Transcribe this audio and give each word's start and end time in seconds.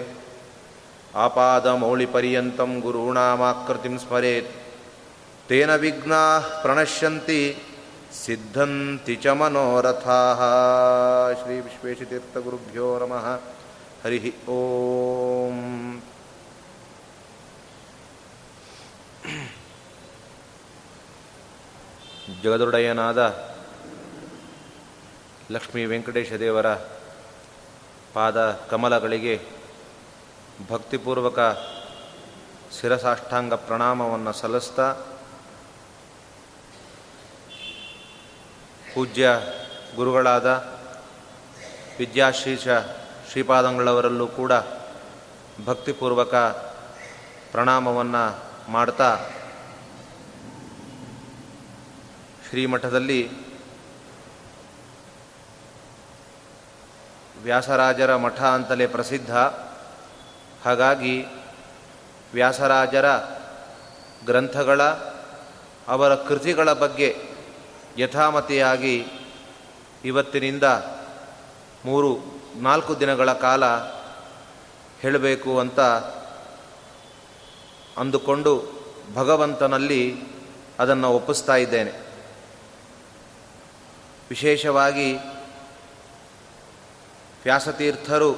आपादमौलिपर्यन्तं 1.27 2.71
गुरूणामाकृतिं 2.81 3.95
स्मरेत् 4.05 4.51
ತೇನ 5.50 5.72
ವಿಘ್ನಾ 5.76 6.22
ಪ್ರಣಶ್ಯಂತಿ 6.64 7.42
ಸಿದ್ಧಂತಿ 8.24 9.16
ಚ 9.16 9.28
ಮನೋರಥಾ 9.30 10.20
ಶ್ರೀ 11.44 11.56
ವಿಶ್ವೇಶತೀರ್ಥಗುರುಭ್ಯೋ 11.60 12.88
ನಮಃ 13.00 13.26
ಹರಿ 14.04 14.20
ಓಂ 14.50 15.58
ಜಗದೊಡೆಯನಾದ 22.44 23.22
ಲಕ್ಷ್ಮೀ 25.52 25.86
ವೆಂಕಟೇಶ 25.86 26.34
ದೇವರ 26.34 26.68
ಪಾದ 28.14 28.38
ಕಮಲಗಳಿಗೆ 28.72 29.36
ಭಕ್ತಿಪೂರ್ವಕ 30.70 31.40
ಶಿರಸಾಷ್ಟಾಂಗ 32.80 33.54
ಪ್ರಣಾಮವನ್ನು 33.68 34.34
ಸಲ್ಲಿಸ್ತಾ 34.34 34.88
ಪೂಜ್ಯ 38.96 39.30
ಗುರುಗಳಾದ 39.96 40.46
ವಿದ್ಯಾಶೀಷ 42.00 42.68
ಶ್ರೀಪಾದಂಗಳವರಲ್ಲೂ 43.32 44.28
ಕೂಡ 44.28 44.52
ಭಕ್ತಿಪೂರ್ವಕ 45.66 46.36
ಪ್ರಣಾಮವನ್ನು 47.52 48.40
ಮಾಡ್ತಾ 48.72 49.18
ಶ್ರೀಮಠದಲ್ಲಿ 52.50 53.30
ವ್ಯಾಸರಾಜರ 57.44 58.16
ಮಠ 58.16 58.42
ಅಂತಲೇ 58.42 58.88
ಪ್ರಸಿದ್ಧ. 58.88 59.36
ಹಾಗಾಗಿ 60.66 61.26
ವ್ಯಾಸರಾಜರ 62.34 63.18
ಗ್ರಂಥಗಳ 64.26 64.84
ಅವರ 65.88 66.16
ಕೃತಿಗಳ 66.16 66.74
ಬಗ್ಗೆ 66.74 67.35
ಯಥಾಮತಿಯಾಗಿ 67.98 69.08
ಇವತ್ತಿನಿಂದ 70.06 70.64
ಮೂರು, 71.86 72.18
ನಾಲ್ಕು 72.56 73.00
ದಿನಗಳ 73.00 73.34
ಕಾಲ 73.34 73.66
ಹೇಳಬೇಕು 75.00 75.60
ಅಂತ 75.60 75.80
ಅಂದುಕೊಂಡು 77.98 78.86
ಭಗವಂತನಲ್ಲಿ 79.14 80.24
ಅದನ್ನು 80.80 81.12
ಒಪ್ಪಿಸ್ತಾ 81.12 81.56
ಇದ್ದೇನೆ. 81.56 81.92
ವಿಶೇಷವಾಗಿ 84.30 85.16
ವ್ಯಾಸತೀರ್ಥರು 87.44 88.34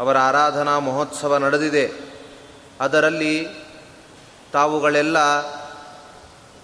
ಅವರ 0.00 0.18
ಆರಾಧನಾ 0.18 0.78
ಮಹೋತ್ಸವ 0.78 1.36
ನಡೆದಿದೆ. 1.36 1.92
ಅದರಲ್ಲಿ 2.80 3.48
ತಾವುಗಳೆಲ್ಲ 4.52 5.16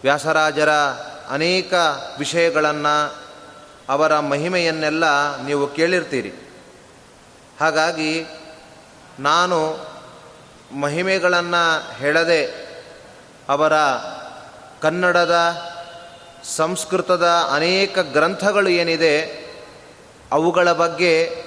ವ್ಯಾಸರಾಜರ 0.02 0.68
ಅನೇಕ 1.30 1.74
ವಿಷಯಗಳನ್ನು 2.18 3.24
ಅವರ 3.88 4.18
ಮಹಿಮೆಯನ್ನೆಲ್ಲ 4.18 5.36
ನೀವು 5.44 5.66
ಕೇಳಿರ್ತೀರಿ. 5.66 6.32
ಹಾಗಾಗಿ 7.60 8.26
ನಾನು 9.18 9.86
ಮಹಿಮೆಗಳನ್ನು 10.80 11.92
ಹೇಳದೆ 11.92 12.46
ಅವರ 13.48 13.72
ಕನ್ನಡದ, 14.82 15.36
ಸಂಸ್ಕೃತದ 16.44 17.26
ಅನೇಕ 17.54 17.98
ಗ್ರಂಥಗಳು 17.98 18.68
ಏನಿದೆ, 18.68 19.44
ಅವುಗಳ 20.32 20.72
ಬಗ್ಗೆ 20.72 21.44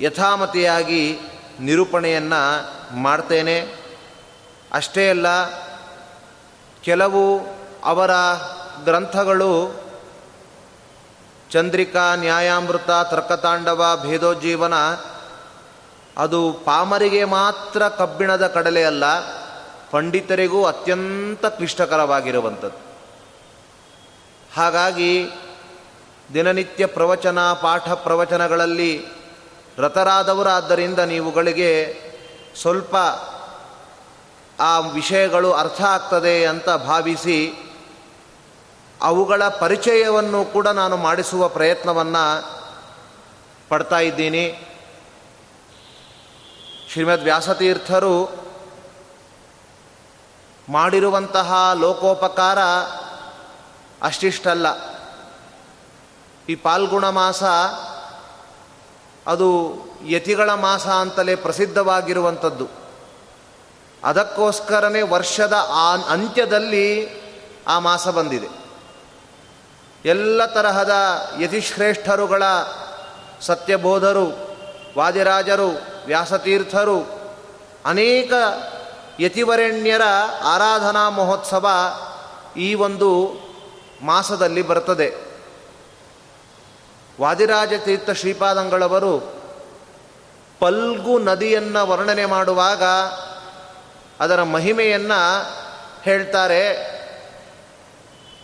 ಯಥಾಮತಿಯಾಗಿ 0.00 1.18
ನಿರೂಪಣೆಯನ್ನು 1.60 2.66
ಮಾಡ್ತೇನೆ. 2.96 3.74
ಅಷ್ಟೇ 4.72 5.10
ಅಲ್ಲ, 5.10 5.26
ಕೆಲವು 6.82 7.55
ಅವರ 7.86 8.10
ಗ್ರಂಥಗಳು 8.84 9.86
ಚಂದ್ರಿಕಾ, 11.50 12.14
ನ್ಯಾಯಾಮೃತ, 12.14 12.90
ತರ್ಕತಾಂಡವ, 12.90 14.00
ಭೇದೋಜ್ಜೀವನ, 14.02 14.74
ಅದು 16.16 16.52
ಪಾಮರಿಗೆ 16.52 17.24
ಮಾತ್ರ 17.24 17.88
ಕಬ್ಬಿಣದ 17.88 18.46
ಕಡಲೆ 18.46 18.84
ಅಲ್ಲ, 18.84 19.04
ಪಂಡಿತರಿಗೂ 19.90 20.64
ಅತ್ಯಂತ 20.64 21.46
ಕ್ಲಿಷ್ಟಕರವಾಗಿರುವಂಥದ್ದು. 21.46 22.86
ಹಾಗಾಗಿ 24.56 25.28
ದಿನನಿತ್ಯ 26.34 26.86
ಪ್ರವಚನ, 26.86 27.52
ಪಾಠ 27.52 27.90
ಪ್ರವಚನಗಳಲ್ಲಿ 27.90 29.06
ರತರಾದವರಾದ್ದರಿಂದ 29.78 30.98
ನೀವುಗಳಿಗೆ 30.98 32.00
ಸ್ವಲ್ಪ 32.60 32.96
ಆ 34.60 34.78
ವಿಷಯಗಳು 34.78 35.52
ಅರ್ಥ 35.52 35.82
ಆಗ್ತದೆ 35.82 36.46
ಅಂತ 36.46 36.70
ಭಾವಿಸಿ 36.70 37.65
ಅವುಗಳ 39.02 39.48
ಪರಿಚಯವನ್ನು 39.48 40.44
ಕೂಡ 40.44 40.68
ನಾನು 40.68 40.96
ಮಾಡಿಸುವ 40.96 41.48
ಪ್ರಯತ್ನವನ್ನು 41.48 42.56
ಪಡ್ತಾ 43.68 43.98
ಇದ್ದೀನಿ. 43.98 44.72
ಶ್ರೀಮದ್ 46.92 47.24
ವ್ಯಾಸತೀರ್ಥರು 47.24 48.46
ಮಾಡಿರುವಂತಹ 50.68 51.70
ಲೋಕೋಪಕಾರ 51.74 52.58
ಅಷ್ಟಿಷ್ಟಲ್ಲ. 54.02 54.66
ಈ 56.48 56.54
ಪಾಲ್ಗುಣ 56.54 57.08
ಮಾಸ 57.08 57.42
ಅದು 59.26 59.76
ಯತಿಗಳ 60.06 60.54
ಮಾಸ 60.54 60.86
ಅಂತಲೇ 60.86 61.34
ಪ್ರಸಿದ್ಧವಾಗಿರುವಂಥದ್ದು. 61.34 62.68
ಅದಕ್ಕೋಸ್ಕರನೇ 64.04 65.02
ವರ್ಷದ 65.02 65.52
ಆ 65.68 65.96
ಅಂತ್ಯದಲ್ಲಿ 65.96 67.08
ಆ 67.68 67.78
ಮಾಸ 67.78 68.08
ಬಂದಿದೆ. 68.08 68.65
ಎಲ್ಲ 70.04 70.46
ತರಹದ 70.46 70.92
ಯತಿಶ್ರೇಷ್ಠರುಗಳ 71.40 72.42
ಸತ್ಯಬೋಧರು, 73.40 74.56
ವಾದಿರಾಜರು, 74.98 75.68
ವ್ಯಾಸತೀರ್ಥರು, 76.06 77.20
ಅನೇಕ 77.84 78.32
ಯತಿವರೆಣ್ಯರ 79.20 80.02
ಆರಾಧನಾ 80.42 81.10
ಮಹೋತ್ಸವ 81.10 81.68
ಈ 82.56 82.74
ಒಂದು 82.74 83.40
ಮಾಸದಲ್ಲಿ 84.02 84.62
ಬರ್ತದೆ 84.62 85.14
ವಾದಿರಾಜ 87.20 87.72
ತೀರ್ಥ 87.84 88.10
ಶ್ರೀಪಾದಂಗಳವರು 88.10 89.36
ಪಲ್ಗು 90.60 91.18
ನದಿಯನ್ನು 91.18 91.86
ವರ್ಣನೆ 91.86 92.24
ಮಾಡುವಾಗ 92.24 92.82
ಅದರ 94.20 94.42
ಮಹಿಮೆಯನ್ನು 94.42 95.46
ಹೇಳ್ತಾರೆ. 96.02 96.95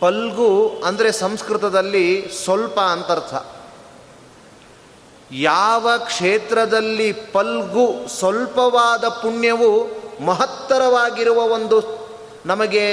ಪಲ್ಗು 0.03 0.51
ಅಂದರೆ 0.85 1.09
ಸಂಸ್ಕೃತದಲ್ಲಿ 1.13 2.07
ಸ್ವಲ್ಪ 2.45 2.79
ಅಂತರ್ಥ. 2.95 3.35
ಯಾವ 5.31 5.89
ಕ್ಷೇತ್ರದಲ್ಲಿ 6.07 7.13
ಪಲ್ಗು 7.37 7.85
ಸ್ವಲ್ಪವಾದ 8.19 9.05
ಪುಣ್ಯವು 9.23 9.71
ಮಹತ್ತರವಾಗಿರುವ 10.25 11.41
ಒಂದು 11.57 11.79
ನಮಗೆ 12.47 12.85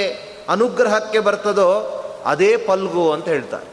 ಅನುಗ್ರಹಕ್ಕೆ 0.48 1.20
ಬರ್ತದೋ 1.26 1.70
ಅದೇ 2.26 2.52
ಪಲ್ಗು 2.68 3.04
ಅಂತ 3.12 3.28
ಹೇಳ್ತಾರೆ. 3.28 3.68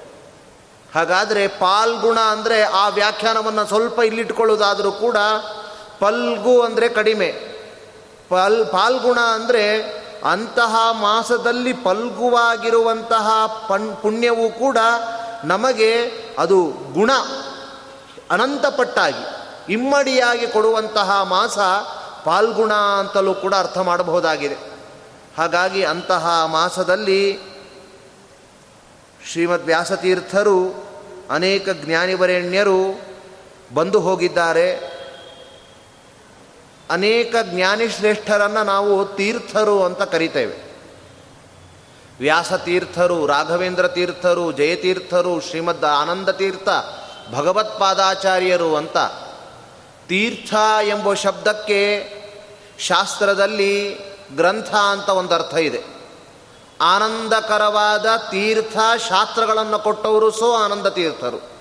ಹಾಗಾದರೆ 0.96 1.44
ಪಾಲ್ಗುಣ 1.48 2.20
ಅಂದರೆ 2.34 2.58
ಆ 2.82 2.86
ವ್ಯಾಖ್ಯಾನವನ್ನು 2.90 3.66
ಸ್ವಲ್ಪ 3.66 4.00
ಇಲ್ಲಿಟ್ಕೊಳ್ಳೋದಾದರೂ 4.00 4.92
ಕೂಡ 4.92 5.18
ಪಲ್ಗು 6.00 6.56
ಅಂದರೆ 6.62 6.90
ಕಡಿಮೆ. 6.90 7.30
ಪಲ್ 8.30 8.60
ಪಾಲ್ಗುಣ 8.72 9.20
ಅಂದರೆ 9.34 9.64
ಅಂತಹ 10.24 10.76
ಮಾಸದಲ್ಲಿ 10.92 11.74
ಪಲ್ಗುವಾಗಿರುವಂತಹ 11.74 13.30
ಪಣ್ 13.70 13.96
ಪುಣ್ಯವು 14.02 14.60
ಕೂಡ 14.60 14.78
ನಮಗೆ 15.44 16.12
ಅದು 16.40 16.74
ಗುಣ, 16.94 17.12
ಅನಂತಪಟ್ಟಾಗಿ, 18.32 19.26
ಇಮ್ಮಡಿಯಾಗಿ 19.74 20.48
ಕೊಡುವಂತಹ 20.48 21.22
ಮಾಸ 21.24 21.60
ಪಾಲ್ಗುಣ 22.24 22.74
ಅಂತಲೂ 22.74 23.34
ಕೂಡ 23.34 23.56
ಅರ್ಥ 23.56 23.78
ಮಾಡಬಹುದಾಗಿದೆ. 23.78 24.58
ಹಾಗಾಗಿ 25.38 25.84
ಅಂತಹ 25.84 26.44
ಮಾಸದಲ್ಲಿ 26.46 27.40
ಶ್ರೀಮದ್ 29.32 29.64
ವ್ಯಾಸತೀರ್ಥರು 29.64 30.88
ಅನೇಕ 31.32 31.70
ಜ್ಞಾನಿವರೆಣ್ಯರು 31.70 33.02
ಬಂದು 33.74 34.00
ಹೋಗಿದ್ದಾರೆ. 34.00 34.97
ಅನೇಕ 36.92 37.36
ಜ್ಞಾನಿಶ್ರೇಷ್ಠರನ್ನು 37.44 38.64
ನಾವು 38.64 39.06
ತೀರ್ಥರು 39.06 39.84
ಅಂತ 39.84 40.02
ಕರಿತೇವೆ. 40.02 40.68
ವ್ಯಾಸತೀರ್ಥರು 42.20 43.26
ರಾಘವೇಂದ್ರ 43.26 43.88
ತೀರ್ಥರು 43.88 44.52
ಜಯತೀರ್ಥರು 44.52 45.40
ಶ್ರೀಮದ್ 45.40 45.86
ಆನಂದ 45.86 46.30
ತೀರ್ಥ 46.30 46.70
ಭಗವತ್ಪಾದಾಚಾರ್ಯರು 47.34 48.76
ಅಂತ 48.76 48.98
ತೀರ್ಥ 50.08 50.54
ಎಂಬ 50.84 51.14
ಶಬ್ದಕ್ಕೆ 51.14 52.14
ಶಾಸ್ತ್ರದಲ್ಲಿ 52.80 54.00
ಗ್ರಂಥ 54.36 54.76
ಅಂತ 54.76 55.10
ಒಂದು 55.10 55.36
ಅರ್ಥ 55.36 55.54
ಇದೆ. 55.54 55.84
ಆನಂದಕರವಾದ 56.82 58.06
ತೀರ್ಥ 58.32 58.78
ಶಾಸ್ತ್ರಗಳನ್ನು 59.10 59.80
ಕೊಟ್ಟವರು 59.80 60.32
ಸೋ 60.32 60.54
ಆನಂದ 60.54 60.88
ತೀರ್ಥರು. 60.88 61.57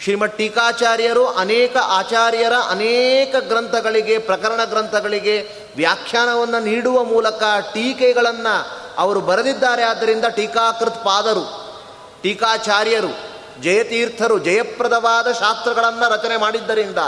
ಶ್ರೀಮಠ್ 0.00 0.38
ಟೀಕಾಚಾರ್ಯರು 0.38 1.26
ಅನೇಕ 1.26 1.76
ಆಚಾರ್ಯರ 1.82 2.52
ಅನೇಕ 2.70 3.36
ಗ್ರಂಥಗಳಿಗೆ, 3.36 4.18
ಪ್ರಕರಣ 4.18 4.64
ಗ್ರಂಥಗಳಿಗೆ 4.64 5.48
ವ್ಯಾಖ್ಯಾನವನ್ನು 5.76 6.60
ನೀಡುವ 6.60 7.04
ಮೂಲಕ 7.04 7.42
ಟೀಕೆಗಳನ್ನು 7.74 8.80
ಅವರು 8.98 9.20
ಬರೆದಿದ್ದಾರೆ. 9.20 9.82
ಆದ್ದರಿಂದ 9.82 10.24
ಟೀಕಾಕೃತ್ 10.24 11.04
ಪಾದರು, 11.04 11.74
ಟೀಕಾಚಾರ್ಯರು, 12.22 13.18
ಜಯತೀರ್ಥರು, 13.62 14.38
ಜಯಪ್ರದವಾದ 14.38 15.32
ಶಾಸ್ತ್ರಗಳನ್ನು 15.32 16.12
ರಚನೆ 16.12 16.36
ಮಾಡಿದ್ದರಿಂದ. 16.36 16.98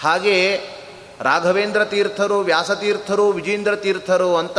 ಹಾಗೆ 0.00 0.60
ರಾಘವೇಂದ್ರ 1.20 1.84
ತೀರ್ಥರು 1.84 2.38
ವ್ಯಾಸತೀರ್ಥರು 2.38 3.28
ವಿಜೇಂದ್ರ 3.28 3.76
ತೀರ್ಥರು 3.76 4.36
ಅಂತ 4.36 4.58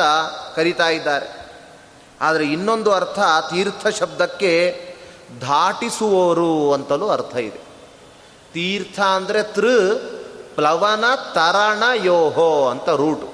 ಕರೀತಾ 0.56 0.90
ಇದ್ದಾರೆ. 0.90 1.50
ಆದರೆ 2.22 2.46
ಇನ್ನೊಂದು 2.46 2.92
ಅರ್ಥ, 2.92 3.19
ತೀರ್ಥ 3.54 3.88
ಶಬ್ದಕ್ಕೆ 3.88 4.94
ದಾಟಿಸುವವರು 5.42 6.74
ಅಂತಲೂ 6.74 7.10
ಅರ್ಥ 7.10 7.36
ಇದೆ. 7.36 7.62
ತೀರ್ಥ 8.54 9.00
ಅಂದರೆ 9.00 9.44
ತೃ 9.44 9.95
ಪ್ಲವನ, 10.56 11.06
ತರಣ, 11.33 11.83
ಯೋಹೋ 12.04 12.68
ಅಂತ 12.68 12.89
ರೂಟು. 12.89 13.27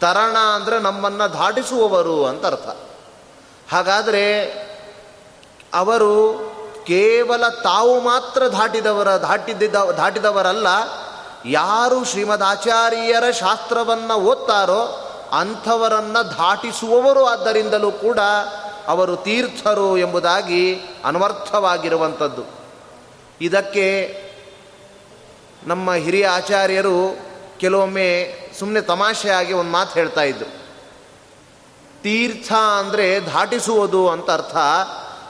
ತರಣ 0.00 0.36
ಅಂದರೆ 0.54 0.78
ನಮ್ಮನ್ನು 0.78 1.32
ದಾಟಿಸುವವರು 1.32 2.26
ಅಂತ 2.26 2.46
ಅರ್ಥ. 2.46 2.68
ಹಾಗಾದರೆ 3.72 4.24
ಅವರು 5.74 6.12
ಕೇವಲ 6.86 7.48
ತಾವು 7.48 8.00
ಮಾತ್ರ 8.00 8.46
ದಾಟಿದವರ 8.46 9.10
ದಾಟಿದ್ದ 9.16 9.74
ದಾಟಿದವರಲ್ಲ, 9.74 10.66
ಯಾರು 11.44 12.04
ಶ್ರೀಮದ್ 12.04 12.42
ಆಚಾರ್ಯರ 12.42 13.30
ಶಾಸ್ತ್ರವನ್ನು 13.30 14.16
ಓದ್ತಾರೋ 14.20 15.08
ಅಂಥವರನ್ನು 15.32 16.30
ದಾಟಿಸುವವರು 16.30 17.24
ಆದ್ದರಿಂದಲೂ 17.24 17.90
ಕೂಡ 17.90 18.18
ಅವರು 18.86 19.16
ತೀರ್ಥರು 19.16 19.98
ಎಂಬುದಾಗಿ 19.98 20.80
ಅನ್ವರ್ಥವಾಗಿರುವಂಥದ್ದು 21.04 22.44
ಇದಕ್ಕೆ 23.40 24.16
ನಮ್ಮ 25.66 25.94
ಹಿರಿಯ 25.94 26.28
ಆಚಾರ್ಯರು 26.28 27.18
ಕೆಲವೊಮ್ಮೆ 27.58 28.38
ಸುಮ್ಮನೆ 28.58 28.80
ತಮಾಷೆಯಾಗಿ 28.80 29.52
ಒಂದು 29.52 29.70
ಮಾತು 29.70 29.94
ಹೇಳ್ತಾ 29.94 30.22
ಇದ್ದರು 30.22 30.62
ತೀರ್ಥ 32.02 32.52
ಅಂದರೆ 32.52 33.20
ದಾಟಿಸುವುದು 33.20 34.08
ಅಂತ 34.08 34.30
ಅರ್ಥ. 34.30 34.56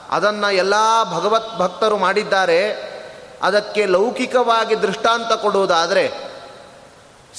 ಅದನ್ನು 0.09 0.51
ಎಲ್ಲ 0.51 0.73
ಭಗವತ್ 1.03 1.59
ಭಕ್ತರು 1.59 1.97
ಮಾಡಿದ್ದಾರೆ. 1.97 2.93
ಅದಕ್ಕೆ 3.41 3.85
ಲೌಕಿಕವಾಗಿ 3.85 4.81
ದೃಷ್ಟಾಂತ 4.81 5.33
ಕೊಡುವುದಾದರೆ 5.33 6.11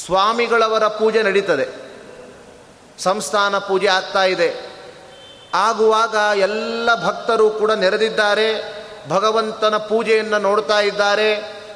ಸ್ವಾಮಿಗಳವರ 0.07 0.87
ಪೂಜೆ 0.87 1.23
ನಡೀತದೆ. 1.23 1.69
ಸಂಸ್ಥಾನ 3.03 3.59
ಪೂಜೆ 3.59 3.87
ಆಗ್ತಾ 3.87 4.25
ಇದೆ. 4.25 4.74
ಆಗುವಾಗ 5.55 6.39
ಎಲ್ಲ 6.39 7.05
ಭಕ್ತರು 7.05 7.51
ಕೂಡ 7.51 7.73
ನೆರೆದಿದ್ದಾರೆ. 7.73 8.75
ಭಗವಂತನ 9.09 9.77
ಪೂಜೆಯನ್ನು 9.77 10.39
ನೋಡ್ತಾ 10.39 10.81
ಇದ್ದಾರೆ. 10.81 11.35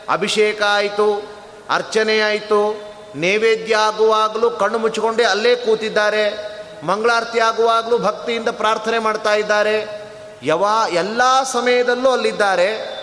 ಅಭಿಷೇಕ 0.08 0.62
ಆಯಿತು, 0.62 1.22
ಅರ್ಚನೆ 1.70 2.20
ಆಯಿತು. 2.20 2.88
ನೈವೇದ್ಯ 3.14 3.76
ಆಗುವಾಗಲೂ 3.76 4.50
ಕಣ್ಣು 4.50 4.78
ಮುಚ್ಚಿಕೊಂಡೇ 4.78 5.24
ಅಲ್ಲೇ 5.24 5.56
ಕೂತಿದ್ದಾರೆ. 5.56 6.48
ಮಂಗಳಾರತಿ 6.82 7.38
ಆಗುವಾಗಲೂ 7.38 7.98
ಭಕ್ತಿಯಿಂದ 7.98 8.48
ಪ್ರಾರ್ಥನೆ 8.48 8.98
ಮಾಡ್ತಾ 8.98 9.34
ಇದ್ದಾರೆ. 9.34 10.08
ಯಾವ 10.42 10.66
ಎಲ್ಲ 10.92 11.22
ಸಮಯದಲ್ಲೂ 11.52 12.10
ಅಲ್ಲಿದ್ದಾರೆ. 12.10 12.98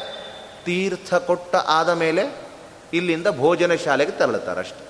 ತೀರ್ಥ 0.66 1.14
ಕೊಟ್ಟ 1.14 1.56
ಆದ 1.56 1.90
ಮೇಲೆ 1.90 2.46
ಇಲ್ಲಿಂದ 2.94 3.28
ಭೋಜನ 3.28 3.74
ಶಾಲೆಗೆ 3.74 4.12
ತೆರಳುತ್ತಾರೆ 4.12 4.60
ಅಷ್ಟೆ 4.60 4.86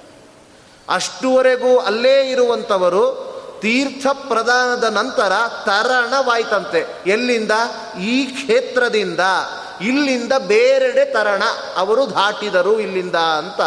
ಅಷ್ಟುವರೆಗೂ 0.89 1.77
ಅಲ್ಲೇ 1.77 2.29
ಇರುವಂಥವರು 2.29 3.34
ತೀರ್ಥ 3.65 4.07
ಪ್ರದಾನದ 4.27 4.83
ನಂತರ 4.83 5.31
ತರಣವಾಯ್ತಂತೆ. 5.65 7.03
ಎಲ್ಲಿಂದ? 7.07 7.51
ಈ 7.99 8.25
ಕ್ಷೇತ್ರದಿಂದ. 8.25 9.19
ಇಲ್ಲಿಂದ 9.81 10.33
ಬೇರೆಡೆ 10.47 11.13
ತರಣ. 11.13 11.43
ಅವರು 11.75 12.09
ದಾಟಿದರು 12.09 12.79
ಇಲ್ಲಿಂದ 12.79 13.15
ಅಂತ. 13.15 13.61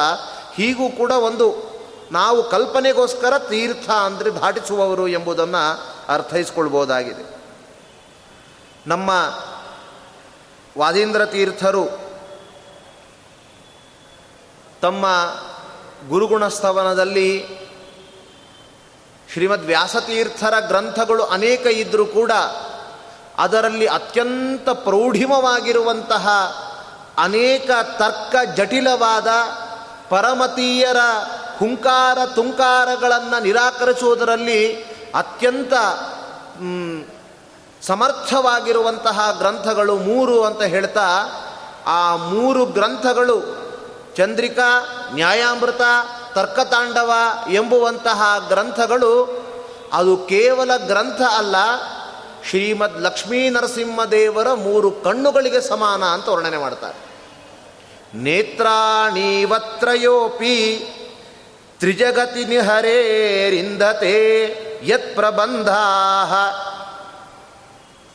ಹೀಗೂ 0.54 0.88
ಕೂಡ 0.88 1.10
ಒಂದು 1.10 1.68
ನಾವು 2.12 2.50
ಕಲ್ಪನೆಗೋಸ್ಕರ 2.50 3.38
ತೀರ್ಥ 3.38 3.90
ಅಂದರೆ 3.90 4.30
ದಾಟಿಸುವವರು 4.30 5.08
ಎಂಬುದನ್ನು 5.08 5.84
ಅರ್ಥೈಸ್ಕೊಳ್ಬೋದಾಗಿದೆ. 6.08 7.36
ನಮ್ಮ 8.86 9.10
ವಾದೀಂದ್ರ 10.78 11.24
ತೀರ್ಥರು 11.24 12.00
ತಮ್ಮ 14.82 15.06
ಗುರುಗುಣಸ್ತವನದಲ್ಲಿ 16.08 17.58
ಶ್ರೀಮದ್ 19.32 19.66
ವ್ಯಾಸತೀರ್ಥರ 19.66 20.54
ಗ್ರಂಥಗಳು 20.60 21.24
ಅನೇಕ 21.24 21.66
ಇದ್ದರೂ 21.66 22.06
ಕೂಡ 22.06 22.32
ಅದರಲ್ಲಿ 23.38 23.86
ಅತ್ಯಂತ 23.86 24.68
ಪ್ರೌಢಿಮವಾಗಿರುವಂತಹ 24.68 26.28
ಅನೇಕ 27.18 27.70
ತರ್ಕ 27.70 28.36
ಜಟಿಲವಾದ 28.54 29.26
ಪರಮತೀಯರ 30.08 30.96
ಹುಂಕಾರ 31.58 32.18
ತುಂಕಾರಗಳನ್ನು 32.34 33.42
ನಿರಾಕರಿಸುವುದರಲ್ಲಿ 33.42 34.82
ಅತ್ಯಂತ 35.14 35.72
ಸಮರ್ಥವಾಗಿರುವಂತಹ 37.82 39.36
ಗ್ರಂಥಗಳು 39.38 39.96
ಮೂರು 39.96 40.44
ಅಂತ 40.44 40.62
ಹೇಳ್ತಾ, 40.62 41.06
ಆ 41.86 42.16
ಮೂರು 42.16 42.64
ಗ್ರಂಥಗಳು 42.64 43.40
ಚಂದ್ರಿಕಾ, 44.16 44.86
ನ್ಯಾಯಾಮೃತ 45.14 45.80
ತರ್ಕತಾಂಡವ 46.34 47.12
ಎಂಬುವಂತಹ 47.50 48.44
ಗ್ರಂಥಗಳು 48.48 49.42
ಅದು 49.92 50.16
ಕೇವಲ 50.16 50.76
ಗ್ರಂಥ 50.76 51.22
ಅಲ್ಲ. 51.22 51.56
ಶ್ರೀಮದ್ 52.50 53.00
ಲಕ್ಷ್ಮೀ 53.00 53.48
ನರಸಿಂಹದೇವರ 53.48 54.52
ಮೂರು 54.52 54.90
ಕಣ್ಣುಗಳಿಗೆ 54.90 55.60
ಸಮಾನ 55.60 56.04
ಅಂತ 56.04 56.28
ವರ್ಣನೆ 56.28 56.56
ಮಾಡ್ತಾರೆ. 56.56 57.08
ನೇತ್ರಾಣೀವತ್ರಯೋಪಿ 58.14 59.24
ತ್ರಿಜಗತಿ 61.78 62.44
ನಿಹರೇರಿಂದತೆ 62.44 64.08
ಯತ್ 64.84 65.14
ಪ್ರಬಂಧ 65.16 65.68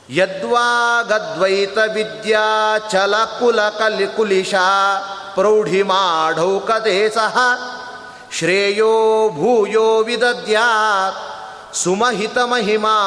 ಯದ್ವಾಗದ್ವೈತ 0.09 1.77
ವಿದ್ಯಾ 1.93 2.77
ಚಲ 2.91 3.15
ಕುಲ 3.39 3.61
ಕಲಿ 3.61 4.07
ಕುಲಿಶ 4.07 4.55
ಪ್ರೌಢಿಮಾಢೌಕತೆ 5.35 7.09
ಸಹ 7.09 7.37
ಶ್ರೇಯೋ 8.33 9.29
ಭೂಯೋ 9.29 10.03
ವಿದದ್ಯಾತ್ 10.03 11.17
ಸುಮಹಿತ 11.75 12.37
ಮಹಿಮಾ 12.37 12.97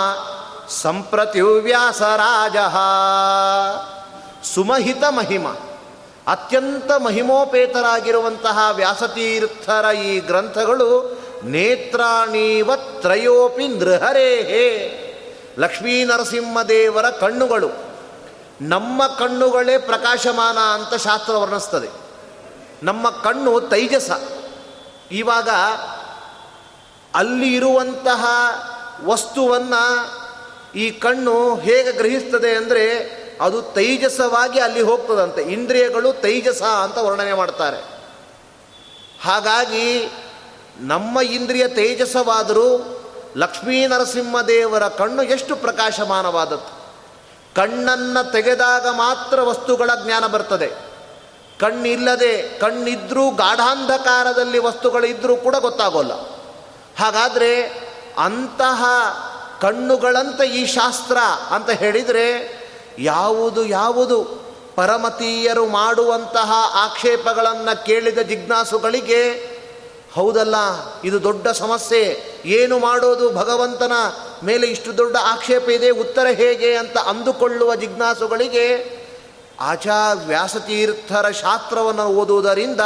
ಸಂಪ್ರತಿವ್ಯಾಸರಾಜ 0.82 2.56
ಸುಮಹಿತ 4.46 5.04
ಮಹಿಮ, 5.10 5.48
ಅತ್ಯಂತ 6.26 6.90
ಮಹಿಮೋಪೇತರಾಗಿರುವಂತಹ 6.90 8.58
ವ್ಯಾಸತೀರ್ಥರ 8.72 9.94
ಈ 9.94 10.20
ಗ್ರಂಥಗಳು 10.20 11.18
ನೇತ್ರಾಣೀವ 11.44 12.76
ತ್ರಯೋಪಿ 12.76 13.68
ನೃಹರೇಹೇ 13.68 14.66
ಲಕ್ಷ್ಮೀನರಸಿಂಹದೇವರ 15.58 17.10
ಕಣ್ಣುಗಳು, 17.10 17.68
ನಮ್ಮ 18.60 19.06
ಕಣ್ಣುಗಳೇ 19.06 19.78
ಪ್ರಕಾಶಮಾನ 19.78 20.58
ಅಂತ 20.58 21.02
ಶಾಸ್ತ್ರ 21.02 21.32
ವರ್ಣಿಸ್ತದೆ. 21.32 21.88
ನಮ್ಮ 22.82 23.10
ಕಣ್ಣು 23.10 23.60
ತೈಜಸ 23.60 24.10
ಇವಾಗ 25.12 25.48
ಅಲ್ಲಿ 27.14 27.54
ಇರುವಂತಹ 27.54 28.24
ವಸ್ತುವನ್ನು 29.04 30.26
ಈ 30.74 30.90
ಕಣ್ಣು 30.90 31.54
ಹೇಗೆ 31.54 31.92
ಗ್ರಹಿಸ್ತದೆ 31.92 32.54
ಅಂದರೆ 32.54 33.16
ಅದು 33.40 33.62
ತೈಜಸವಾಗಿ 33.62 34.60
ಅಲ್ಲಿ 34.60 34.80
ಹೋಗ್ತದಂತೆ. 34.80 35.42
ಇಂದ್ರಿಯಗಳು 35.42 36.12
ತೈಜಸ 36.12 36.62
ಅಂತ 36.62 36.98
ವರ್ಣನೆ 36.98 37.32
ಮಾಡ್ತಾರೆ. 37.32 37.84
ಹಾಗಾಗಿ 39.22 40.08
ನಮ್ಮ 40.80 41.20
ಇಂದ್ರಿಯ 41.20 41.68
ತೇಜಸವಾದರೂ 41.68 42.92
ಲಕ್ಷ್ಮೀ 43.36 43.86
ನರಸಿಂಹದೇವರ 43.86 44.88
ಕಣ್ಣು 44.88 45.22
ಎಷ್ಟು 45.22 45.56
ಪ್ರಕಾಶಮಾನವಾದದ್ದು. 45.56 46.76
ಕಣ್ಣನ್ನು 47.54 48.32
ತೆಗೆದಾಗ 48.32 48.88
ಮಾತ್ರ 48.88 49.40
ವಸ್ತುಗಳ 49.40 49.90
ಜ್ಞಾನ 50.04 50.26
ಬರ್ತದೆ. 50.26 50.85
ಕಣ್ಣಿಲ್ಲದೆ, 51.60 52.58
ಕಣ್ಣಿದ್ರೂ 52.58 53.30
ಗಾಢಾಂಧಕಾರದಲ್ಲಿ 53.30 54.58
ವಸ್ತುಗಳಿದ್ದರೂ 54.58 55.36
ಕೂಡ 55.36 55.56
ಗೊತ್ತಾಗೋಲ್ಲ. 55.56 56.12
ಹಾಗಾದರೆ 56.98 57.52
ಅಂತಹ 58.18 58.84
ಕಣ್ಣುಗಳಂತ 59.60 60.40
ಈ 60.40 60.66
ಶಾಸ್ತ್ರ 60.66 61.18
ಅಂತ 61.50 61.70
ಹೇಳಿದರೆ 61.70 62.26
ಯಾವುದು 62.98 63.66
ಯಾವುದು 63.66 64.46
ಪರಮತೀಯರು 64.76 65.66
ಮಾಡುವಂತಹ 65.66 66.52
ಆಕ್ಷೇಪಗಳನ್ನು 66.74 67.84
ಕೇಳಿದ 67.86 68.18
ಜಿಜ್ಞಾಸುಗಳಿಗೆ 68.18 69.22
ಹೌದಲ್ಲ, 70.14 70.54
ಇದು 71.04 71.22
ದೊಡ್ಡ 71.22 71.48
ಸಮಸ್ಯೆ, 71.48 72.02
ಏನು 72.44 72.78
ಮಾಡೋದು 72.78 73.30
ಭಗವಂತನ 73.30 73.92
ಮೇಲೆ 74.42 74.66
ಇಷ್ಟು 74.66 74.96
ದೊಡ್ಡ 74.96 75.16
ಆಕ್ಷೇಪ 75.22 75.68
ಇದೆ, 75.68 75.90
ಉತ್ತರ 75.90 76.26
ಹೇಗೆ 76.26 76.76
ಅಂತ 76.76 76.98
ಅಂದುಕೊಳ್ಳುವ 76.98 77.74
ಜಿಜ್ಞಾಸುಗಳಿಗೆ 77.74 78.66
ಆಚಾ 79.60 80.12
ವ್ಯಾಸತೀರ್ಥರ 80.12 81.30
ಶಾಸ್ತ್ರವನ್ನು 81.30 82.06
ಓದುವುದರಿಂದ 82.06 82.80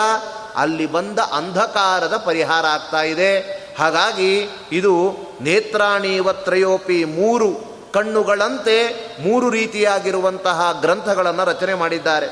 ಅಲ್ಲಿ 0.56 0.86
ಬಂದ 0.86 1.18
ಅಂಧಕಾರದ 1.18 2.16
ಪರಿಹಾರ 2.16 2.66
ಆಗ್ತಾ 2.66 3.02
ಇದೆ. 3.02 3.40
ಹಾಗಾಗಿ 3.78 4.48
ಇದು 4.72 5.16
ನೇತ್ರಾಣಿವತ್ರಯೋಪಿ 5.40 7.04
ಮೂರು 7.04 7.70
ಕಣ್ಣುಗಳಂತೆ 7.92 9.06
ಮೂರು 9.22 9.50
ರೀತಿಯಾಗಿರುವಂತಹ 9.50 10.78
ಗ್ರಂಥಗಳನ್ನು 10.80 11.44
ರಚನೆ 11.44 11.74
ಮಾಡಿದ್ದಾರೆ. 11.74 12.26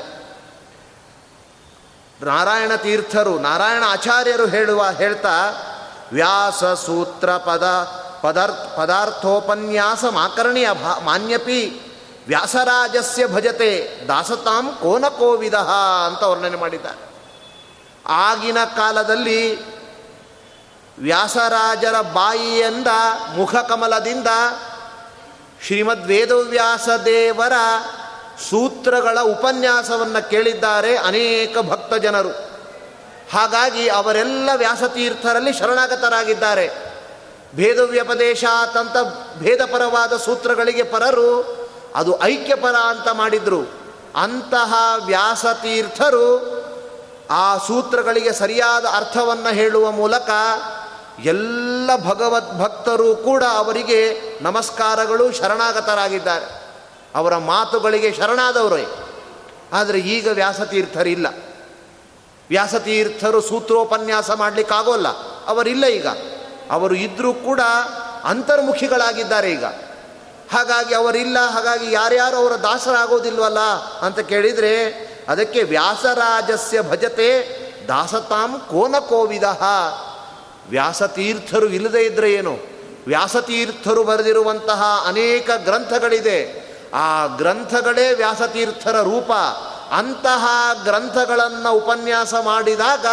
ನಾರಾಯಣ 2.21 2.75
ತೀರ್ಥರು, 2.75 3.39
ನಾರಾಯಣ 3.39 3.83
ಆಚಾರ್ಯರು 3.87 4.45
ಹೇಳುವ, 4.45 4.85
ಹೇಳ್ತಾ, 4.97 5.49
ವ್ಯಾಸ 6.13 6.63
ಸೂತ್ರ 6.63 7.37
ಪದ 7.37 7.87
ಪದಾರ್ಥ 8.21 8.53
ಪದಾರ್ಥೋಪನ್ಯಾಸ 8.53 10.05
ಮಾಕರ್ಣಿ 10.05 10.65
ಅಭಾ 10.65 10.99
ಮಾನ್ಯಪಿ 11.03 11.88
ವ್ಯಾಸರಾಜಸ್ಯ 12.27 13.27
ಭಜತೆ 13.27 14.01
ದಾಸತಾಂ 14.07 14.77
ಕೋನ 14.81 15.07
ಕೋವಿದ 15.07 15.53
ಅಂತ 15.53 16.23
ವರ್ಣನೆ 16.23 16.57
ಮಾಡಿದ್ದಾರೆ. 16.57 17.09
ಆಗಿನ 18.07 18.63
ಕಾಲದಲ್ಲಿ 18.63 19.61
ವ್ಯಾಸರಾಜರ 20.99 22.01
ಬಾಯಿಯಿಂದ 22.01 22.87
ಮುಖಕಮಲದಿಂದ 23.35 24.27
ಶ್ರೀಮದ್ 25.65 26.07
ವೇದವ್ಯಾಸ 26.07 26.89
ದೇವರ 27.05 27.53
ಸೂತ್ರಗಳ 28.49 29.19
ಉಪನ್ಯಾಸವನ್ನು 29.19 30.29
ಕೇಳಿದ್ದಾರೆ 30.29 30.97
ಅನೇಕ 30.97 31.57
ಭಕ್ತ 31.57 31.93
ಜನರು 31.93 32.29
ಹಾಗಾಗಿ 33.33 33.87
ಅವರೆಲ್ಲ 33.87 34.49
ವ್ಯಾಸತೀರ್ಥರಲ್ಲಿ 34.55 35.53
ಶರಣಾಗತರಾಗಿದ್ದಾರೆ. 35.53 36.69
ಭೇದವ್ಯಪದೇಶಾತಂತ 37.55 38.95
ಭೇದಪರವಾದ 39.39 40.17
ಸೂತ್ರಗಳಿಗೆ 40.17 40.83
ಪರರು 40.83 41.58
ಅದು 41.95 42.23
ಐಕ್ಯಪರ 42.23 42.75
ಅಂತ 42.75 43.07
ಮಾಡಿದ್ರು. 43.13 43.61
ಅಂತಹ 44.15 44.73
ವ್ಯಾಸತೀರ್ಥರು 45.05 46.59
ಆ 47.29 47.57
ಸೂತ್ರಗಳಿಗೆ 47.57 48.33
ಸರಿಯಾದ 48.33 48.85
ಅರ್ಥವನ್ನು 48.85 49.53
ಹೇಳುವ 49.53 49.91
ಮೂಲಕ 49.91 50.29
ಎಲ್ಲ 51.23 51.89
ಭಗವದ್ 52.05 52.59
ಭಕ್ತರು 52.59 53.15
ಕೂಡ 53.15 53.43
ಅವರಿಗೆ 53.43 54.21
ನಮಸ್ಕಾರಗಳು 54.41 55.31
ಶರಣಾಗತರಾಗಿದ್ದಾರೆ. 55.31 56.75
ಅವರ 57.15 57.37
ಮಾತುಗಳಿಗೆ 57.37 58.13
ಶರಣಾದವರೇ. 58.13 58.87
ಆದರೆ 59.73 59.99
ಈಗ 59.99 60.27
ವ್ಯಾಸತೀರ್ಥರಿಲ್ಲ. 60.27 61.27
ವ್ಯಾಸತೀರ್ಥರು 62.49 63.41
ಸೂತ್ರೋಪನ್ಯಾಸ 63.41 64.31
ಮಾಡಲಿಕ್ಕಾಗೋಲ್ಲ 64.31 65.07
ಅವರಿಲ್ಲ 65.47 65.85
ಈಗ. 65.85 66.07
ಅವರು 66.71 66.95
ಇದ್ದರೂ 66.95 67.33
ಕೂಡ 67.33 67.59
ಅಂತರ್ಮುಖಿಗಳಾಗಿದ್ದಾರೆ 68.23 69.51
ಈಗ. 69.51 69.65
ಹಾಗಾಗಿ 70.51 70.95
ಅವರಿಲ್ಲ, 70.95 71.37
ಹಾಗಾಗಿ 71.39 71.91
ಯಾರ್ಯಾರು 71.91 72.37
ಅವರ 72.37 72.51
ದಾಸರಾಗೋದಿಲ್ವಲ್ಲ 72.51 73.59
ಅಂತ 74.01 74.19
ಕೇಳಿದರೆ, 74.19 75.09
ಅದಕ್ಕೆ 75.29 75.63
ವ್ಯಾಸರಾಜಸ್ಯ 75.63 76.81
ಭಜತೆ 76.81 77.59
ದಾಸತಾಂ 77.87 78.61
ಕೋನ 78.69 78.95
ಕೋವಿದ. 78.99 79.43
ವ್ಯಾಸತೀರ್ಥರು 80.69 81.65
ಇಲ್ಲದೇ 81.65 81.99
ಇದ್ದರೆ 81.99 82.33
ಏನು? 82.33 82.57
ವ್ಯಾಸತೀರ್ಥರು 83.07 84.03
ಬರೆದಿರುವಂತಹ 84.03 85.05
ಅನೇಕ 85.07 85.49
ಗ್ರಂಥಗಳಿದೆ. 85.57 86.69
ಆ 86.93 87.25
ಗ್ರಂಥಗಳೇ 87.25 88.13
ವ್ಯಾಸತೀರ್ಥರ 88.13 89.01
ರೂಪ. 89.01 89.31
ಅಂತಹ 89.91 90.47
ಗ್ರಂಥಗಳನ್ನು 90.83 91.71
ಉಪನ್ಯಾಸ 91.71 92.33
ಮಾಡಿದಾಗ 92.33 93.05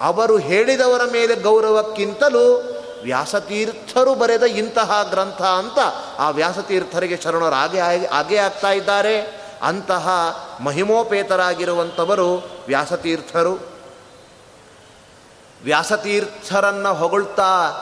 ಅವರು 0.00 0.38
ಹೇಳಿದವರ 0.38 1.00
ಮೇಲೆ 1.12 1.34
ಗೌರವಕ್ಕಿಂತಲೂ 1.34 2.62
ವ್ಯಾಸತೀರ್ಥರು 3.02 4.14
ಬರೆದ 4.14 4.42
ಇಂತಹ 4.42 5.06
ಗ್ರಂಥ 5.10 5.42
ಅಂತ 5.42 5.78
ಆ 6.18 6.30
ವ್ಯಾಸತೀರ್ಥರಿಗೆ 6.30 7.16
ಶರಣರು 7.16 7.54
ಆಗೇ 7.54 8.06
ಆಗೇ 8.12 8.36
ಆಗ್ತಾ 8.36 8.70
ಇದ್ದಾರೆ. 8.70 9.40
ಅಂತಹ 9.62 10.08
ಮಹಿಮೋಪೇತರಾಗಿರುವಂಥವರು 10.60 12.50
ವ್ಯಾಸತೀರ್ಥರು. 12.66 13.66
ವ್ಯಾಸತೀರ್ಥರನ್ನು 15.64 16.94
ಹೊಗಳ್ತಾ 16.94 17.72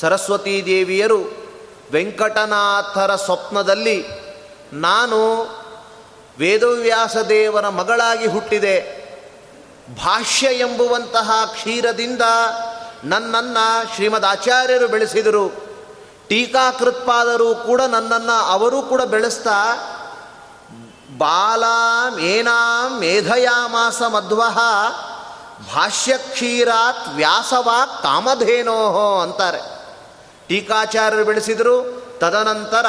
ಸರಸ್ವತೀ 0.00 0.64
ದೇವಿಯರು 0.64 1.42
ವೆಂಕಟನಾಥರ 1.92 3.16
ಸ್ವಪ್ನದಲ್ಲಿ 3.16 4.06
ನಾನು 4.72 5.42
ವೇದವ್ಯಾಸ 6.38 7.16
ದೇವರ 7.16 7.68
ಮಗಳಾಗಿ 7.68 8.26
ಹುಟ್ಟಿದೆ. 8.26 9.02
ಭಾಷ್ಯ 9.96 10.46
ಎಂಬುವಂತಹ 10.46 11.30
ಕ್ಷೀರದಿಂದ 11.52 12.22
ನನ್ನನ್ನು 13.04 13.94
ಶ್ರೀಮದ್ 13.94 14.24
ಆಚಾರ್ಯರು 14.24 14.88
ಬೆಳೆಸಿದರು. 14.88 15.48
ಟೀಕಾಕೃತ್ಪಾದರು 16.28 17.54
ಕೂಡ 17.54 17.80
ನನ್ನನ್ನು 17.80 18.46
ಅವರು 18.46 18.82
ಕೂಡ 18.82 19.02
ಬೆಳೆಸ್ತಾ. 19.02 19.74
ಬಾಲಾಂ 21.18 22.20
ಏನಾಂ 22.20 23.00
ಮೇಧಯಾಮಾಸ 23.00 24.02
ಮಧ್ವಃ 24.02 24.58
ಭಾಷ್ಯಕ್ಷೀರಾತ್ 25.74 27.14
ವ್ಯಾಸವಾ 27.14 28.00
ಕಾಮಧೇನೋಹೋ 28.02 29.20
ಅಂತಾರೆ. 29.20 29.58
ಟೀಕಾಚಾರ್ಯರು 30.48 31.24
ಬೆಳೆಸಿದರು. 31.24 32.02
ತದನಂತರ 32.18 32.86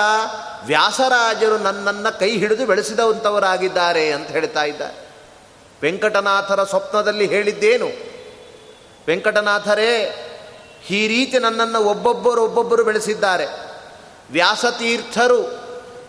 ವ್ಯಾಸರಾಜರು 0.66 1.58
ನನ್ನನ್ನು 1.58 2.20
ಕೈ 2.20 2.38
ಹಿಡಿದು 2.38 2.66
ಬೆಳೆಸಿದಂಥವರಾಗಿದ್ದಾರೆ 2.66 4.12
ಅಂತ 4.12 4.28
ಹೇಳ್ತಾ 4.28 4.64
ಇದ್ದಾರೆ. 4.64 5.10
ವೆಂಕಟನಾಥರ 5.82 6.64
ಸ್ವಪ್ನದಲ್ಲಿ 6.64 7.26
ಹೇಳಿದ್ದೇನು? 7.26 8.13
ವೆಂಕಟನಾಥರೇ, 9.08 10.20
ಈ 10.90 11.08
ರೀತಿ 11.08 11.40
ನನ್ನನ್ನು 11.40 11.80
ಒಬ್ಬೊಬ್ಬರು 11.80 12.44
ಒಬ್ಬೊಬ್ಬರು 12.44 12.84
ಬೆಳೆಸಿದ್ದಾರೆ. 12.84 13.46
ವ್ಯಾಸತೀರ್ಥರು 14.32 15.64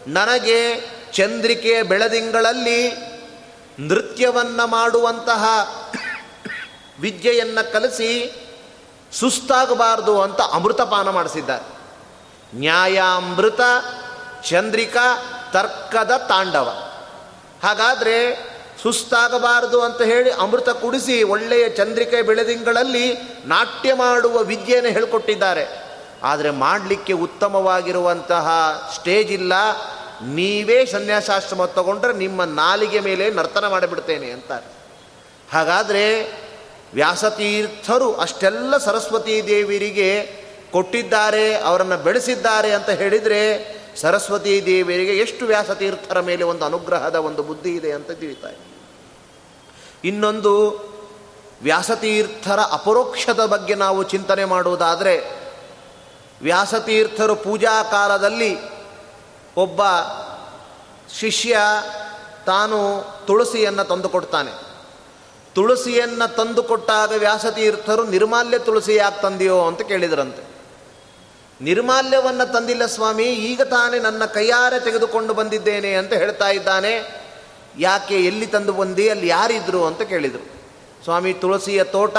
ನನಗೆ 0.07 0.81
ಚಂದ್ರಿಕೆಯ 1.13 1.83
ಬೆಳದಿಂಗಳಲ್ಲಿ 1.83 2.93
ನೃತ್ಯವನ್ನು 3.81 4.67
ಮಾಡುವಂತಹ 4.67 5.45
ವಿದ್ಯೆಯನ್ನು 7.01 7.73
ಕಲಿಸಿ 7.73 8.41
ಸುಸ್ತಾಗಬಾರದು 9.13 10.23
ಅಂತ 10.23 10.41
ಅಮೃತಪಾನ 10.53 11.11
ಮಾಡಿಸಿದ್ದಾರೆ. 11.11 11.75
ನ್ಯಾಯಾಮೃತ, 12.59 13.61
ಚಂದ್ರಿಕಾ, 14.43 15.17
ತರ್ಕದ 15.53 16.17
ತಾಂಡವ. 16.29 16.69
ಹಾಗಾದರೆ 17.63 18.54
ಸುಸ್ತಾಗಬಾರದು 18.85 19.81
ಅಂತ 19.81 20.03
ಹೇಳಿ 20.03 20.31
ಅಮೃತ 20.31 20.69
ಕುಡಿಸಿ 20.69 21.23
ಒಳ್ಳೆಯ 21.23 21.69
ಚಂದ್ರಿಕೆ 21.69 22.23
ಬೆಳೆದಿಂಗಳಲ್ಲಿ 22.23 23.07
ನಾಟ್ಯ 23.47 23.95
ಮಾಡುವ 23.95 24.43
ವಿದ್ಯೆಯನ್ನು 24.43 24.91
ಹೇಳಿಕೊಟ್ಟಿದ್ದಾರೆ. 24.91 25.65
ಆದರೆ 26.23 26.51
ಮಾಡಲಿಕ್ಕೆ 26.51 27.13
ಉತ್ತಮವಾಗಿರುವಂತಹ 27.13 28.49
ಸ್ಟೇಜ್ 28.95 29.33
ಇಲ್ಲ. 29.33 29.53
ನೀವೇ 30.23 30.87
ಸನ್ಯಾಸಾಶ್ರಮ 30.87 31.65
ತಗೊಂಡ್ರೆ 31.65 32.13
ನಿಮ್ಮ 32.13 32.45
ನಾಲಿಗೆ 32.45 33.01
ಮೇಲೆ 33.01 33.31
ನರ್ತನ 33.31 33.69
ಮಾಡಿಬಿಡ್ತೇನೆ 33.69 34.31
ಅಂತ 34.31 34.53
ಹಾಗಾದರೆ 35.53 36.05
ವ್ಯಾಸತೀರ್ಥರು 36.95 38.15
ಅಷ್ಟೆಲ್ಲ 38.15 38.77
ಸರಸ್ವತೀ 38.77 39.43
ದೇವಿಯರಿಗೆ 39.43 40.11
ಕೊಟ್ಟಿದ್ದಾರೆ, 40.73 41.55
ಅವರನ್ನು 41.55 41.99
ಬೆಳೆಸಿದ್ದಾರೆ 42.05 42.73
ಅಂತ 42.73 42.91
ಹೇಳಿದರೆ 42.91 43.41
ಸರಸ್ವತೀ 44.01 44.55
ದೇವಿಯರಿಗೆ 44.67 45.17
ಎಷ್ಟು 45.17 45.45
ವ್ಯಾಸತೀರ್ಥರ 45.47 46.21
ಮೇಲೆ 46.21 46.45
ಒಂದು 46.45 46.65
ಅನುಗ್ರಹದ 46.65 47.15
ಒಂದು 47.15 47.43
ಬುದ್ಧಿ 47.43 47.71
ಇದೆ 47.71 47.93
ಅಂತ 47.93 48.11
ತಿಳಿತಾರೆ 48.11 48.74
ಇನ್ನೊಂದು 50.05 50.85
ವ್ಯಾಸತೀರ್ಥರ 51.63 52.61
ಅಪರೋಕ್ಷದ 52.61 53.47
ಬಗ್ಗೆ 53.47 53.75
ನಾವು 53.75 54.03
ಚಿಂತನೆ 54.03 54.45
ಮಾಡುವುದಾದರೆ 54.45 55.45
ವ್ಯಾಸತೀರ್ಥರು 56.43 57.37
ಪೂಜಾ 57.37 57.83
ಕಾಲದಲ್ಲಿ 57.83 58.59
ಒಬ್ಬ 59.57 59.83
ಶಿಷ್ಯ 61.19 61.59
ತಾನು 62.47 63.05
ತುಳಸಿಯನ್ನು 63.27 63.85
ತಂದುಕೊಡ್ತಾನೆ. 63.85 64.51
ತುಳಸಿಯನ್ನು 65.55 66.37
ತಂದುಕೊಟ್ಟಾಗ 66.37 67.13
ವ್ಯಾಸತೀರ್ಥರು 67.19 68.05
ನಿರ್ಮಾಲ್ಯ 68.05 68.59
ತುಳಸಿ 68.59 68.95
ಯಾಕೆ 68.95 69.23
ತಂದೆಯೋ 69.23 69.67
ಅಂತ 69.67 69.83
ಕೇಳಿದರಂತೆ. 69.83 70.43
ನಿರ್ಮಾಲ್ಯವನ್ನು 71.61 72.53
ತಂದಿಲ್ಲ 72.53 72.87
ಸ್ವಾಮಿ, 72.87 73.25
ಈಗ 73.25 73.63
ತಾನೇ 73.63 73.99
ನನ್ನ 73.99 74.25
ಕೈಯಾರೆ 74.25 74.81
ತೆಗೆದುಕೊಂಡು 74.81 75.35
ಬಂದಿದ್ದೇನೆ 75.35 75.95
ಅಂತ 75.95 76.13
ಹೇಳ್ತಾ 76.13 76.49
ಇದ್ದಾನೆ. 76.49 77.24
ಯಾಕೆ 77.79 78.17
ಎಲ್ಲಿ 78.17 78.47
ತಂದು 78.47 78.73
ಬಂದಿ, 78.73 79.09
ಅಲ್ಲಿ 79.09 79.29
ಯಾರಿದ್ರು 79.29 79.85
ಅಂತ 79.85 80.03
ಕೇಳಿದರು. 80.03 80.55
ಸ್ವಾಮಿ, 81.05 81.33
ತುಳಸಿಯ 81.33 81.85
ತೋಟ, 81.85 82.17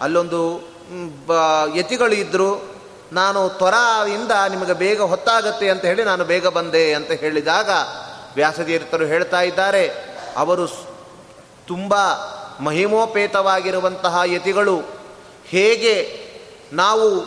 ಅಲ್ಲೊಂದು 0.00 0.60
ಯತಿಗಳು 1.76 2.14
ಇದ್ದರು 2.14 2.76
ನಾನು 3.12 3.48
ತ್ವರಾದಿಂದ 3.48 4.30
ನಿಮಗೆ 4.30 4.72
ಬೇಗ 4.72 5.00
ಹೊತ್ತಾಗತ್ತೆ 5.02 5.70
ಅಂತ 5.70 5.84
ಹೇಳಿ 5.84 6.04
ನಾನು 6.04 6.24
ಬೇಗ 6.24 6.46
ಬಂದೆ 6.46 6.94
ಅಂತ 6.94 7.10
ಹೇಳಿದಾಗ 7.10 7.70
ವ್ಯಾಸತೀರ್ಥರು 8.34 9.04
ಹೇಳ್ತಾ 9.04 9.40
ಇದ್ದಾರೆ, 9.40 9.88
ಅವರು 10.36 10.66
ತುಂಬ 11.66 11.94
ಮಹಿಮೋಪೇತವಾಗಿರುವಂತಹ 12.60 14.20
ಯತಿಗಳು, 14.24 14.82
ಹೇಗೆ 15.46 16.26
ನಾವು 16.72 17.20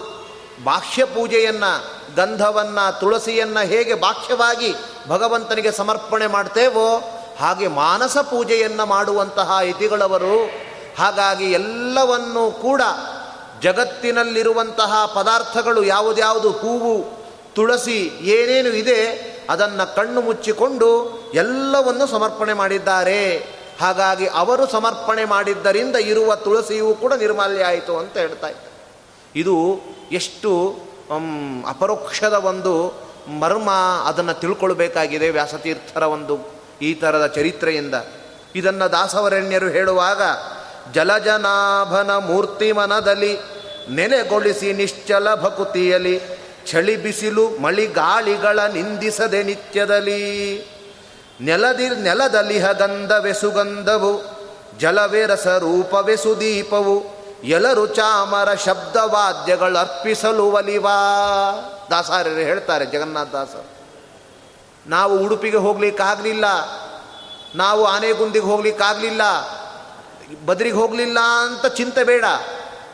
ಬಾಹ್ಯ 0.64 1.06
ಪೂಜೆಯನ್ನು, 1.06 1.72
ಗಂಧವನ್ನು, 2.16 3.00
ತುಳಸಿಯನ್ನು 3.00 3.68
ಹೇಗೆ 3.68 3.94
ಬಾಹ್ಯವಾಗಿ 3.94 4.74
ಭಗವಂತನಿಗೆ 5.08 5.72
ಸಮರ್ಪಣೆ 5.72 6.28
ಮಾಡ್ತೇವೋ 6.28 7.16
ಹಾಗೆ 7.40 7.68
ಮಾನಸ 7.68 8.18
ಪೂಜೆಯನ್ನು 8.18 8.86
ಮಾಡುವಂತಹ 8.86 9.58
ಯತಿಗಳವರು 9.64 10.50
ಹಾಗಾಗಿ 11.00 11.52
ಎಲ್ಲವನ್ನೂ 11.52 12.52
ಕೂಡ 12.52 12.82
ಜಗತ್ತಿನಲ್ಲಿರುವಂತಹ 13.62 15.06
ಪದಾರ್ಥಗಳು 15.16 15.84
ಯಾವುದ್ಯಾವುದು? 15.84 16.52
ಹೂವು, 16.52 17.26
ತುಳಸಿ, 17.54 18.12
ಏನೇನು 18.22 18.70
ಇದೆ, 18.70 19.00
ಅದನ್ನು 19.50 19.96
ಕಣ್ಣು 19.96 20.22
ಮುಚ್ಚಿಕೊಂಡು 20.22 20.90
ಎಲ್ಲವನ್ನು 21.34 22.08
ಸಮರ್ಪಣೆ 22.08 22.54
ಮಾಡಿದ್ದಾರೆ. 22.54 23.38
ಹಾಗಾಗಿ 23.82 24.28
ಅವರು 24.28 24.68
ಸಮರ್ಪಣೆ 24.68 25.26
ಮಾಡಿದ್ದರಿಂದ 25.26 25.96
ಇರುವ 25.96 26.36
ತುಳಸಿಯೂ 26.36 26.94
ಕೂಡ 26.94 27.14
ನಿರ್ಮಾಲ್ಯ 27.14 27.64
ಆಯಿತು 27.64 27.98
ಅಂತ 27.98 28.18
ಹೇಳ್ತಾ 28.18 28.48
ಇದ್ದ 28.48 28.60
ಇದು 29.36 29.80
ಎಷ್ಟು 30.12 30.80
ಅಪರೋಕ್ಷದ 31.70 32.34
ಒಂದು 32.34 32.94
ಮರ್ಮ 33.40 33.70
ಅದನ್ನು 34.06 34.34
ತಿಳ್ಕೊಳ್ಬೇಕಾಗಿದೆ 34.34 35.30
ವ್ಯಾಸತೀರ್ಥರ 35.30 36.04
ಒಂದು 36.04 36.59
ಈ 36.82 36.94
ಥರದ 36.94 37.28
ಚರಿತ್ರೆಯಿಂದ. 37.28 37.96
ಇದನ್ನು 38.56 38.92
ದಾಸವರಣ್ಯರು 38.92 39.68
ಹೇಳುವಾಗ, 39.68 40.22
ಜಲಜನಾಭನ 40.94 42.18
ಮೂರ್ತಿ 42.18 42.72
ಮನದಲ್ಲಿ 42.72 43.38
ನೆನೆಗೊಳಿಸಿ 43.90 44.74
ನಿಶ್ಚಲ 44.74 45.36
ಭಕುತಿಯಲಿ 45.36 46.22
ಚಳಿ 46.68 46.96
ಬಿಸಿಲು 46.96 47.50
ಮಳಿಗಾಳಿಗಳ 47.50 48.60
ನಿಂದಿಸದೆ 48.60 49.44
ನಿತ್ಯದಲ್ಲಿ. 49.44 50.20
ನೆಲದಿ 51.42 51.90
ನೆಲದಲ್ಲಿ 51.90 52.60
ಗಂಧವೆ 52.60 53.34
ಸುಗಂಧವು, 53.34 54.40
ಜಲವೇ 54.80 55.26
ರಸ 55.26 55.48
ಸುದೀಪವು 56.18 57.20
ಚಾಮರ 57.88 58.54
ಶಬ್ದವಾದ್ಯಗಳು 58.54 59.78
ಅರ್ಪಿಸಲು 59.78 60.52
ಒಲಿವಾ. 60.52 60.98
ದಾಸಾರ್ಯರು 61.90 62.40
ಹೇಳ್ತಾರೆ, 62.40 62.86
ಜಗನ್ನಾಥ 62.86 63.32
ದಾಸರು. 63.32 63.79
ನಾವು 64.88 65.20
ಉಡುಪಿಗೆ 65.20 65.58
ಹೋಗ್ಲಿಕ್ಕಾಗಲಿಲ್ಲ 65.58 66.46
ನಾವು 67.56 67.86
ಆನೆಗುಂದಿಗೆ 67.86 68.46
ಹೋಗ್ಲಿಕ್ಕಾಗಲಿಲ್ಲ 68.46 69.22
ಬದ್ರಿಗೆ 70.46 70.76
ಹೋಗಲಿಲ್ಲ 70.76 71.20
ಅಂತ 71.20 71.66
ಚಿಂತೆ 71.66 72.04
ಬೇಡ. 72.04 72.26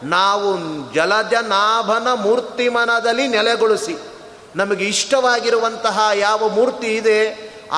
ನಾವು 0.03 0.57
ಜಲಜ 0.93 1.33
ನಾಭನ 1.33 2.07
ಮೂರ್ತಿ 2.13 2.69
ಮನದಲ್ಲಿ 2.69 3.27
ನೆಲೆಗೊಳಿಸಿ. 3.27 3.97
ನಮಗೆ 4.55 4.85
ಇಷ್ಟವಾಗಿರುವಂತಹ 4.85 6.09
ಯಾವ 6.15 6.49
ಮೂರ್ತಿ 6.49 6.87
ಇದೆ, 6.87 7.27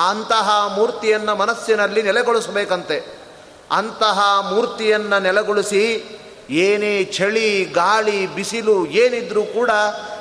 ಅಂತಹ 0.08 0.74
ಮೂರ್ತಿಯನ್ನು 0.78 1.36
ಮನಸ್ಸಿನಲ್ಲಿ 1.36 2.02
ನೆಲೆಗೊಳಿಸಬೇಕಂತೆ. 2.02 3.18
ಅಂತಹ 3.70 4.50
ಮೂರ್ತಿಯನ್ನು 4.52 5.18
ನೆಲೆಗೊಳಿಸಿ 5.18 6.04
ಏನೇ 6.50 7.04
ಚಳಿ, 7.04 7.64
ಗಾಳಿ, 7.64 8.26
ಬಿಸಿಲು 8.26 8.86
ಏನಿದ್ರೂ 8.86 9.42
ಕೂಡ 9.42 9.70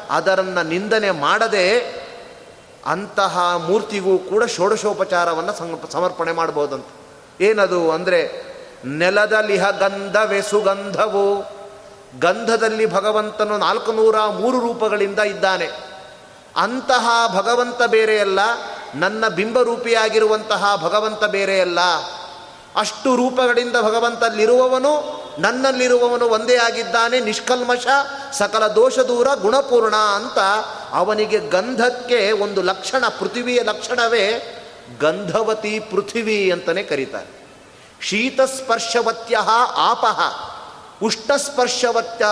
ಅದರನ್ನು 0.09 0.63
ನಿಂದನೆ 0.63 1.11
ಮಾಡದೆ 1.11 1.96
ಅಂತಹ 2.87 3.55
ಮೂರ್ತಿಗೂ 3.55 4.17
ಕೂಡ 4.17 4.43
ಷೋಡಶೋಪಚಾರವನ್ನು 4.45 5.91
ಸಮರ್ಪಣೆ 5.91 6.31
ಮಾಡ್ಬೋದಂತ. 6.31 6.85
ಏನದು 7.41 7.91
ಅಂದರೆ 7.91 8.21
ನೆಲದಲಿಹ 8.85 9.69
ಗಂಧವೆ 9.69 10.41
ಸುಗಂಧವು. 10.41 11.41
ಗಂಧದಲ್ಲಿ 12.19 12.85
ಭಗವಂತನು 12.85 13.57
ನಾಲ್ಕು 13.57 13.91
ನೂರ 13.91 14.19
ಮೂರು 14.19 14.59
ರೂಪಗಳಿಂದ 14.59 15.19
ಇದ್ದಾನೆ. 15.19 15.69
ಅಂತಹ 16.55 17.09
ಭಗವಂತ 17.35 17.81
ಬೇರೆಯಲ್ಲ 17.83 18.39
ನನ್ನ 18.95 19.27
ಬಿಂಬರೂಪಿಯಾಗಿರುವಂತಹ 19.27 20.79
ಭಗವಂತ 20.83 21.23
ಬೇರೆಯಲ್ಲ 21.23 21.79
ಅಷ್ಟು 22.75 23.15
ರೂಪಗಳಿಂದ 23.15 23.75
ಭಗವಂತಲ್ಲಿರುವವನು, 23.81 24.93
ನನ್ನಲ್ಲಿರುವವನು 25.39 26.25
ಒಂದೇ 26.25 26.55
ಆಗಿದ್ದಾನೆ 26.55 27.19
ನಿಷ್ಕಲ್ಮಶ 27.19 27.87
ಸಕಲ 28.33 28.67
ದೋಷ 28.67 28.99
ದೂರ 28.99 29.27
ಗುಣಪೂರ್ಣ 29.41 29.95
ಅಂತ 29.95 30.37
ಅವನಿಗೆ 30.91 31.39
ಗಂಧಕ್ಕೆ 31.39 32.31
ಒಂದು 32.31 32.61
ಲಕ್ಷಣ, 32.61 33.07
ಪೃಥಿವಿಯ 33.07 33.59
ಲಕ್ಷಣವೇ 33.63 34.53
ಗಂಧವತಿ 34.99 35.79
ಪೃಥಿವಿ 35.79 36.51
ಅಂತಲೇ 36.51 36.83
ಕರೀತಾರೆ. 36.83 37.47
ಶೀತಸ್ಪರ್ಶವತ್ಯ 38.01 39.37
ಆಪಹ 39.75 40.19
ಉಷ್ಣಸ್ಪರ್ಶವತ್ಯ 41.03 42.25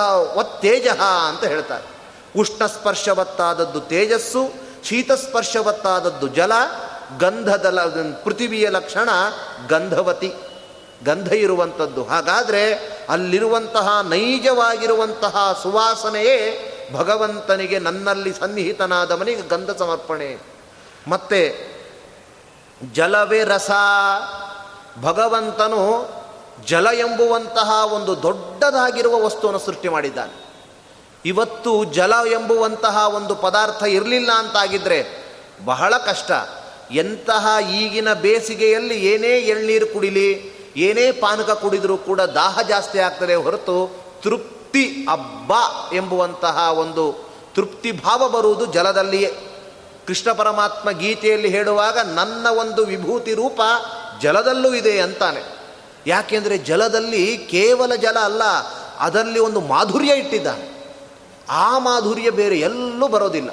ತೇಜ 0.62 0.88
ಅಂತ 1.28 1.44
ಹೇಳ್ತಾರೆ. 1.44 1.84
ಉಷ್ಣಸ್ಪರ್ಶವತ್ತಾದದ್ದು 2.40 3.82
ತೇಜಸ್ಸು, 3.82 4.54
ಶೀತಸ್ಪರ್ಶವತ್ತಾದದ್ದು 4.84 6.28
ಜಲ, 6.28 6.52
ಗಂಧದ 7.20 7.66
ಪೃಥಿವಿಯ 8.24 8.70
ಲಕ್ಷಣ 8.70 9.10
ಗಂಧವತಿ. 9.70 10.34
ಗಂಧ 11.06 11.34
ಇರುವಂಥದ್ದು. 11.34 12.04
ಹಾಗಾದರೆ 12.04 12.74
ಅಲ್ಲಿರುವಂತಹ 13.10 14.02
ನೈಜವಾಗಿರುವಂತಹ 14.10 15.60
ಸುವಾಸನೆಯೇ 15.64 16.72
ಭಗವಂತನಿಗೆ 16.94 17.80
ನನ್ನಲ್ಲಿ 17.80 18.34
ಸನ್ನಿಹಿತನಾದವನಿಗೆ 18.34 19.42
ಗಂಧ 19.42 19.70
ಸಮರ್ಪಣೆ. 19.72 20.38
ಮತ್ತೆ 21.08 21.76
ಜಲವೇ 22.94 23.44
ರಸ. 23.44 23.72
ಭಗವಂತನು 25.02 26.10
ಜಲ 26.66 26.88
ಎಂಬುವಂತಹ 26.94 27.94
ಒಂದು 27.94 28.22
ದೊಡ್ಡದಾಗಿರುವ 28.22 29.26
ವಸ್ತುವನ್ನು 29.26 29.60
ಸೃಷ್ಟಿ 29.60 29.90
ಮಾಡಿದ್ದಾನೆ. 29.90 30.46
ಇವತ್ತು 31.26 31.84
ಜಲ 31.84 32.14
ಎಂಬುವಂತಹ 32.32 33.16
ಒಂದು 33.16 33.36
ಪದಾರ್ಥ 33.36 33.84
ಇರಲಿಲ್ಲ 33.84 34.32
ಅಂತಾಗಿದ್ದರೆ 34.32 35.26
ಬಹಳ 35.66 35.98
ಕಷ್ಟ. 35.98 36.32
ಎಂತಹ 36.92 37.48
ಈಗಿನ 37.72 38.14
ಬೇಸಿಗೆಯಲ್ಲಿ 38.14 39.06
ಏನೇ 39.06 39.28
ಎಳ್ನೀರು 39.28 39.88
ಕುಡಿಲಿ, 39.88 40.56
ಏನೇ 40.78 41.12
ಪಾನಕ 41.12 41.50
ಕುಡಿದರೂ 41.50 41.98
ಕೂಡ 41.98 42.22
ದಾಹ 42.22 42.62
ಜಾಸ್ತಿ 42.62 43.00
ಆಗ್ತದೆ 43.00 43.36
ಹೊರತು 43.36 44.06
ತೃಪ್ತಿ 44.24 44.55
ಅಬ್ಬ 44.84 45.52
ಎಂಬುವಂತಹ 45.96 46.72
ಒಂದು 46.74 47.30
ತೃಪ್ತಿ 47.56 47.92
ಭಾವ 47.92 48.30
ಬರುವುದು 48.30 48.66
ಜಲದಲ್ಲಿಯೇ. 48.66 49.34
ಕೃಷ್ಣ 50.08 50.32
ಪರಮಾತ್ಮ 50.32 50.92
ಗೀತೆಯಲ್ಲಿ 50.92 51.50
ಹೇಳುವಾಗ, 51.50 52.00
ನನ್ನ 52.00 52.48
ಒಂದು 52.50 52.86
ವಿಭೂತಿ 52.86 53.34
ರೂಪ 53.34 53.62
ಜಲದಲ್ಲೂ 54.22 54.74
ಇದೆ 54.74 55.00
ಅಂತಾನೆ. 55.00 55.56
ಯಾಕೆಂದರೆ 56.08 56.58
ಜಲದಲ್ಲಿ 56.58 57.38
ಕೇವಲ 57.38 57.96
ಜಲ 57.96 58.18
ಅಲ್ಲ, 58.24 58.44
ಅದರಲ್ಲಿ 59.00 59.40
ಒಂದು 59.40 59.62
ಮಾಧುರ್ಯ 59.62 60.14
ಇಟ್ಟಿದ್ದಾನೆ. 60.14 60.96
ಆ 61.50 61.78
ಮಾಧುರ್ಯ 61.78 62.30
ಬೇರೆ 62.30 62.60
ಎಲ್ಲೂ 62.60 63.08
ಬರೋದಿಲ್ಲ. 63.08 63.50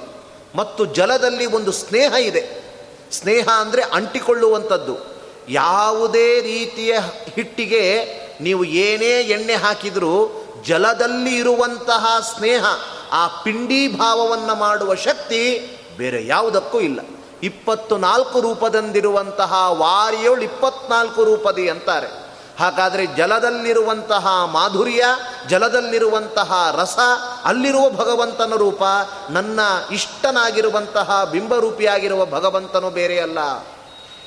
ಮತ್ತು 0.54 0.84
ಜಲದಲ್ಲಿ 0.84 1.46
ಒಂದು 1.46 1.72
ಸ್ನೇಹ 1.72 2.12
ಇದೆ. 2.20 2.62
ಸ್ನೇಹ 3.12 3.48
ಅಂದರೆ 3.60 3.82
ಅಂಟಿಕೊಳ್ಳುವಂಥದ್ದು. 3.82 4.96
ಯಾವುದೇ 5.48 6.40
ರೀತಿಯ 6.40 6.98
ಹಿಟ್ಟಿಗೆ 7.34 8.04
ನೀವು 8.40 8.64
ಏನೇ 8.64 9.20
ಎಣ್ಣೆ 9.20 9.54
ಹಾಕಿದರೂ 9.54 10.41
ಜಲದಲ್ಲಿ 10.64 11.36
ಇರುವಂತಹ 11.36 12.20
ಸ್ನೇಹ, 12.36 12.64
ಆ 13.12 13.26
ಪಿಂಡಿ 13.26 13.88
ಭಾವವನ್ನು 13.88 14.54
ಮಾಡುವ 14.54 14.94
ಶಕ್ತಿ 14.94 15.40
ಬೇರೆ 15.96 16.26
ಯಾವುದಕ್ಕೂ 16.26 16.80
ಇಲ್ಲ. 16.80 17.00
ಇಪ್ಪತ್ತು 17.42 17.96
ನಾಲ್ಕು 17.96 18.40
ರೂಪದಂದಿರುವಂತಹ 18.40 19.52
ವಾರಿಯೋಳು 19.68 20.42
ಇಪ್ಪತ್ನಾಲ್ಕು 20.42 21.24
ರೂಪದಿ 21.24 21.68
ಅಂತಾರೆ. 21.68 22.22
ಹಾಗಾದರೆ 22.58 23.06
ಜಲದಲ್ಲಿರುವಂತಹ 23.06 24.44
ಮಾಧುರ್ಯ, 24.44 25.04
ಜಲದಲ್ಲಿರುವಂತಹ 25.48 26.78
ರಸ, 26.80 26.98
ಅಲ್ಲಿರುವ 27.44 27.90
ಭಗವಂತನ 27.90 28.54
ರೂಪ 28.54 28.82
ನನ್ನ 29.30 29.60
ಇಷ್ಟನಾಗಿರುವಂತಹ 29.90 31.24
ಬಿಂಬರೂಪಿಯಾಗಿರುವ 31.24 32.26
ಭಗವಂತನು 32.26 32.90
ಬೇರೆಯಲ್ಲ 32.90 33.38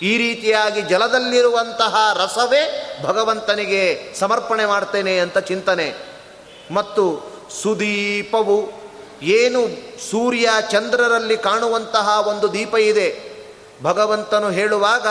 ಈ 0.02 0.18
ರೀತಿಯಾಗಿ 0.18 0.82
ಜಲದಲ್ಲಿರುವಂತಹ 0.82 1.96
ರಸವೇ 2.14 2.64
ಭಗವಂತನಿಗೆ 3.04 4.14
ಸಮರ್ಪಣೆ 4.20 4.66
ಮಾಡ್ತೇನೆ 4.66 5.20
ಅಂತ 5.20 5.38
ಚಿಂತನೆ. 5.38 6.15
ಮತ್ತು 6.72 7.36
ಸುದೀಪವು 7.62 8.86
ಏನು 9.22 9.68
ಸೂರ್ಯ 10.12 10.50
ಚಂದ್ರರಲ್ಲಿ 10.72 11.38
ಕಾಣುವಂತಹ 11.38 12.28
ಒಂದು 12.28 12.54
ದೀಪ 12.54 12.76
ಇದೆ. 12.76 13.36
ಭಗವಂತನು 13.84 14.50
ಹೇಳುವಾಗ, 14.50 15.08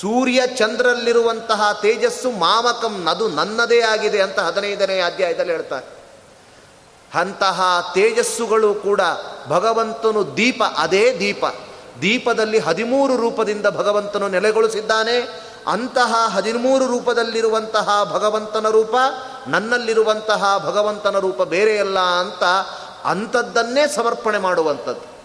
ಸೂರ್ಯ 0.00 0.42
ಚಂದ್ರಲ್ಲಿರುವಂತಹ 0.46 1.78
ತೇಜಸ್ಸು 1.82 2.30
ಮಾಮಕಂ 2.30 3.06
ಅದು 3.06 3.28
ನನ್ನದೇ 3.28 3.80
ಆಗಿದೆ 3.80 4.22
ಅಂತ 4.22 4.38
ಹದಿನೈದನೇ 4.38 5.00
ಅಧ್ಯಾಯದಲ್ಲಿ 5.00 5.52
ಹೇಳ್ತಾರೆ. 5.52 5.96
ಅಂತಹ 7.20 7.90
ತೇಜಸ್ಸುಗಳು 7.94 8.74
ಕೂಡ 8.74 9.00
ಭಗವಂತನು 9.48 10.36
ದೀಪ, 10.36 10.62
ಅದೇ 10.76 11.16
ದೀಪ. 11.18 11.44
ದೀಪದಲ್ಲಿ 12.02 12.58
ಹದಿಮೂರು 12.58 13.16
ರೂಪದಿಂದ 13.16 13.66
ಭಗವಂತನು 13.66 14.28
ನೆಲೆಗೊಳಿಸಿದ್ದಾನೆ. 14.28 15.46
ಅಂತಹ 15.66 16.14
ಹದಿಮೂರು 16.28 16.86
ರೂಪದಲ್ಲಿರುವಂತಹ 16.86 18.10
ಭಗವಂತನ 18.12 18.68
ರೂಪ 18.68 18.94
ನನ್ನಲ್ಲಿರುವಂತಹ 19.48 20.62
ಭಗವಂತನ 20.66 21.18
ರೂಪ 21.18 21.42
ಬೇರೆಯಲ್ಲ 21.42 21.98
ಅಂತ 21.98 22.42
ಅಂಥದ್ದನ್ನೇ 23.04 23.88
ಸಮರ್ಪಣೆ 23.88 24.38
ಮಾಡುವಂಥದ್ದು. 24.38 25.16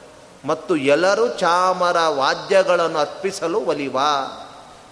ಮತ್ತು 0.48 0.76
ಎಲ್ಲರೂ 0.76 1.28
ಚಾಮರ 1.28 1.98
ವಾದ್ಯಗಳನ್ನು 2.08 3.00
ಅರ್ಪಿಸಲು 3.00 3.60
ಒಲಿವ. 3.60 3.98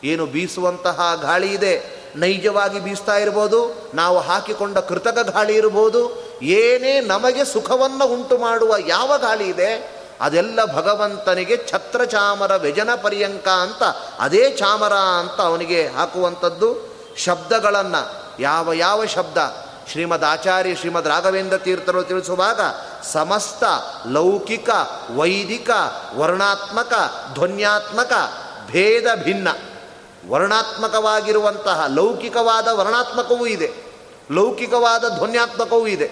ಏನು 0.04 0.26
ಬೀಸುವಂತಹ 0.26 1.20
ಗಾಳಿ 1.22 1.54
ಇದೆ, 1.54 2.00
ನೈಜವಾಗಿ 2.15 2.80
ಬೀಸ್ತಾ 2.80 3.18
ಇರ್ಬೋದು, 3.18 3.92
ನಾವು 3.94 4.20
ಹಾಕಿಕೊಂಡ 4.20 4.78
ಕೃತಕ 4.78 5.18
ಗಾಳಿ 5.34 5.56
ಇರ್ಬೋದು, 5.56 6.02
ಏನೇ 6.42 7.00
ನಮಗೆ 7.00 7.46
ಸುಖವನ್ನು 7.46 8.06
ಉಂಟು 8.06 8.38
ಮಾಡುವ 8.38 8.76
ಯಾವ 8.88 9.18
ಗಾಳಿ 9.18 9.48
ಇದೆ, 9.48 10.00
ಅದೆಲ್ಲ 10.22 10.65
ಭಗವಂತನಿಗೆ 10.65 11.68
ಛತ್ರ 11.68 12.04
ಚಾಮರ 12.04 12.56
ವ್ಯಜನ 12.56 12.89
ಪರ್ಯಂಕ 12.96 13.48
ಅಂತ, 13.48 13.84
ಅದೇ 14.20 14.50
ಚಾಮರ 14.52 14.94
ಅಂತ 14.94 15.42
ಅವನಿಗೆ 15.42 15.88
ಹಾಕುವಂಥದ್ದು. 15.88 16.89
ಶಬ್ದಗಳನ್ನು 17.18 18.29
ಯಾವ 18.39 18.73
ಯಾವ 18.73 19.06
ಶಬ್ದ 19.06 19.38
ಶ್ರೀಮದ್ 19.91 20.23
ಆಚಾರ್ಯ 20.23 20.75
ಶ್ರೀಮದ್ 20.75 21.08
ರಾಘವೇಂದ್ರ 21.08 21.58
ತೀರ್ಥರು 21.58 22.04
ತಿಳಿಸುವಾಗ 22.04 22.62
ಸಮಸ್ತ 23.12 23.63
ಲೌಕಿಕ, 24.08 24.69
ವೈದಿಕ, 25.15 25.69
ವರ್ಣಾತ್ಮಕ, 26.15 26.93
ಧ್ವನ್ಯಾತ್ಮಕ 27.34 28.13
ಭೇದ 28.67 29.04
ಭಿನ್ನ. 29.23 29.47
ವರ್ಣಾತ್ಮಕವಾಗಿರುವಂತಹ 30.30 31.84
ಲೌಕಿಕವಾದ 31.88 32.67
ವರ್ಣಾತ್ಮಕವೂ 32.67 33.45
ಇದೆ. 33.45 33.73
ಲೌಕಿಕವಾದ 34.32 35.10
ಧ್ವನ್ಯಾತ್ಮಕವೂ 35.10 35.88
ಇದೆ. 35.88 36.12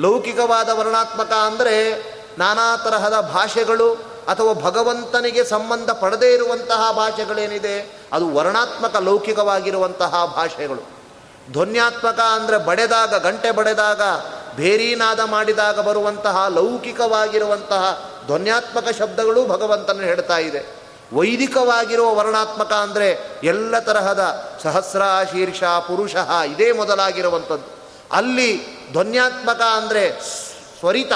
ಲೌಕಿಕವಾದ 0.00 0.68
ವರ್ಣಾತ್ಮಕ 0.68 1.32
ಅಂದರೆ 1.32 1.94
ನಾನಾ 2.38 2.76
ತರಹದ 2.76 3.20
ಭಾಷೆಗಳು 3.20 3.94
ಅಥವಾ 4.28 4.52
ಭಗವಂತನಿಗೆ 4.52 5.44
ಸಂಬಂಧ 5.44 5.90
ಪಡದೇ 5.90 6.34
ಇರುವಂತಹ 6.34 6.92
ಭಾಷೆಗಳೇನಿದೆ, 6.92 8.00
ಅದು 8.12 8.34
ವರ್ಣಾತ್ಮಕ 8.34 8.96
ಲೌಕಿಕವಾಗಿರುವಂತಹ 8.96 10.32
ಭಾಷೆಗಳು. 10.36 10.95
ಧ್ವನ್ಯಾತ್ಮಕ 11.52 12.20
ಅಂದರೆ 12.20 12.56
ಬಡೆದಾಗ, 12.58 13.14
ಗಂಟೆ 13.16 13.50
ಬಡೆದಾಗ 13.50 14.02
ಬೇರೀನಾದ 14.56 15.20
ಮಾಡಿದಾಗ 15.20 15.78
ಬರುವಂತಹ 15.80 16.36
ಲೌಕಿಕವಾಗಿರುವಂತಹ 16.48 17.82
ಧ್ವನ್ಯಾತ್ಮಕ 18.26 18.88
ಶಬ್ದಗಳು 18.98 19.46
ಭಗವಂತನ 19.46 20.00
ಹೇಳ್ತಾ 20.00 20.38
ಇದೆ. 20.38 20.62
ವೈದಿಕವಾಗಿರುವ 21.12 22.08
ವರ್ಣಾತ್ಮಕ 22.14 22.72
ಅಂದರೆ 22.72 23.08
ಎಲ್ಲ 23.44 23.78
ತರಹದ 23.78 24.22
ಸಹಸ್ರ 24.62 25.02
ಶೀರ್ಷ 25.32 25.62
ಪುರುಷ 25.62 26.14
ಇದೇ 26.46 26.68
ಮೊದಲಾಗಿರುವಂಥದ್ದು. 26.72 27.68
ಅಲ್ಲಿ 28.12 28.50
ಧ್ವನ್ಯಾತ್ಮಕ 28.92 29.62
ಅಂದರೆ 29.76 30.04
ಸ್ವರಿತ, 30.80 31.12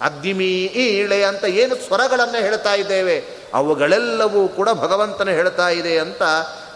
ಅಗ್ನಿಮೀ 0.00 0.52
ಈಳೆ 0.84 1.18
ಅಂತ 1.24 1.44
ಏನು 1.44 1.74
ಸ್ವರಗಳನ್ನು 1.76 2.38
ಹೇಳ್ತಾ 2.42 2.74
ಇದ್ದೇವೆ, 2.74 3.16
ಅವುಗಳೆಲ್ಲವೂ 3.54 4.42
ಕೂಡ 4.48 4.68
ಭಗವಂತನ 4.70 5.30
ಹೇಳ್ತಾ 5.30 5.68
ಇದೆ 5.68 5.94
ಅಂತ 5.98 6.22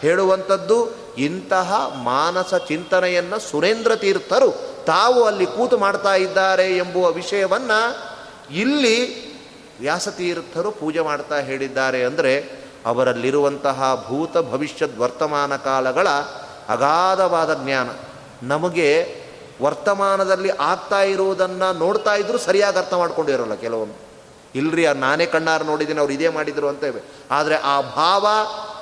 ಹೇಳುವಂಥದ್ದು. 0.02 0.78
ಇಂತಹ 1.16 1.72
ಮಾನಸ 2.04 2.54
ಚಿಂತನೆಯನ್ನು 2.54 3.38
ಸುರೇಂದ್ರ 3.38 3.96
ತೀರ್ಥರು 3.96 4.50
ತಾವು 4.86 5.24
ಅಲ್ಲಿ 5.24 5.46
ಕೂತು 5.46 5.78
ಮಾಡ್ತಾ 5.78 6.14
ಇದ್ದಾರೆ 6.14 6.76
ಎಂಬುವ 6.76 7.06
ವಿಷಯವನ್ನು 7.12 7.80
ಇಲ್ಲಿ 8.50 8.96
ವ್ಯಾಸತೀರ್ಥರು 9.80 10.70
ಪೂಜೆ 10.70 11.00
ಮಾಡ್ತಾ 11.00 11.38
ಹೇಳಿದ್ದಾರೆ 11.38 12.04
ಅಂದರೆ 12.04 12.32
ಅವರಲ್ಲಿರುವಂತಹ 12.86 14.08
ಭೂತ 14.08 14.38
ಭವಿಷ್ಯದ 14.38 14.90
ವರ್ತಮಾನ 14.98 15.56
ಕಾಲಗಳ 15.56 16.08
ಅಗಾಧವಾದ 16.68 17.64
ಜ್ಞಾನ. 17.64 17.88
ನಮಗೆ 18.42 18.88
ವರ್ತಮಾನದಲ್ಲಿ 19.62 20.50
ಆಗ್ತಾ 20.50 21.02
ಇರುವುದನ್ನು 21.02 21.78
ನೋಡ್ತಾ 21.78 22.14
ಇದ್ರು 22.14 22.38
ಸರಿಯಾಗಿ 22.38 22.78
ಅರ್ಥ 22.78 22.94
ಮಾಡ್ಕೊಂಡಿರೋಲ್ಲ 22.94 23.54
ಕೆಲವೊಮ್ಮೆ. 23.54 23.96
ಇಲ್ರಿ, 24.54 24.86
ನಾನೇ 24.86 25.26
ಕಣ್ಣಾರು 25.26 25.64
ನೋಡಿದ್ದೀನಿ, 25.64 26.00
ಅವ್ರು 26.00 26.14
ಇದೇ 26.14 26.28
ಮಾಡಿದರು 26.28 26.68
ಅಂತೇವೆ 26.68 27.00
ಆದರೆ 27.30 27.54
ಆ 27.54 27.80
ಭಾವ 27.80 28.26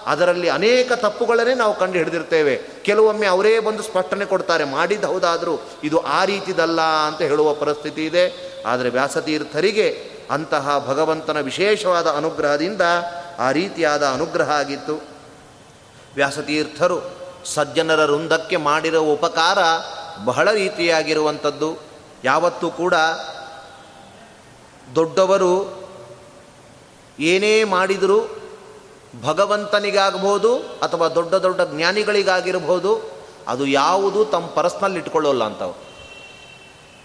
ಅದರಲ್ಲಿ 0.07 0.49
ಅನೇಕ 0.49 0.93
ತಪ್ಪುಗಳನ್ನೇ 0.93 1.55
ನಾವು 1.55 1.79
ಕಂಡು 1.79 1.99
ಹಿಡಿದಿರ್ತೇವೆ. 1.99 2.57
ಕೆಲವೊಮ್ಮೆ 2.57 3.27
ಅವರೇ 3.27 3.59
ಬಂದು 3.59 3.83
ಸ್ಪಷ್ಟನೆ 3.83 4.25
ಕೊಡ್ತಾರೆ 4.25 4.65
ಮಾಡಿದ್ದು 4.65 5.07
ಹೌದಾದರೂ 5.07 5.59
ಇದು 5.85 5.99
ಆ 5.99 6.25
ರೀತಿದಲ್ಲ 6.25 6.81
ಅಂತ 6.81 7.23
ಹೇಳುವ 7.23 7.55
ಪರಿಸ್ಥಿತಿ 7.55 8.07
ಇದೆ. 8.07 8.55
ಆದರೆ 8.67 8.89
ವ್ಯಾಸತೀರ್ಥರಿಗೆ 8.89 10.11
ಅಂತಹ 10.31 10.85
ಭಗವಂತನ 10.89 11.41
ವಿಶೇಷವಾದ 11.41 12.07
ಅನುಗ್ರಹದಿಂದ 12.07 12.81
ಆ 13.39 13.51
ರೀತಿಯಾದ 13.51 14.07
ಅನುಗ್ರಹ 14.07 14.51
ಆಗಿತ್ತು. 14.51 15.03
ವ್ಯಾಸತೀರ್ಥರು 16.15 17.13
ಸಜ್ಜನರ 17.45 18.11
ವೃಂದಕ್ಕೆ 18.11 18.57
ಮಾಡಿರುವ 18.57 19.13
ಉಪಕಾರ 19.13 19.59
ಬಹಳ 20.25 20.53
ರೀತಿಯಾಗಿರುವಂಥದ್ದು. 20.53 21.79
ಯಾವತ್ತೂ 22.25 22.71
ಕೂಡ 22.71 22.95
ದೊಡ್ಡವರು 24.95 25.85
ಏನೇ 27.21 27.65
ಮಾಡಿದರೂ 27.65 28.44
ಭಗವಂತನಿಗಾಗಬಹುದು 29.23 30.59
ಅಥವಾ 30.59 31.09
ದೊಡ್ಡ 31.09 31.35
ದೊಡ್ಡ 31.35 31.61
ಜ್ಞಾನಿಗಳಿಗಾಗಿರ್ಬೋದು 31.61 33.15
ಅದು 33.49 33.67
ಯಾವುದು 33.67 34.25
ತಮ್ಮ 34.25 34.47
ಪರ್ಸ್ನಲ್ 34.47 34.97
ಇಟ್ಕೊಳ್ಳೋಲ್ಲ 34.97 35.45
ಅಂತವು 35.45 35.75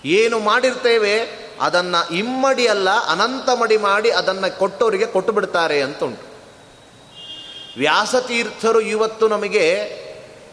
ಏನು 0.05 0.39
ಮಾಡಿರ್ತೇವೆ, 0.39 1.19
ಅದನ್ನು 1.61 2.13
ಇಮ್ಮಡಿ 2.13 2.67
ಅಲ್ಲ, 2.67 2.89
ಅನಂತ 2.89 3.49
ಮಡಿ 3.61 3.77
ಮಾಡಿ 3.77 4.11
ಅದನ್ನು 4.11 4.59
ಕೊಟ್ಟವರಿಗೆ 4.59 5.05
ಕೊಟ್ಟು 5.05 5.31
ಬಿಡ್ತಾರೆ 5.31 5.81
ಅಂತ 5.81 6.03
ಉಂಟು 6.03 6.25
ವ್ಯಾಸತೀರ್ಥರು 7.77 8.79
ಇವತ್ತು 8.79 9.27
ನಮಗೆ 9.27 9.65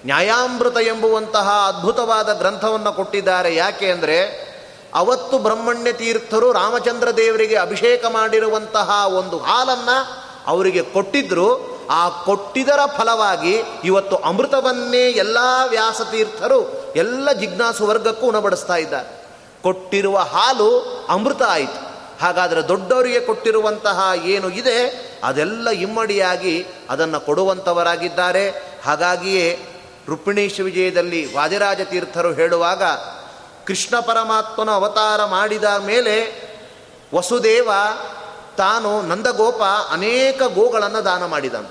ನ್ಯಾಯಾಮೃತ 0.06 0.76
ಎಂಬುವಂತಹ 0.76 1.48
ಅದ್ಭುತವಾದ 1.66 2.32
ಗ್ರಂಥವನ್ನು 2.32 2.92
ಕೊಟ್ಟಿದ್ದಾರೆ. 2.92 3.54
ಯಾಕೆ 3.54 3.90
ಅಂದರೆ, 3.90 4.46
ಅವತ್ತು 4.94 5.38
ಬ್ರಹ್ಮಣ್ಯ 5.38 5.92
ತೀರ್ಥರು 5.92 6.52
ರಾಮಚಂದ್ರ 6.52 7.16
ದೇವರಿಗೆ 7.16 7.56
ಅಭಿಷೇಕ 7.56 8.04
ಮಾಡಿರುವಂತಹ 8.04 9.06
ಒಂದು 9.06 9.38
ಹಾಲನ್ನು 9.38 10.25
ಅವರಿಗೆ 10.46 10.82
ಕೊಟ್ಟಿದ್ದರು 10.82 11.76
ಆ 11.90 12.08
ಕೊಟ್ಟಿದರ 12.08 12.80
ಫಲವಾಗಿ 12.96 13.62
ಇವತ್ತು 13.84 14.16
ಅಮೃತವನ್ನೇ 14.16 15.02
ಎಲ್ಲ 15.02 15.38
ವ್ಯಾಸತೀರ್ಥರು, 15.68 16.92
ಎಲ್ಲ 16.96 17.32
ಜಿಜ್ಞಾಸು 17.32 17.86
ವರ್ಗಕ್ಕೂ 17.86 18.26
ಉಣಬಡಿಸ್ತಾ 18.26 18.76
ಇದ್ದಾರೆ. 18.76 19.26
ಕೊಟ್ಟಿರುವ 19.62 20.18
ಹಾಲು 20.18 20.70
ಅಮೃತ 21.08 21.42
ಆಯಿತು. 21.42 21.96
ಹಾಗಾದರೆ 22.20 22.68
ದೊಡ್ಡವರಿಗೆ 22.68 23.20
ಕೊಟ್ಟಿರುವಂತಹ 23.20 24.00
ಏನು 24.24 24.50
ಇದೆ? 24.50 24.78
ಅದೆಲ್ಲ 25.24 25.68
ಇಮ್ಮಡಿಯಾಗಿ 25.70 26.66
ಅದನ್ನು 26.90 27.20
ಕೊಡುವಂಥವರಾಗಿದ್ದಾರೆ 27.20 28.50
ಹಾಗಾಗಿಯೇ 28.84 29.58
ರುಕ್ಮಿಣೀಶ 30.08 30.60
ವಿಜಯದಲ್ಲಿ 30.60 31.34
ವಾದಿರಾಜ 31.34 31.80
ತೀರ್ಥರು 31.80 32.32
ಹೇಳುವಾಗ, 32.32 32.82
ಕೃಷ್ಣ 33.66 34.00
ಪರಮಾತ್ಮನ 34.00 34.70
ಅವತಾರ 34.70 35.24
ಮಾಡಿದ 35.24 35.64
ಮೇಲೆ 35.64 36.46
ವಸುದೇವ 37.14 37.70
ತಾನು 38.56 39.02
ನಂದಗೋಪ 39.02 39.62
ಅನೇಕ 39.90 40.42
ಗೋಗಳನ್ನು 40.42 41.04
ದಾನ 41.04 41.24
ಮಾಡಿದಂತ. 41.24 41.70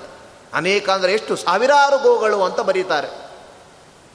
ಅನೇಕ 0.54 0.90
ಅಂದರೆ 0.90 1.12
ಎಷ್ಟು? 1.12 1.36
ಸಾವಿರಾರು 1.36 1.98
ಗೋಗಳು 1.98 2.44
ಅಂತ 2.44 2.60
ಬರೀತಾರೆ. 2.60 3.08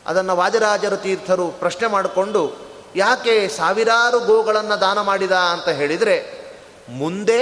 ಅದನ್ನು 0.08 0.36
ವಾಜರಾಜರ 0.36 0.96
ತೀರ್ಥರು 0.96 1.48
ಪ್ರಶ್ನೆ 1.48 1.88
ಮಾಡಿಕೊಂಡು, 1.88 2.58
ಯಾಕೆ 2.96 3.48
ಸಾವಿರಾರು 3.48 4.20
ಗೋಗಳನ್ನು 4.20 4.82
ದಾನ 4.82 5.02
ಮಾಡಿದ 5.02 5.32
ಅಂತ 5.32 5.70
ಹೇಳಿದರೆ, 5.70 6.42
ಮುಂದೆ 6.90 7.40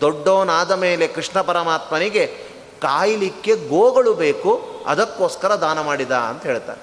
ದೊಡ್ಡವನಾದ 0.00 0.70
ಮೇಲೆ 0.70 1.06
ಕೃಷ್ಣ 1.06 1.40
ಪರಮಾತ್ಮನಿಗೆ 1.40 2.26
ಕಾಯಲಿಕ್ಕೆ 2.82 3.54
ಗೋಗಳು 3.54 4.14
ಬೇಕು, 4.14 4.82
ಅದಕ್ಕೋಸ್ಕರ 4.86 5.54
ದಾನ 5.54 5.80
ಮಾಡಿದ 5.80 6.10
ಅಂತ 6.12 6.42
ಹೇಳ್ತಾರೆ. 6.42 6.80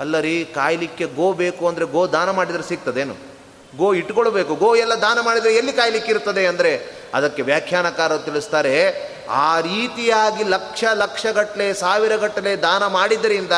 ಅಲ್ಲರಿ, 0.00 0.44
ಕಾಯಲಿಕ್ಕೆ 0.44 1.04
ಗೋ 1.04 1.32
ಬೇಕು 1.32 1.68
ಅಂದರೆ 1.68 1.84
ಗೋ 1.84 2.06
ದಾನ 2.06 2.30
ಮಾಡಿದರೆ 2.30 2.62
ಸಿಗ್ತದೇನು? 2.62 3.35
ಗೋ 3.74 3.94
ಇಟ್ಕೊಳ್ಬೇಕು. 3.94 4.54
ಗೋ 4.54 4.74
ಎಲ್ಲ 4.74 4.94
ದಾನ 4.94 5.18
ಮಾಡಿದರೆ 5.20 5.54
ಎಲ್ಲಿ 5.54 5.72
ಕಾಯ್ಲಿಕ್ಕಿರ್ತದೆ 5.72 6.46
ಅಂದರೆ 6.46 6.72
ಅದಕ್ಕೆ 7.14 7.42
ವ್ಯಾಖ್ಯಾನಕಾರರು 7.42 8.18
ತಿಳಿಸ್ತಾರೆ, 8.18 8.74
ಆ 9.28 9.60
ರೀತಿಯಾಗಿ 9.60 10.44
ಲಕ್ಷ 10.44 10.84
ಲಕ್ಷಗಟ್ಟಲೆ 10.94 11.74
ಸಾವಿರಗಟ್ಟಲೆ 11.74 12.56
ದಾನ 12.56 12.86
ಮಾಡಿದ್ದರಿಂದ 12.86 13.52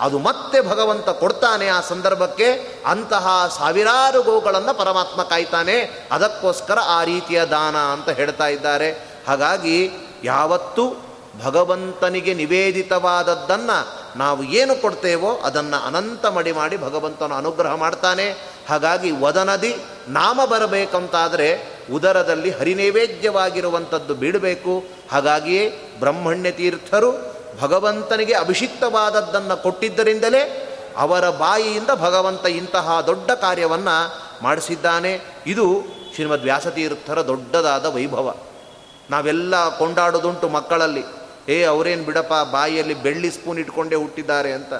ಅದು 0.00 0.18
ಮತ್ತೆ 0.18 0.60
ಭಗವಂತ 0.60 1.08
ಕೊಡ್ತಾನೆ 1.08 1.68
ಆ 1.68 1.80
ಸಂದರ್ಭಕ್ಕೆ. 1.80 2.48
ಅಂತಹ 2.86 3.26
ಸಾವಿರಾರು 3.58 4.22
ಗೋಗಳನ್ನು 4.22 4.74
ಪರಮಾತ್ಮ 4.74 5.22
ಕಾಯ್ತಾನೆ. 5.22 5.76
ಅದಕ್ಕೋಸ್ಕರ 6.12 6.78
ಆ 6.86 7.04
ರೀತಿಯ 7.04 7.44
ದಾನ 7.44 7.76
ಅಂತ 7.76 8.08
ಹೇಳ್ತಾ 8.08 8.46
ಇದ್ದಾರೆ. 8.46 8.90
ಹಾಗಾಗಿ 9.28 9.90
ಯಾವತ್ತೂ 10.24 10.96
ಭಗವಂತನಿಗೆ 11.42 12.34
ನಿವೇದಿತವಾದದ್ದನ್ನು 12.34 14.04
ನಾವು 14.18 14.44
ಏನು 14.44 14.82
ಕೊಡ್ತೇವೋ 14.82 15.40
ಅದನ್ನು 15.44 15.86
ಅನಂತ 15.86 16.26
ಮಡಿ 16.26 16.52
ಮಾಡಿ 16.52 16.76
ಭಗವಂತನ 16.76 17.32
ಅನುಗ್ರಹ 17.32 17.74
ಮಾಡ್ತಾನೆ. 17.74 18.54
ಹಾಗಾಗಿ 18.68 19.10
ವದನದಿ 19.10 19.76
ನಾಮ 20.08 20.44
ಬರಬೇಕಂತಾದರೆ 20.44 21.78
ಉದರದಲ್ಲಿ 21.92 22.50
ಹರಿನೈವೇದ್ಯವಾಗಿರುವಂಥದ್ದು 22.50 24.14
ಬಿಡಬೇಕು. 24.14 24.84
ಹಾಗಾಗಿಯೇ 25.12 25.94
ಬ್ರಹ್ಮಣ್ಯ 25.98 26.50
ತೀರ್ಥರು 26.50 27.36
ಭಗವಂತನಿಗೆ 27.60 28.34
ಅಭಿಷಿಕ್ತವಾದದ್ದನ್ನು 28.34 29.62
ಕೊಟ್ಟಿದ್ದರಿಂದಲೇ 29.62 30.70
ಅವರ 30.96 31.30
ಬಾಯಿಯಿಂದ 31.30 31.90
ಭಗವಂತ 31.94 32.46
ಇಂತಹ 32.46 33.00
ದೊಡ್ಡ 33.00 33.30
ಕಾರ್ಯವನ್ನು 33.30 34.14
ಮಾಡಿಸಿದ್ದಾನೆ. 34.42 35.20
ಇದು 35.46 35.82
ಶ್ರೀಮದ್ 36.14 36.42
ವ್ಯಾಸತೀರ್ಥರ 36.42 37.26
ದೊಡ್ಡದಾದ 37.26 37.86
ವೈಭವ. 37.86 38.34
ನಾವೆಲ್ಲ 39.10 39.78
ಕೊಂಡಾಡೋದುಂಟು 39.78 40.48
ಮಕ್ಕಳಲ್ಲಿ. 40.48 41.23
ಏ, 41.48 41.64
ಅವರೇನು 41.64 42.04
ಬಿಡಪ್ಪ 42.04 42.32
ಬಾಯಿಯಲ್ಲಿ 42.52 42.94
ಬೆಳ್ಳಿ 42.94 43.30
ಸ್ಪೂನ್ 43.30 43.58
ಇಟ್ಕೊಂಡೇ 43.58 43.96
ಹುಟ್ಟಿದ್ದಾರೆ 43.96 44.52
ಅಂತ. 44.52 44.72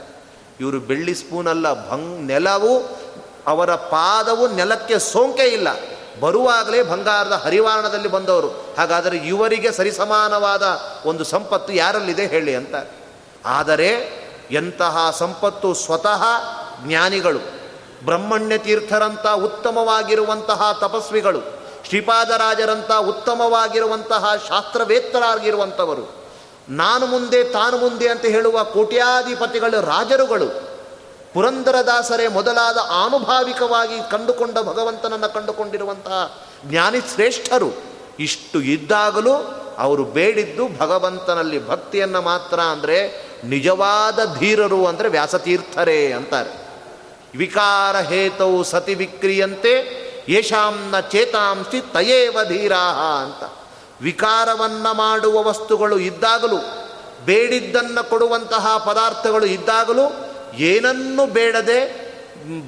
ಇವರು 0.60 0.80
ಬೆಳ್ಳಿ 0.80 1.14
ಸ್ಪೂನ್ 1.14 1.48
ಅಲ್ಲ, 1.48 1.90
ಭಂಗ್, 1.90 2.26
ನೆಲವು, 2.26 2.98
ಅವರ 3.46 3.74
ಪಾದವು 3.74 4.48
ನೆಲಕ್ಕೆ 4.48 4.98
ಸೋಂಕೆ 4.98 5.42
ಇಲ್ಲ. 5.42 5.68
ಬರುವಾಗಲೇ 6.20 6.82
ಬಂಗಾರದ 6.82 7.32
ಹರಿವಾರಣದಲ್ಲಿ 7.32 8.08
ಬಂದವರು. 8.08 8.48
ಹಾಗಾದರೆ 8.48 9.16
ಇವರಿಗೆ 9.16 9.72
ಸರಿಸಮಾನವಾದ 9.72 10.80
ಒಂದು 11.06 11.24
ಸಂಪತ್ತು 11.24 11.72
ಯಾರಲ್ಲಿದೆ 11.72 12.26
ಹೇಳಿ 12.26 12.56
ಅಂತ. 12.56 12.74
ಆದರೆ, 13.44 13.88
ಎಂತಹ 14.50 15.10
ಸಂಪತ್ತು 15.18 15.74
ಸ್ವತಃ 15.74 16.22
ಜ್ಞಾನಿಗಳು, 16.86 17.38
ಬ್ರಹ್ಮಣ್ಯ 18.04 18.58
ತೀರ್ಥರಂಥ 18.58 19.26
ಉತ್ತಮವಾಗಿರುವಂತಹ 19.26 20.78
ತಪಸ್ವಿಗಳು, 20.80 21.40
ಶ್ರೀಪಾದರಾಜರಂಥ 21.88 22.92
ಉತ್ತಮವಾಗಿರುವಂತಹ 22.92 24.34
ಶಾಸ್ತ್ರವೇತ್ತರಾಗಿರುವಂಥವರು 24.48 26.23
ನಾನು 26.68 27.06
ಮುಂದೆ 27.06 27.44
ತಾನು 27.44 27.76
ಮುಂದೆ 27.76 28.08
ಅಂತ 28.08 28.24
ಹೇಳುವ 28.24 28.64
ಕೋಟ್ಯಾಧಿಪತಿಗಳು 28.64 29.80
ರಾಜರುಗಳು. 29.80 30.74
ಪುರಂದರದಾಸರೇ 31.32 32.28
ಮೊದಲಾದ 32.28 32.78
ಆನುಭಾವಿಕವಾಗಿ 32.90 34.10
ಕಂಡುಕೊಂಡ 34.10 34.58
ಭಗವಂತನನ್ನು 34.58 35.34
ಕಂಡುಕೊಂಡಿರುವಂತಹ 35.34 36.44
ಜ್ಞಾನಿ 36.66 37.00
ಶ್ರೇಷ್ಠರು 37.00 37.72
ಇಷ್ಟು 38.18 38.60
ಇದ್ದಾಗಲೂ 38.60 39.60
ಅವರು 39.78 40.04
ಬೇಡಿದ್ದು 40.04 40.78
ಭಗವಂತನಲ್ಲಿ 40.78 41.68
ಭಕ್ತಿಯನ್ನು 41.68 42.22
ಮಾತ್ರ 42.22 42.60
ಅಂದರೆ 42.60 43.24
ನಿಜವಾದ 43.44 44.38
ಧೀರರು 44.38 44.86
ಅಂದರೆ 44.86 45.08
ವ್ಯಾಸತೀರ್ಥರೇ 45.08 46.12
ಅಂತಾರೆ. 46.12 46.68
ವಿಕಾರ 47.38 47.96
ಹೇತವು 47.96 48.64
ಸತಿ 48.64 48.94
ವಿಕ್ರಿಯಂತೆ 48.94 50.04
ಯಶಾಂನ 50.28 51.00
ಚೇತಾಂಸಿ 51.00 51.80
ತಯೇವ 51.80 52.38
ಧೀರಾಹ 52.48 52.98
ಅಂತ. 53.22 53.63
ವಿಕಾರವನ್ನು 54.02 54.94
ಮಾಡುವ 54.94 55.44
ವಸ್ತುಗಳು 55.44 55.98
ಇದ್ದಾಗಲೂ, 55.98 56.56
ಬೇಡಿದ್ದನ್ನು 57.24 58.10
ಕೊಡುವಂತಹ 58.10 58.84
ಪದಾರ್ಥಗಳು 58.86 59.46
ಇದ್ದಾಗಲೂ, 59.46 60.12
ಏನನ್ನು 60.54 61.26
ಬೇಡದೆ 61.32 62.04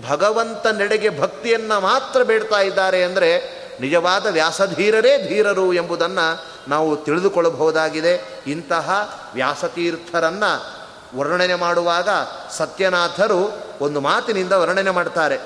ಭಗವಂತನೆಡೆಗೆ 0.09 1.21
ಭಕ್ತಿಯನ್ನು 1.21 1.81
ಮಾತ್ರ 1.81 2.23
ಬೇಡ್ತಾ 2.23 2.61
ಇದ್ದಾರೆ 2.61 3.03
ಅಂದರೆ 3.03 3.57
ನಿಜವಾದ 3.81 4.27
ವ್ಯಾಸಧೀರರೇ 4.27 5.29
ಧೀರರು 5.29 5.73
ಎಂಬುದನ್ನು 5.73 6.45
ನಾವು 6.69 6.97
ತಿಳಿದುಕೊಳ್ಳಬಹುದಾಗಿದೆ. 6.97 8.43
ಇಂತಹ 8.47 9.15
ವ್ಯಾಸತೀರ್ಥರನ್ನು 9.35 10.77
ವರ್ಣನೆ 11.19 11.55
ಮಾಡುವಾಗ 11.55 12.09
ಸತ್ಯನಾಥರು 12.51 13.57
ಒಂದು 13.81 14.01
ಮಾತಿನಿಂದ 14.01 14.53
ವರ್ಣನೆ 14.53 14.91
ಮಾಡ್ತಾರೆ. 14.91 15.39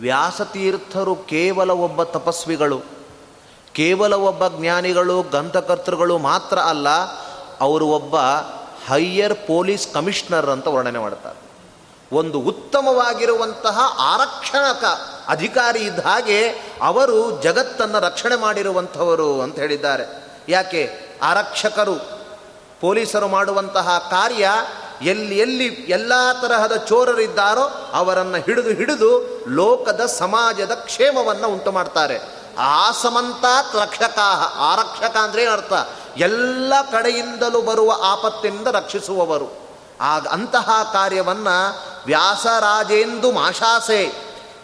ವ್ಯಾಸತೀರ್ಥರು 0.00 1.14
ಕೇವಲ 1.14 1.70
ಒಬ್ಬ 1.70 2.02
ತಪಸ್ವಿಗಳು 2.02 2.93
ಕೇವಲ 3.74 4.14
ಒಬ್ಬ 4.14 4.48
ಜ್ಞಾನಿಗಳು 4.48 5.22
ಗ್ರಂಥಕರ್ತೃಗಳು 5.22 6.18
ಮಾತ್ರ 6.18 6.58
ಅಲ್ಲ, 6.58 6.88
ಅವರು 7.60 7.86
ಒಬ್ಬ 7.86 8.16
ಹೈಯರ್ 8.88 9.34
ಪೊಲೀಸ್ 9.46 9.94
ಕಮಿಷನರ್ 9.94 10.46
ಅಂತ 10.46 10.66
ವರ್ಣನೆ 10.66 10.98
ಮಾಡ್ತಾರೆ 10.98 11.40
ಒಂದು 12.12 12.40
ಉತ್ತಮವಾಗಿರುವಂತಹ 12.40 13.78
ಆರಕ್ಷಣಕ 13.98 14.84
ಅಧಿಕಾರಿ 15.28 15.78
ಇದ್ದ 15.78 15.98
ಹಾಗೆ 15.98 16.38
ಅವರು 16.82 17.40
ಜಗತ್ತನ್ನು 17.40 17.98
ರಕ್ಷಣೆ 17.98 18.36
ಮಾಡಿರುವಂಥವರು 18.36 19.40
ಅಂತ 19.40 19.58
ಹೇಳಿದ್ದಾರೆ. 19.58 20.04
ಯಾಕೆ? 20.48 20.82
ಆರಕ್ಷಕರು, 21.22 21.96
ಪೊಲೀಸರು 22.80 23.28
ಮಾಡುವಂತಹ 23.28 24.06
ಕಾರ್ಯ 24.10 24.48
ಎಲ್ಲಿ 25.02 25.38
ಎಲ್ಲಿ 25.38 25.66
ಎಲ್ಲ 25.66 26.12
ತರಹದ 26.42 26.76
ಚೋರರಿದ್ದಾರೋ 26.76 27.90
ಅವರನ್ನು 27.92 28.36
ಹಿಡಿದು 28.36 28.70
ಹಿಡಿದು 28.70 29.10
ಲೋಕದ 29.48 30.06
ಸಮಾಜದ 30.06 30.72
ಕ್ಷೇಮವನ್ನು 30.74 31.48
ಉಂಟು 31.48 31.72
ಮಾಡ್ತಾರೆ 31.72 32.43
ಆ 32.58 32.90
ರಕ್ಷಕಾ 32.90 33.74
ರಕ್ಷಕ 33.80 34.18
ಆರಕ್ಷಕ 34.58 35.16
ಅಂದ್ರೆ 35.16 35.46
ಅರ್ಥ 35.46 35.72
ಎಲ್ಲ 36.16 36.72
ಕಡೆಯಿಂದಲೂ 36.92 37.62
ಬರುವ 37.62 37.92
ಆಪತ್ತಿನಿಂದ 38.04 38.66
ರಕ್ಷಿಸುವವರು. 38.66 39.68
ಆಗ 40.00 40.26
ಅಂತಹ 40.26 40.90
ಕಾರ್ಯವನ್ನು 40.92 41.78
ವ್ಯಾಸರಾಜೇಂದು 42.06 43.32
ಮಾಶಾಸೆ, 43.32 44.12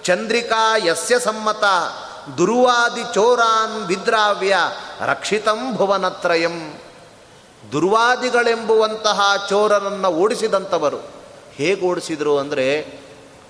ಚಂದ್ರಿಕಾ 0.03 0.76
ಯಸ್ಯ 0.76 1.18
ಸಮ್ಮತ, 1.18 1.64
ದುರ್ವಾದಿ 2.38 3.05
ಚೋರಾನ್ 3.14 3.87
ವಿದ್ರಾವ್ಯ 3.87 4.57
ರಕ್ಷಿತಂ 5.00 5.76
ಭುವನತ್ರಯಂ. 5.76 6.81
ದುರ್ವಾದಿಗಳೆಂಬುವಂತಹ 7.72 9.46
ಚೋರರನ್ನು 9.48 10.09
ಓಡಿಸಿದಂಥವರು. 10.09 10.98
ಹೇಗೆ 11.53 11.87
ಓಡಿಸಿದರು 11.87 12.38
ಅಂದರೆ 12.38 13.00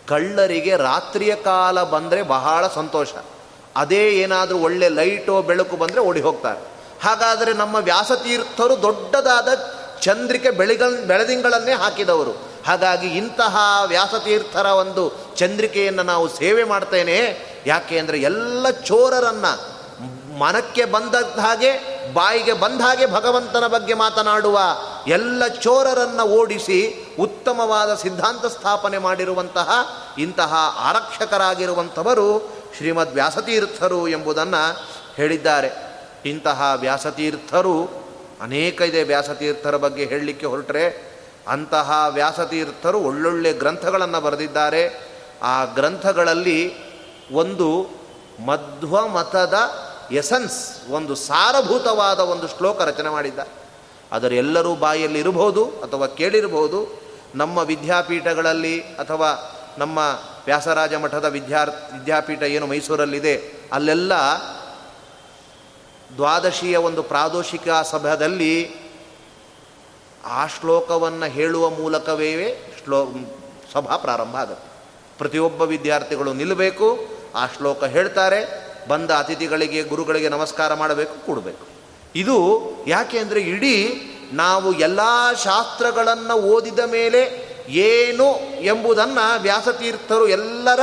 ಕಳ್ಳರಿಗೆ 0.08 0.76
ರಾತ್ರಿಯ 0.76 1.34
ಕಾಲ 1.34 1.82
ಬಂದರೆ 1.82 2.22
ಬಹಳ 2.22 2.68
ಸಂತೋಷ. 2.68 3.08
ಅದೇ 3.76 4.10
ಏನಾದರೂ 4.10 4.58
ಒಳ್ಳೆ 4.58 4.88
ಲೈಟೋ 4.88 5.42
ಬೆಳಕು 5.42 5.76
ಬಂದರೆ 5.76 6.00
ಓಡಿ 6.00 6.20
ಹೋಗ್ತಾರೆ. 6.20 6.60
ಹಾಗಾದರೆ 7.02 7.52
ನಮ್ಮ 7.52 7.76
ವ್ಯಾಸತೀರ್ಥರು 7.76 8.82
ದೊಡ್ಡದಾದ 8.82 9.48
ಚಂದ್ರಿಕೆ 10.00 10.50
ಬೆಳಿಗ 10.50 10.82
ಬೆಳದಿಂಗಳನ್ನೇ 10.84 11.72
ಹಾಕಿದವರು. 11.72 12.30
ಹಾಗಾಗಿ 12.66 13.06
ಇಂತಹ 13.06 13.82
ವ್ಯಾಸತೀರ್ಥರ 13.86 14.66
ಒಂದು 14.66 15.36
ಚಂದ್ರಿಕೆಯನ್ನು 15.36 16.02
ನಾವು 16.02 16.28
ಸೇವೆ 16.28 16.64
ಮಾಡ್ತೇನೆ. 16.64 17.50
ಯಾಕೆ 17.66 17.98
ಅಂದರೆ 17.98 18.18
ಎಲ್ಲ 18.18 18.70
ಚೋರರನ್ನು 18.70 19.80
ಮನಕ್ಕೆ 20.38 20.84
ಬಂದ 20.84 21.14
ಹಾಗೆ, 21.40 22.00
ಬಾಯಿಗೆ 22.14 22.52
ಬಂದ 22.52 22.80
ಹಾಗೆ 22.80 23.06
ಭಗವಂತನ 23.06 23.66
ಬಗ್ಗೆ 23.66 23.94
ಮಾತನಾಡುವ 23.94 24.60
ಎಲ್ಲ 25.06 25.46
ಚೋರರನ್ನು 25.46 26.28
ಓಡಿಸಿ 26.28 27.08
ಉತ್ತಮವಾದ 27.18 27.94
ಸಿದ್ಧಾಂತ 27.94 28.46
ಸ್ಥಾಪನೆ 28.46 28.98
ಮಾಡಿರುವಂತಹ 28.98 29.70
ಇಂತಹ 30.18 30.54
ಆರಕ್ಷಕರಾಗಿರುವಂಥವರು 30.78 32.59
ಶ್ರೀಮದ್ 32.76 33.14
ವ್ಯಾಸತೀರ್ಥರು 33.14 34.08
ಎಂಬುದನ್ನು 34.08 34.80
ಹೇಳಿದ್ದಾರೆ. 35.16 35.70
ಇಂತಹ 36.24 36.72
ವ್ಯಾಸತೀರ್ಥರು, 36.76 37.90
ಅನೇಕ 38.40 38.80
ಇದೆ 38.80 39.02
ವ್ಯಾಸತೀರ್ಥರ 39.02 39.76
ಬಗ್ಗೆ 39.76 40.06
ಹೇಳಲಿಕ್ಕೆ 40.06 40.46
ಹೊರಟ್ರೆ, 40.46 41.10
ಅಂತಹ 41.48 42.06
ವ್ಯಾಸತೀರ್ಥರು 42.08 43.00
ಒಳ್ಳೊಳ್ಳೆ 43.00 43.52
ಗ್ರಂಥಗಳನ್ನು 43.52 44.20
ಬರೆದಿದ್ದಾರೆ. 44.20 45.10
ಆ 45.42 45.64
ಗ್ರಂಥಗಳಲ್ಲಿ 45.64 46.74
ಒಂದು 47.32 47.86
ಮಧ್ವ 48.46 49.08
ಮತದ 49.08 49.54
ಎಸನ್ಸ್, 50.12 50.90
ಒಂದು 50.90 51.14
ಸಾರಭೂತವಾದ 51.14 52.18
ಒಂದು 52.18 52.48
ಶ್ಲೋಕ 52.48 52.82
ರಚನೆ 52.82 53.08
ಮಾಡಿದ್ದ. 53.08 53.38
ಅದರ 54.12 54.32
ಎಲ್ಲರೂ 54.32 54.74
ಬಾಯಲ್ಲಿ 54.74 55.20
ಇರಬಹುದು 55.20 55.64
ಅಥವಾ 55.64 56.06
ಕೇಳಿರಬಹುದು. 56.06 57.02
ನಮ್ಮ 57.34 57.58
ವಿದ್ಯಾಪೀಠಗಳಲ್ಲಿ 57.58 58.80
ಅಥವಾ 58.80 59.56
ನಮ್ಮ 59.80 59.98
ವ್ಯಾಸರಾಜ 60.44 60.94
ಮಠದ 60.94 61.24
ವಿದ್ಯಾರ್ 61.24 61.70
ವಿದ್ಯಾಪೀಠ 61.92 62.42
ಏನು 62.42 62.66
ಮೈಸೂರಲ್ಲಿದೆ, 62.66 63.34
ಅಲ್ಲೆಲ್ಲ 63.72 64.12
ದ್ವಾದಶಿಯ 66.16 66.76
ಒಂದು 66.76 67.02
ಪ್ರಾದೋಶಿಕ 67.02 67.68
ಸಭೆಯಲ್ಲಿ 67.90 68.54
ಆ 70.24 70.46
ಶ್ಲೋಕವನ್ನು 70.46 71.28
ಹೇಳುವ 71.32 71.64
ಮೂಲಕವೇ 71.70 72.30
ಶ್ಲೋ 72.78 72.98
ಸಭಾ 73.72 73.96
ಪ್ರಾರಂಭ 73.96 74.36
ಆಗುತ್ತೆ. 74.36 74.68
ಪ್ರತಿಯೊಬ್ಬ 75.18 75.60
ವಿದ್ಯಾರ್ಥಿಗಳು 75.62 76.30
ನಿಲ್ಲಬೇಕು 76.32 76.86
ಆ 77.34 77.42
ಶ್ಲೋಕ 77.46 77.84
ಹೇಳ್ತಾರೆ, 77.84 78.40
ಬಂದ 78.88 79.10
ಅತಿಥಿಗಳಿಗೆ, 79.10 79.80
ಗುರುಗಳಿಗೆ 79.82 80.28
ನಮಸ್ಕಾರ 80.28 80.74
ಮಾಡಬೇಕು, 80.74 81.14
ಕೂಡಬೇಕು. 81.26 81.64
ಇದು 82.14 82.36
ಯಾಕೆ 82.86 83.18
ಅಂದರೆ 83.18 83.40
ಇಡೀ 83.40 83.76
ನಾವು 84.32 84.68
ಎಲ್ಲ 84.78 85.00
ಶಾಸ್ತ್ರಗಳನ್ನು 85.44 86.34
ಓದಿದ 86.54 86.78
ಮೇಲೆ 86.78 87.49
ಏನು 87.70 88.38
ಎಂಬುದನ್ನು 88.62 89.42
ವ್ಯಾಸತೀರ್ಥರು 89.42 90.28
ಎಲ್ಲರ 90.28 90.80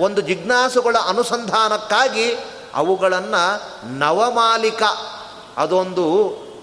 ಒಂದು 0.00 0.20
ಜಿಜ್ಞಾಸುಗಳ 0.20 0.96
ಅನುಸಂಧಾನಕ್ಕಾಗಿ 1.08 2.34
ಅವುಗಳನ್ನು 2.74 3.62
ನವಮಾಲಿಕ, 3.98 4.82
ಅದೊಂದು 5.56 6.04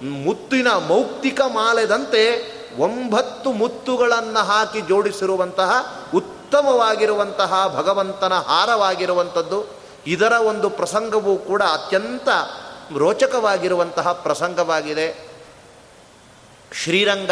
ಮುತ್ತಿನ 0.02 0.68
ಮೌಕ್ತಿಕ 0.68 1.42
ಮಾಲೆದಂತೆ 1.42 2.52
ಒಂಬತ್ತು 2.78 3.52
ಮುತ್ತುಗಳನ್ನು 3.52 4.40
ಹಾಕಿ 4.40 4.82
ಜೋಡಿಸಿರುವಂತಹ 4.82 6.00
ಉತ್ತಮವಾಗಿರುವಂತಹ 6.16 7.74
ಭಗವಂತನ 7.76 8.34
ಹಾರವಾಗಿರುವಂಥದ್ದು. 8.34 9.66
ಇದರ 10.08 10.32
ಒಂದು 10.32 10.70
ಪ್ರಸಂಗವೂ 10.70 11.36
ಕೂಡ 11.36 11.62
ಅತ್ಯಂತ 11.62 12.30
ರೋಚಕವಾಗಿರುವಂತಹ 12.98 14.12
ಪ್ರಸಂಗವಾಗಿದೆ. 14.12 15.32
ಶ್ರೀರಂಗ 16.84 17.32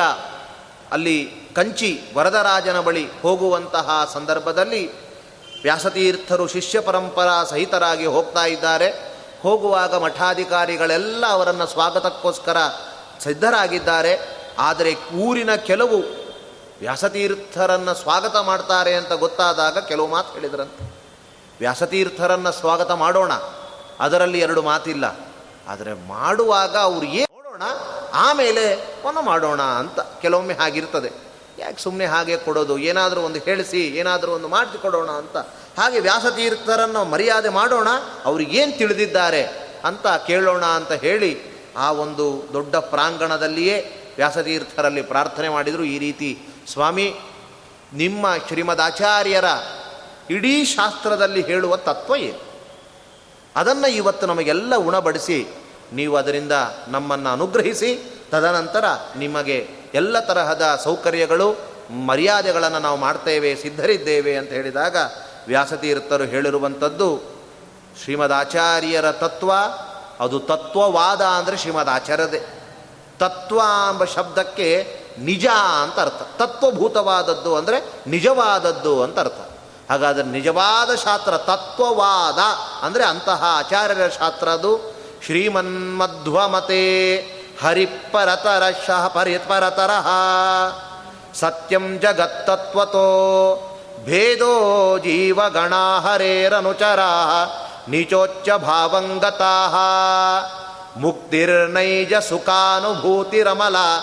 ಅಲ್ಲಿ 0.92 1.39
ಕಂಚಿ 1.56 2.02
ವರದರಾಜನ 2.16 2.80
ಬಳಿ 2.80 3.06
ಹೋಗುವಂತಹ 3.22 4.10
ಸಂದರ್ಭದಲ್ಲಿ 4.14 4.84
ವ್ಯಾಸತೀರ್ಥರು 5.62 6.48
ಶಿಷ್ಯ 6.48 6.80
ಪರಂಪರಾ 6.80 7.44
ಸಹಿತರಾಗಿ 7.44 8.06
ಹೋಗ್ತಾ 8.06 8.46
ಇದ್ದಾರೆ. 8.46 8.90
ಹೋಗುವಾಗ 9.42 9.96
ಮಠಾಧಿಕಾರಿಗಳೆಲ್ಲ 9.96 11.26
ಅವರನ್ನು 11.26 11.68
ಸ್ವಾಗತಕ್ಕೋಸ್ಕರ 11.68 12.58
ಸಿದ್ಧರಾಗಿದ್ದಾರೆ. 13.24 14.14
ಆದರೆ 14.60 14.96
ಊರಿನ 15.16 15.56
ಕೆಲವು 15.56 16.00
ವ್ಯಾಸತೀರ್ಥರನ್ನು 16.80 17.94
ಸ್ವಾಗತ 17.94 18.36
ಮಾಡ್ತಾರೆ 18.36 18.94
ಅಂತ 18.96 19.14
ಗೊತ್ತಾದಾಗ 19.14 19.78
ಕೆಲವು 19.78 20.08
ಮಾತು 20.08 20.34
ಹೇಳಿದ್ರಂತೆ. 20.34 20.84
ವ್ಯಾಸತೀರ್ಥರನ್ನು 21.60 22.52
ಸ್ವಾಗತ 22.52 22.92
ಮಾಡೋಣ, 22.92 23.34
ಅದರಲ್ಲಿ 24.00 24.40
ಎರಡು 24.40 24.62
ಮಾತಿಲ್ಲ. 24.62 25.06
ಆದರೆ 25.68 25.94
ಮಾಡುವಾಗ 26.08 26.78
ಅವ್ರು 26.78 27.06
ಏನು 27.06 27.36
ನೋಡೋಣ 27.36 27.64
ಆಮೇಲೆ 28.14 28.66
ಮಾಡೋಣ 29.22 29.62
ಅಂತ 29.62 30.00
ಕೆಲವೊಮ್ಮೆ 30.00 30.54
ಹಾಗಿರ್ತದೆ. 30.54 31.29
ಯಾಕೆ 31.60 31.82
ಸುಮ್ಮನೆ 31.82 32.06
ಹಾಗೆ 32.06 32.38
ಕೊಡೋದು? 32.38 32.78
ಏನಾದರೂ 32.78 33.22
ಒಂದು 33.22 33.40
ಹೇಳಿಸಿ, 33.40 33.88
ಏನಾದರೂ 33.88 34.32
ಒಂದು 34.32 34.48
ಮಾಡಿಸಿ 34.48 34.82
ಕೊಡೋಣ 34.82 35.10
ಅಂತ. 35.10 35.38
ಹಾಗೆ 35.80 36.00
ವ್ಯಾಸತೀರ್ಥರನ್ನು 36.00 37.04
ಮರ್ಯಾದೆ 37.04 37.50
ಮಾಡೋಣ 37.50 37.88
ಅವ್ರಿಗೇನು 38.26 38.78
ತಿಳಿದಿದ್ದಾರೆ 38.78 39.44
ಅಂತ 39.86 40.08
ಕೇಳೋಣ 40.08 40.66
ಅಂತ 40.66 40.92
ಹೇಳಿ 40.92 41.42
ಆ 41.78 41.92
ಒಂದು 41.92 42.50
ದೊಡ್ಡ 42.54 42.76
ಪ್ರಾಂಗಣದಲ್ಲಿಯೇ 42.76 43.96
ವ್ಯಾಸತೀರ್ಥರಲ್ಲಿ 44.16 45.02
ಪ್ರಾರ್ಥನೆ 45.02 45.50
ಮಾಡಿದರು. 45.50 45.84
ಈ 45.84 45.98
ರೀತಿ, 45.98 46.40
ಸ್ವಾಮಿ, 46.68 47.16
ನಿಮ್ಮ 47.94 48.26
ಶ್ರೀಮದಾಚಾರ್ಯರ 48.48 49.46
ಇಡೀ 50.30 50.66
ಶಾಸ್ತ್ರದಲ್ಲಿ 50.66 51.42
ಹೇಳುವ 51.42 51.76
ತತ್ವ 51.76 52.16
ಏನು? 52.16 52.40
ಅದನ್ನು 53.56 53.88
ಇವತ್ತು 53.88 54.28
ನಮಗೆಲ್ಲ 54.28 54.76
ಉಣಬಡಿಸಿ, 54.76 55.48
ನೀವು 55.94 56.16
ಅದರಿಂದ 56.16 56.52
ನಮ್ಮನ್ನು 56.88 57.30
ಅನುಗ್ರಹಿಸಿ, 57.30 58.22
ತದನಂತರ 58.32 58.86
ನಿಮಗೆ 59.18 59.79
ಎಲ್ಲ 59.94 60.20
ತರಹದ 60.20 60.82
ಸೌಕರ್ಯಗಳು, 60.84 61.56
ಮರ್ಯಾದೆಗಳನ್ನು 62.06 62.80
ನಾವು 62.80 62.98
ಮಾಡ್ತೇವೆ, 62.98 63.56
ಸಿದ್ಧರಿದ್ದೇವೆ 63.56 64.36
ಅಂತ 64.36 64.50
ಹೇಳಿದಾಗ 64.50 64.98
ವ್ಯಾಸತೀರ್ಥರು 65.48 66.24
ಹೇಳಿರುವಂಥದ್ದು 66.24 67.40
ಶ್ರೀಮದ್ 68.04 68.34
ಆಚಾರ್ಯರ 68.34 69.12
ತತ್ವ, 69.12 69.52
ಅದು 70.20 70.40
ತತ್ವವಾದ 70.40 71.22
ಅಂದರೆ 71.22 71.58
ಶ್ರೀಮದ್ 71.58 71.90
ಆಚಾರ್ಯದೇ 71.90 72.42
ತತ್ವ 73.20 73.56
ಎಂಬ 73.56 74.04
ಶಬ್ದಕ್ಕೆ 74.04 75.00
ನಿಜ 75.20 75.48
ಅಂತ 75.84 76.00
ಅರ್ಥ. 76.00 76.42
ತತ್ವಭೂತವಾದದ್ದು 76.42 77.56
ಅಂದರೆ 77.56 77.94
ನಿಜವಾದದ್ದು 78.08 79.04
ಅಂತ 79.04 79.20
ಅರ್ಥ. 79.20 79.40
ಹಾಗಾದರೆ 79.92 80.24
ನಿಜವಾದ 80.24 80.96
ಶಾಸ್ತ್ರ 80.96 81.38
ತತ್ವವಾದ 81.38 82.40
ಅಂದರೆ 82.86 83.06
ಅಂತಹ 83.06 83.44
ಆಚಾರ್ಯರ 83.48 84.08
ಶಾಸ್ತ್ರ 84.08 84.50
ಅದು 84.50 84.96
ಶ್ರೀಮನ್ಮಧ್ವಮತೆ. 85.26 86.84
हरिपरतरशः 87.62 89.08
परिपरतरः 89.08 90.04
सत्यं 91.34 92.00
जगत्तत्त्वतो 92.00 93.10
भेदो 94.06 95.00
जीवगणा 95.00 96.00
हरेरनुचरा 96.00 97.46
नीचोच्चभावम् 97.90 99.20
गताः। 99.20 99.76
मुक्तिर्नैज 101.02 102.14
सुखानुभूतिरमला 102.14 104.00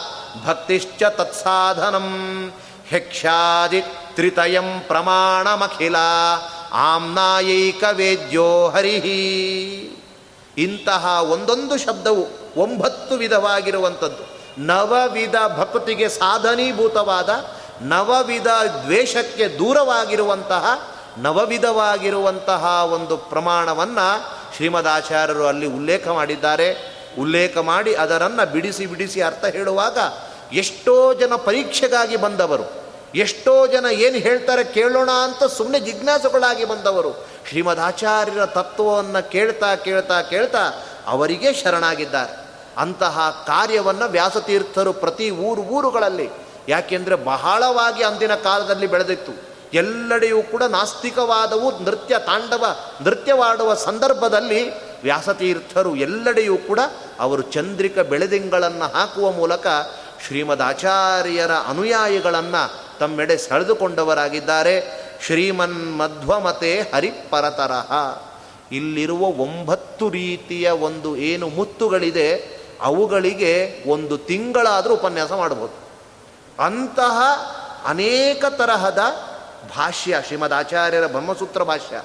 भक्तिश्च 0.46 1.04
तत्साधनं। 1.04 2.50
ह्यक्षादित्रितयं 2.90 4.80
प्रमाणमखिला 4.80 6.38
आम्नायैकवेद्यो 6.72 8.72
हरिः। 8.76 9.06
ಇಂತಹ 10.58 11.22
ಒಂದೊಂದು 11.22 11.78
ಶಬ್ದವು 11.78 12.26
ಒಂಬತ್ತು 12.56 13.14
ವಿಧವಾಗಿರುವಂಥದ್ದು. 13.14 14.36
ನವವಿಧ 14.58 15.34
ಭಕ್ತಿಗೆ 15.58 16.08
ಸಾಧನೀಭೂತವಾದ, 16.08 17.30
ನವವಿಧ 17.82 18.46
ದ್ವೇಷಕ್ಕೆ 18.82 19.48
ದೂರವಾಗಿರುವಂತಹ, 19.48 20.64
ನವವಿಧವಾಗಿರುವಂತಹ 21.18 22.64
ಒಂದು 22.92 23.16
ಪ್ರಮಾಣವನ್ನು 23.16 24.06
ಶ್ರೀಮದಾಚಾರ್ಯರು 24.56 25.46
ಅಲ್ಲಿ 25.46 25.66
ಉಲ್ಲೇಖ 25.66 26.08
ಮಾಡಿದ್ದಾರೆ. 26.08 26.96
ಉಲ್ಲೇಖ 27.18 27.58
ಮಾಡಿ 27.58 27.94
ಅದರನ್ನು 27.94 28.52
ಬಿಡಿಸಿ 28.52 28.86
ಬಿಡಿಸಿ 28.86 29.20
ಅರ್ಥ 29.20 29.44
ಹೇಳುವಾಗ 29.44 29.98
ಎಷ್ಟೋ 30.52 31.14
ಜನ 31.14 31.34
ಪರೀಕ್ಷೆಗಾಗಿ 31.34 32.16
ಬಂದವರು, 32.16 32.86
ಎಷ್ಟೋ 33.14 33.66
ಜನ 33.66 33.86
ಏನು 33.92 34.18
ಹೇಳ್ತಾರೆ 34.18 34.64
ಕೇಳೋಣ 34.64 35.10
ಅಂತ 35.10 35.44
ಸುಮ್ಮನೆ 35.44 35.80
ಜಿಜ್ಞಾಸುಗಳಾಗಿ 35.80 36.64
ಬಂದವರು 36.64 37.26
ಶ್ರೀಮದಾಚಾರ್ಯರ 37.48 38.46
ತತ್ವವನ್ನು 38.46 39.30
ಕೇಳ್ತಾ 39.30 39.74
ಕೇಳ್ತಾ 39.74 40.22
ಕೇಳ್ತಾ 40.22 40.86
ಅವರಿಗೆ 41.06 41.52
ಶರಣಾಗಿದ್ದಾರೆ. 41.54 42.46
ಅಂತಹ 42.78 43.44
ಕಾರ್ಯವನ್ನು 43.46 44.08
ವ್ಯಾಸತೀರ್ಥರು 44.08 44.92
ಪ್ರತಿ 44.92 45.30
ಊರು 45.30 45.62
ಊರುಗಳಲ್ಲಿ, 45.62 46.30
ಯಾಕೆಂದರೆ 46.68 47.14
ಬಹಳವಾಗಿ 47.14 48.04
ಅಂದಿನ 48.04 48.34
ಕಾಲದಲ್ಲಿ 48.34 48.86
ಬೆಳೆದಿತ್ತು. 48.86 49.32
ಎಲ್ಲೆಡೆಯೂ 49.74 50.42
ಕೂಡ 50.42 50.62
ನಾಸ್ತಿಕವಾದವು 50.62 51.84
ನೃತ್ಯ 51.84 52.18
ತಾಂಡವ, 52.18 52.76
ನೃತ್ಯವಾಡುವ 53.02 53.74
ಸಂದರ್ಭದಲ್ಲಿ 53.74 54.60
ವ್ಯಾಸತೀರ್ಥರು 55.02 55.96
ಎಲ್ಲೆಡೆಯೂ 55.96 56.56
ಕೂಡ 56.56 56.80
ಅವರು 57.20 57.42
ಚಂದ್ರಿಕ 57.42 57.98
ಬೆಳೆದಿಂಗಳನ್ನು 57.98 58.92
ಹಾಕುವ 58.92 59.32
ಮೂಲಕ 59.32 59.66
ಶ್ರೀಮದ್ 60.26 60.62
ಆಚಾರ್ಯರ 60.62 61.52
ಅನುಯಾಯಿಗಳನ್ನು 61.52 62.74
ತಮ್ಮೆಡೆ 62.98 63.36
ಸೆಳೆದುಕೊಂಡವರಾಗಿದ್ದಾರೆ. 63.36 65.05
ಶ್ರೀಮನ್ 65.22 65.98
ಮಧ್ವಮತೆ 65.98 66.80
ಹರಿಪರತರಹ. 66.80 67.92
ಇಲ್ಲಿರುವ 68.72 69.20
ಒಂಬತ್ತು 69.20 70.08
ರೀತಿಯ 70.08 70.70
ಒಂದು 70.70 71.16
ಏನು 71.16 71.48
ಮುತ್ತುಗಳಿದೆ, 71.48 72.56
ಅವುಗಳಿಗೆ 72.80 73.84
ಒಂದು 73.86 74.18
ತಿಂಗಳಾದರೂ 74.18 74.94
ಉಪನ್ಯಾಸ 74.94 75.32
ಮಾಡ್ಬೋದು 75.32 75.86
ಅಂತಹ 76.62 77.20
ಅನೇಕ 77.84 78.44
ತರಹದ 78.44 78.98
ಭಾಷ್ಯ 79.76 80.16
ಶ್ರೀಮದ್ 80.26 80.52
ಆಚಾರ್ಯರ 80.52 81.06
ಬ್ರಹ್ಮಸೂತ್ರ 81.06 81.62
ಭಾಷ್ಯ, 81.62 82.02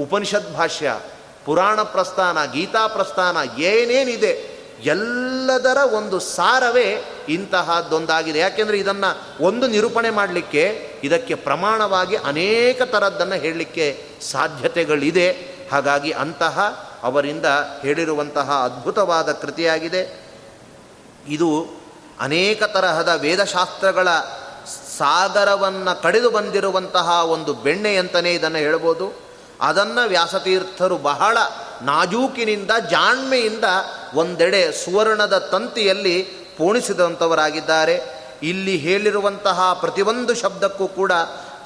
ಉಪನಿಷತ್ 0.00 0.54
ಭಾಷ್ಯ, 0.54 1.00
ಪುರಾಣ 1.44 1.82
ಪ್ರಸ್ಥಾನ, 1.82 2.38
ಗೀತಾ 2.52 2.86
ಪ್ರಸ್ಥಾನ 2.86 3.60
ಏನೇನಿದೆ 3.60 4.59
ಎಲ್ಲದರ 4.84 5.76
ಒಂದು 5.76 6.20
ಸಾರವೇ 6.20 7.04
ಇಂತಹದ್ದೊಂದಾಗಿದೆ. 7.28 8.38
ಯಾಕೆಂದರೆ 8.38 8.78
ಇದನ್ನು 8.78 9.44
ಒಂದು 9.44 9.66
ನಿರೂಪಣೆ 9.66 10.10
ಮಾಡಲಿಕ್ಕೆ 10.10 10.90
ಇದಕ್ಕೆ 11.04 11.34
ಪ್ರಮಾಣವಾಗಿ 11.34 12.16
ಅನೇಕ 12.16 12.82
ಥರದ್ದನ್ನು 12.82 13.34
ಹೇಳಲಿಕ್ಕೆ 13.34 14.04
ಸಾಧ್ಯತೆಗಳಿದೆ. 14.30 15.30
ಹಾಗಾಗಿ 15.72 16.12
ಅಂತಹ 16.12 16.86
ಅವರಿಂದ 17.02 17.44
ಹೇಳಿರುವಂತಹ 17.82 18.50
ಅದ್ಭುತವಾದ 18.64 19.32
ಕೃತಿಯಾಗಿದೆ. 19.32 20.20
ಇದು 21.28 21.66
ಅನೇಕ 22.20 22.62
ತರಹದ 22.62 23.08
ವೇದಶಾಸ್ತ್ರಗಳ 23.20 24.08
ಸಾಗರವನ್ನು 24.98 26.02
ಕಡಿದು 26.02 26.30
ಬಂದಿರುವಂತಹ 26.30 27.08
ಒಂದು 27.08 27.54
ಬೆಣ್ಣೆ 27.54 27.96
ಅಂತಲೇ 27.96 28.34
ಇದನ್ನು 28.34 28.58
ಹೇಳ್ಬೋದು. 28.58 29.29
ಅದನ್ನು 29.60 30.08
ವ್ಯಾಸತೀರ್ಥರು 30.08 30.96
ಬಹಳ 30.96 31.38
ನಾಜೂಕಿನಿಂದ, 31.82 32.70
ಜಾಣ್ಮೆಯಿಂದ 32.90 33.64
ಒಂದೆಡೆ 34.14 34.72
ಸುವರ್ಣದ 34.84 35.38
ತಂತಿಯಲ್ಲಿ 35.38 36.22
ಪೋಣಿಸಿದಂಥವರಾಗಿದ್ದಾರೆ. 36.58 38.20
ಇಲ್ಲಿ 38.42 38.76
ಹೇಳಿರುವಂತಹ 38.76 39.72
ಪ್ರತಿಯೊಂದು 39.72 40.34
ಶಬ್ದಕ್ಕೂ 40.34 40.88
ಕೂಡ 40.88 41.12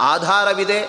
ಆಧಾರವಿದೆ, 0.00 0.82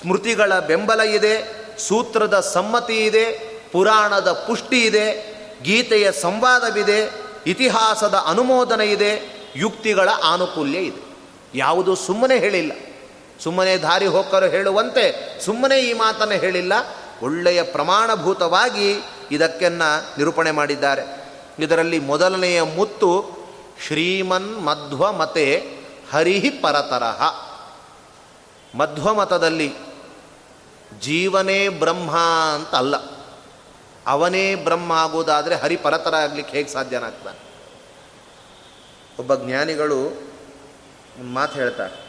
ಸ್ಮೃತಿಗಳ 0.00 0.58
ಬೆಂಬಲ 0.58 1.00
ಇದೆ, 1.00 1.66
ಸೂತ್ರದ 1.88 2.40
ಸಮ್ಮತಿ 2.40 3.04
ಇದೆ, 3.04 3.56
ಪುರಾಣದ 3.72 4.32
ಪುಷ್ಟಿ 4.32 4.80
ಇದೆ, 4.80 5.36
ಗೀತೆಯ 5.62 6.12
ಸಂವಾದವಿದೆ, 6.12 7.12
ಇತಿಹಾಸದ 7.46 8.14
ಅನುಮೋದನೆ 8.26 8.84
ಇದೆ, 8.84 9.42
ಯುಕ್ತಿಗಳ 9.56 10.08
ಆನುಕೂಲ್ಯ 10.24 10.78
ಇದೆ. 10.78 11.06
ಯಾವುದು 11.54 11.94
ಸುಮ್ಮನೆ 11.94 12.38
ಹೇಳಿಲ್ಲ. 12.38 12.72
ಸುಮ್ಮನೆ 13.40 13.76
ದಾರಿ 13.76 14.06
ಹೋಕರು 14.06 14.46
ಹೇಳುವಂತೆ 14.46 15.38
ಸುಮ್ಮನೆ 15.44 15.78
ಈ 15.78 15.92
ಮಾತನ್ನು 15.92 16.34
ಹೇಳಿಲ್ಲ. 16.34 16.72
ಒಳ್ಳೆಯ 17.22 17.62
ಪ್ರಮಾಣಭೂತವಾಗಿ 17.62 18.98
ಇದಕ್ಕೆನ್ನ 19.30 19.82
ನಿರೂಪಣೆ 20.18 20.50
ಮಾಡಿದ್ದಾರೆ. 20.50 21.32
ಇದರಲ್ಲಿ 21.58 21.98
ಮೊದಲನೆಯ 21.98 22.62
ಮುತ್ತು 22.62 23.24
ಶ್ರೀಮನ್ 23.86 24.64
ಮಧ್ವಮತೆ 24.64 25.76
ಹರಿಹಿ 26.12 26.50
ಪರತರಹ. 26.50 27.22
ಮಧ್ವಮತದಲ್ಲಿ 28.76 29.74
ಜೀವನೇ 31.00 31.68
ಬ್ರಹ್ಮ 31.68 32.16
ಅಂತ 32.54 32.74
ಅಲ್ಲ 32.74 32.96
ಅವನೇ 34.06 34.54
ಬ್ರಹ್ಮ 34.54 34.92
ಆಗೋದಾದರೆ 34.92 35.54
ಹರಿ 35.54 35.76
ಪರತರ 35.76 36.14
ಆಗಲಿಕ್ಕೆ 36.14 36.56
ಹೇಗೆ 36.56 36.68
ಸಾಧ್ಯನಾಗ್ತಾನೆ? 36.68 37.46
ಒಬ್ಬ 39.18 39.34
ಜ್ಞಾನಿಗಳು 39.34 40.30
ಮಾತು 41.22 41.54
ಹೇಳ್ತಾರೆ. 41.54 42.05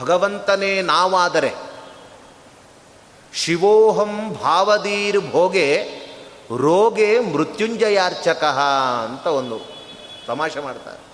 ಭಗವಂತನೇ 0.00 0.82
ನಾವಾದರೆ 0.82 1.54
ಶಿವೋಹಂ 3.34 4.38
ಭಾವದೀರ್ 4.42 5.30
ಭೋಗೆ 5.30 6.04
ರೋಗೆ 6.56 7.20
ಮೃತ್ಯುಂಜಯಾರ್ಚಕ 7.20 8.44
ಅಂತ 9.04 9.26
ಒಂದು 9.26 9.58
ತಮಾಷೆ 10.26 10.60
ಮಾಡ್ತಾರೆ. 10.60 11.04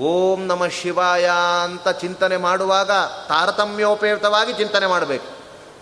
ಓಂ 0.00 0.46
ನಮ 0.46 0.66
ಶಿವಾಯ 0.66 1.30
ಅಂತ 1.64 1.88
ಚಿಂತನೆ 1.88 2.36
ಮಾಡುವಾಗ 2.36 2.90
ತಾರತಮ್ಯೋಪೇತವಾಗಿ 3.28 4.52
ಚಿಂತನೆ 4.52 4.86
ಮಾಡಬೇಕು. 4.86 5.26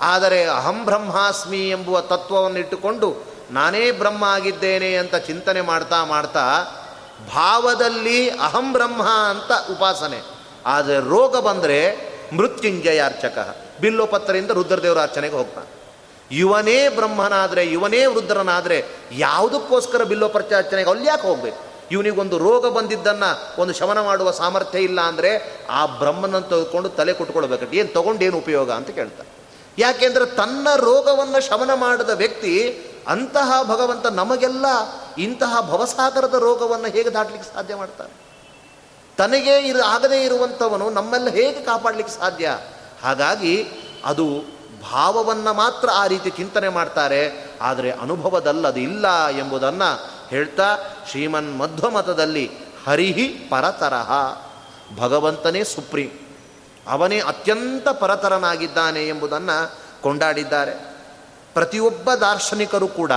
ಆದರೆ 0.01 0.45
ಅಹಂ 0.45 0.85
ಬ್ರಹ್ಮಾಸ್ಮಿ 0.85 1.71
ಎಂಬುವ 1.71 2.01
ತತ್ವವನ್ನು 2.01 2.59
ಇಟ್ಟುಕೊಂಡು 2.59 3.15
ನಾನೇ 3.51 3.91
ಬ್ರಹ್ಮ 3.91 4.25
ಆಗಿದ್ದೇನೆ 4.25 4.97
ಅಂತ 4.97 5.15
ಚಿಂತನೆ 5.15 5.61
ಮಾಡ್ತಾ 5.61 6.05
ಮಾಡ್ತಾ 6.05 6.65
ಭಾವದಲ್ಲಿ 7.35 8.31
ಅಹಂ 8.31 8.73
ಬ್ರಹ್ಮ 8.73 9.03
ಅಂತ 9.03 9.53
ಉಪಾಸನೆ. 9.71 10.32
ಆದರೆ 10.67 10.97
ರೋಗ 10.97 11.37
ಬಂದರೆ 11.37 12.13
ಮೃತ್ಯುಂಜಯ 12.37 13.03
ಅರ್ಚಕ 13.05 13.57
ಬಿಲ್ಲೋಪತ್ತರಿಂದ 13.81 14.51
ರುದ್ರದೇವರ 14.51 15.03
ಅರ್ಚನೆಗೆ 15.03 15.35
ಹೋಗ್ತಾನೆ. 15.35 15.83
ಇವನೇ 16.39 16.89
ಬ್ರಹ್ಮನಾದರೆ, 16.89 17.65
ಇವನೇ 17.65 18.07
ವೃದ್ಧರನಾದರೆ 18.07 18.85
ಯಾವುದಕ್ಕೋಸ್ಕರ 19.13 20.05
ಬಿಲ್ಲೋಪರ್ಚ 20.05 20.53
ಅರ್ಚನೆಗೆ 20.57 21.07
ಯಾಕೆ 21.07 21.23
ಹೋಗ್ಬೇಕು? 21.23 21.73
ಇವನಿಗೊಂದು 21.91 22.39
ರೋಗ 22.39 22.69
ಬಂದಿದ್ದನ್ನು 22.69 23.61
ಒಂದು 23.61 23.75
ಶಮನ 23.75 24.01
ಮಾಡುವ 24.01 24.31
ಸಾಮರ್ಥ್ಯ 24.31 24.79
ಇಲ್ಲ 24.79 25.01
ಅಂದರೆ 25.01 25.61
ಆ 25.71 25.87
ಬ್ರಹ್ಮನನ್ನು 25.87 26.49
ತೆಗೆದುಕೊಂಡು 26.49 26.89
ತಲೆ 26.89 27.13
ಕುಟ್ಕೊಳ್ಬೇಕು. 27.13 27.75
ಏನು 27.75 27.93
ತೊಗೊಂಡೇನು 27.93 28.39
ಉಪಯೋಗ 28.39 28.71
ಅಂತ 28.71 28.91
ಕೇಳ್ತಾರೆ 28.91 29.29
ಯಾಕೆಂದರೆ 29.79 30.27
ತನ್ನ 30.27 30.69
ರೋಗವನ್ನು 30.77 31.47
ಶಮನ 31.47 31.71
ಮಾಡಿದ 31.75 32.11
ವ್ಯಕ್ತಿ 32.11 32.83
ಅಂತಹ 33.09 33.63
ಭಗವಂತ 33.63 34.07
ನಮಗೆಲ್ಲ 34.07 34.67
ಇಂತಹ 35.19 35.71
ಭವಸಾಗರದ 35.71 36.35
ರೋಗವನ್ನು 36.35 36.87
ಹೇಗೆ 36.87 37.11
ದಾಟಲಿಕ್ಕೆ 37.11 37.55
ಸಾಧ್ಯ 37.55 37.75
ಮಾಡ್ತಾರೆ 37.75 38.22
ತನಗೇ 39.17 39.59
ಇರ, 39.61 39.77
ಆಗದೇ 39.87 40.25
ಇರುವಂಥವನು 40.25 40.91
ನಮ್ಮೆಲ್ಲ 40.91 41.29
ಹೇಗೆ 41.29 41.61
ಕಾಪಾಡಲಿಕ್ಕೆ 41.65 42.15
ಸಾಧ್ಯ? 42.21 42.59
ಹಾಗಾಗಿ 43.03 43.55
ಅದು 44.05 44.27
ಭಾವವನ್ನು 44.91 45.53
ಮಾತ್ರ 45.55 45.89
ಆ 45.95 46.07
ರೀತಿ 46.07 46.31
ಚಿಂತನೆ 46.31 46.69
ಮಾಡ್ತಾರೆ, 46.69 47.21
ಆದರೆ 47.61 47.91
ಅನುಭವದಲ್ಲದು 47.91 48.81
ಇಲ್ಲ 48.81 49.27
ಎಂಬುದನ್ನು 49.27 49.91
ಹೇಳ್ತಾ 50.29 50.79
ಶ್ರೀಮನ್ 51.11 51.59
ಮಧ್ವಮತದಲ್ಲಿ 51.59 52.51
ಹರಿಹಿ 52.87 53.29
ಪರತರಹ. 53.29 54.11
ಭಗವಂತನೇ 54.97 55.65
ಸುಪ್ರೀಂ. 55.65 56.11
ಅವನೇ 56.87 57.21
ಅತ್ಯಂತ 57.21 57.89
ಪರತರನಾಗಿದ್ದಾನೆ 57.89 59.09
ಎಂಬುದನ್ನು 59.09 59.59
ಕೊಂಡಾಡಿದ್ದಾರೆ. 60.03 60.75
ಪ್ರತಿಯೊಬ್ಬ 61.55 62.13
ದಾರ್ಶನಿಕರು 62.13 62.89
ಕೂಡ, 62.89 63.13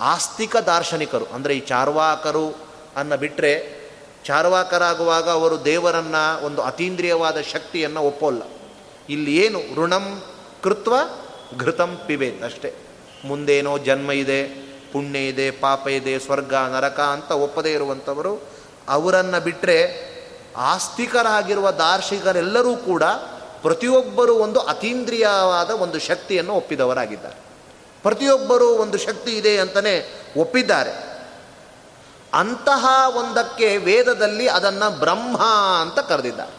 ಆಸ್ತಿಕ 0.00 0.56
ದಾರ್ಶನಿಕರು, 0.56 1.26
ಅಂದರೆ 1.26 1.54
ಈ 1.56 1.60
ಚಾರ್ವಾಕರು 1.60 2.46
ಅನ್ನು 2.96 3.16
ಬಿಟ್ಟರೆ 3.16 3.77
ಚಾರ್ವಾಕರಾಗುವಾಗ 4.24 5.30
ಅವರು 5.30 5.64
ದೇವರನ್ನು 5.64 6.44
ಒಂದು 6.44 6.62
ಅತೀಂದ್ರಿಯವಾದ 6.62 7.40
ಶಕ್ತಿಯನ್ನು 7.40 8.00
ಒಪ್ಪೋಲ್ಲ. 8.00 8.42
ಇಲ್ಲಿ 9.08 9.36
ಏನು? 9.36 9.82
ಋಣಂ 9.82 10.22
ಕೃತ್ವ 10.62 10.94
ಘೃತಂ 11.58 11.98
ಪಿಬೇತ್ 12.06 12.44
ಅಷ್ಟೇ. 12.44 12.74
ಮುಂದೇನೋ 13.24 13.78
ಜನ್ಮ 13.78 14.12
ಇದೆ, 14.12 14.44
ಪುಣ್ಯ 14.92 15.28
ಇದೆ, 15.28 15.50
ಪಾಪ 15.50 15.88
ಇದೆ, 15.88 16.18
ಸ್ವರ್ಗ, 16.18 16.54
ನರಕ 16.54 17.00
ಅಂತ 17.00 17.30
ಒಪ್ಪದೇ 17.30 17.72
ಇರುವಂಥವರು, 17.72 18.42
ಅವರನ್ನು 18.88 19.40
ಬಿಟ್ಟರೆ 19.40 20.08
ಆಸ್ತಿಕರಾಗಿರುವ 20.56 21.70
ದಾರ್ಶಿಕರೆಲ್ಲರೂ 21.70 22.76
ಕೂಡ 22.76 23.02
ಪ್ರತಿಯೊಬ್ಬರೂ 23.62 24.34
ಒಂದು 24.34 24.60
ಅತೀಂದ್ರಿಯವಾದ 24.60 25.70
ಒಂದು 25.70 25.98
ಶಕ್ತಿಯನ್ನು 25.98 26.52
ಒಪ್ಪಿದವರಾಗಿದ್ದಾರೆ. 26.52 27.36
ಪ್ರತಿಯೊಬ್ಬರೂ 28.02 28.68
ಒಂದು 28.68 28.98
ಶಕ್ತಿ 28.98 29.30
ಇದೆ 29.30 29.58
ಅಂತಲೇ 29.58 30.24
ಒಪ್ಪಿದ್ದಾರೆ. 30.36 31.17
ಅಂತಹ 32.34 32.86
ಒಂದಕ್ಕೆ 33.16 33.76
ವೇದದಲ್ಲಿ 33.76 34.48
ಅದನ್ನು 34.48 34.98
ಬ್ರಹ್ಮ 34.98 35.42
ಅಂತ 35.80 35.98
ಕರೆದಿದ್ದಾರೆ. 35.98 36.58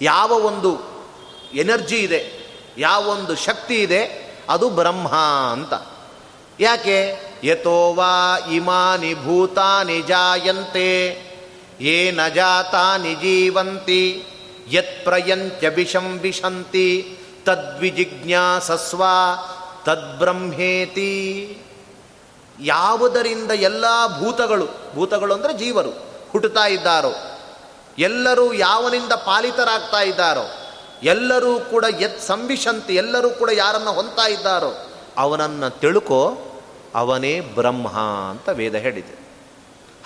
ಯಾವ 0.00 0.30
ಒಂದು 0.32 0.80
ಎನರ್ಜಿ 1.54 1.96
ಇದೆ, 1.96 2.40
ಯಾವ 2.78 3.08
ಒಂದು 3.08 3.36
ಶಕ್ತಿ 3.36 3.74
ಇದೆ, 3.74 4.30
ಅದು 4.48 4.70
ಬ್ರಹ್ಮ 4.70 5.08
ಅಂತ. 5.52 5.72
ಯಾಕೆ? 6.60 7.30
ಯಥೋವಾ 7.44 8.38
ಇಮಾನಿ 8.38 9.14
ಭೂತಾನಿ 9.14 10.02
ಜಾಯಂತೆ 10.02 11.20
ಏ 11.80 12.10
ನ 12.10 12.28
ಜಾತಾನಿ 12.28 13.14
ಜೀವಂತಿ, 13.14 14.24
ಯತ್ 14.68 15.04
ಪ್ರಯಂತ್ಯ 15.04 15.68
ವಿಷಂ 15.68 16.18
ವಿಶಂತಿ 16.18 17.18
ತದ್ವಿಜಿಜ್ಞಾಸಸ್ವ, 17.44 19.02
ತದ್ಬ್ರಹ್ಮೇತಿ. 19.84 21.10
ಯಾವುದರಿಂದ 22.60 23.50
ಎಲ್ಲ 23.50 23.84
ಭೂತಗಳು 24.20 24.66
ಭೂತಗಳು 24.94 25.34
ಅಂದರೆ 25.34 25.54
ಜೀವರು, 25.54 25.90
ಹುಟ್ಟುತ್ತಾ 26.30 26.66
ಇದ್ದಾರೋ, 26.66 27.12
ಎಲ್ಲರೂ 27.98 28.52
ಯಾವನಿಂದ 28.52 29.12
ಪಾಲಿತರಾಗ್ತಾ 29.12 30.00
ಇದ್ದಾರೋ, 30.00 30.50
ಎಲ್ಲರೂ 31.02 31.60
ಕೂಡ 31.60 31.84
ಎತ್ 31.84 32.22
ಸಂಭಿಷಂತಿ 32.22 32.94
ಎಲ್ಲರೂ 32.94 33.30
ಕೂಡ 33.30 33.50
ಯಾರನ್ನು 33.52 33.92
ಹೊಂತಾ 33.92 34.28
ಇದ್ದಾರೋ, 34.28 34.90
ಅವನನ್ನು 35.16 35.80
ತಿಳ್ಕೋ 35.80 36.38
ಅವನೇ 36.94 37.40
ಬ್ರಹ್ಮ 37.40 37.88
ಅಂತ 38.30 38.48
ವೇದ 38.48 38.74
ಹೇಳಿದೆ. 38.74 39.20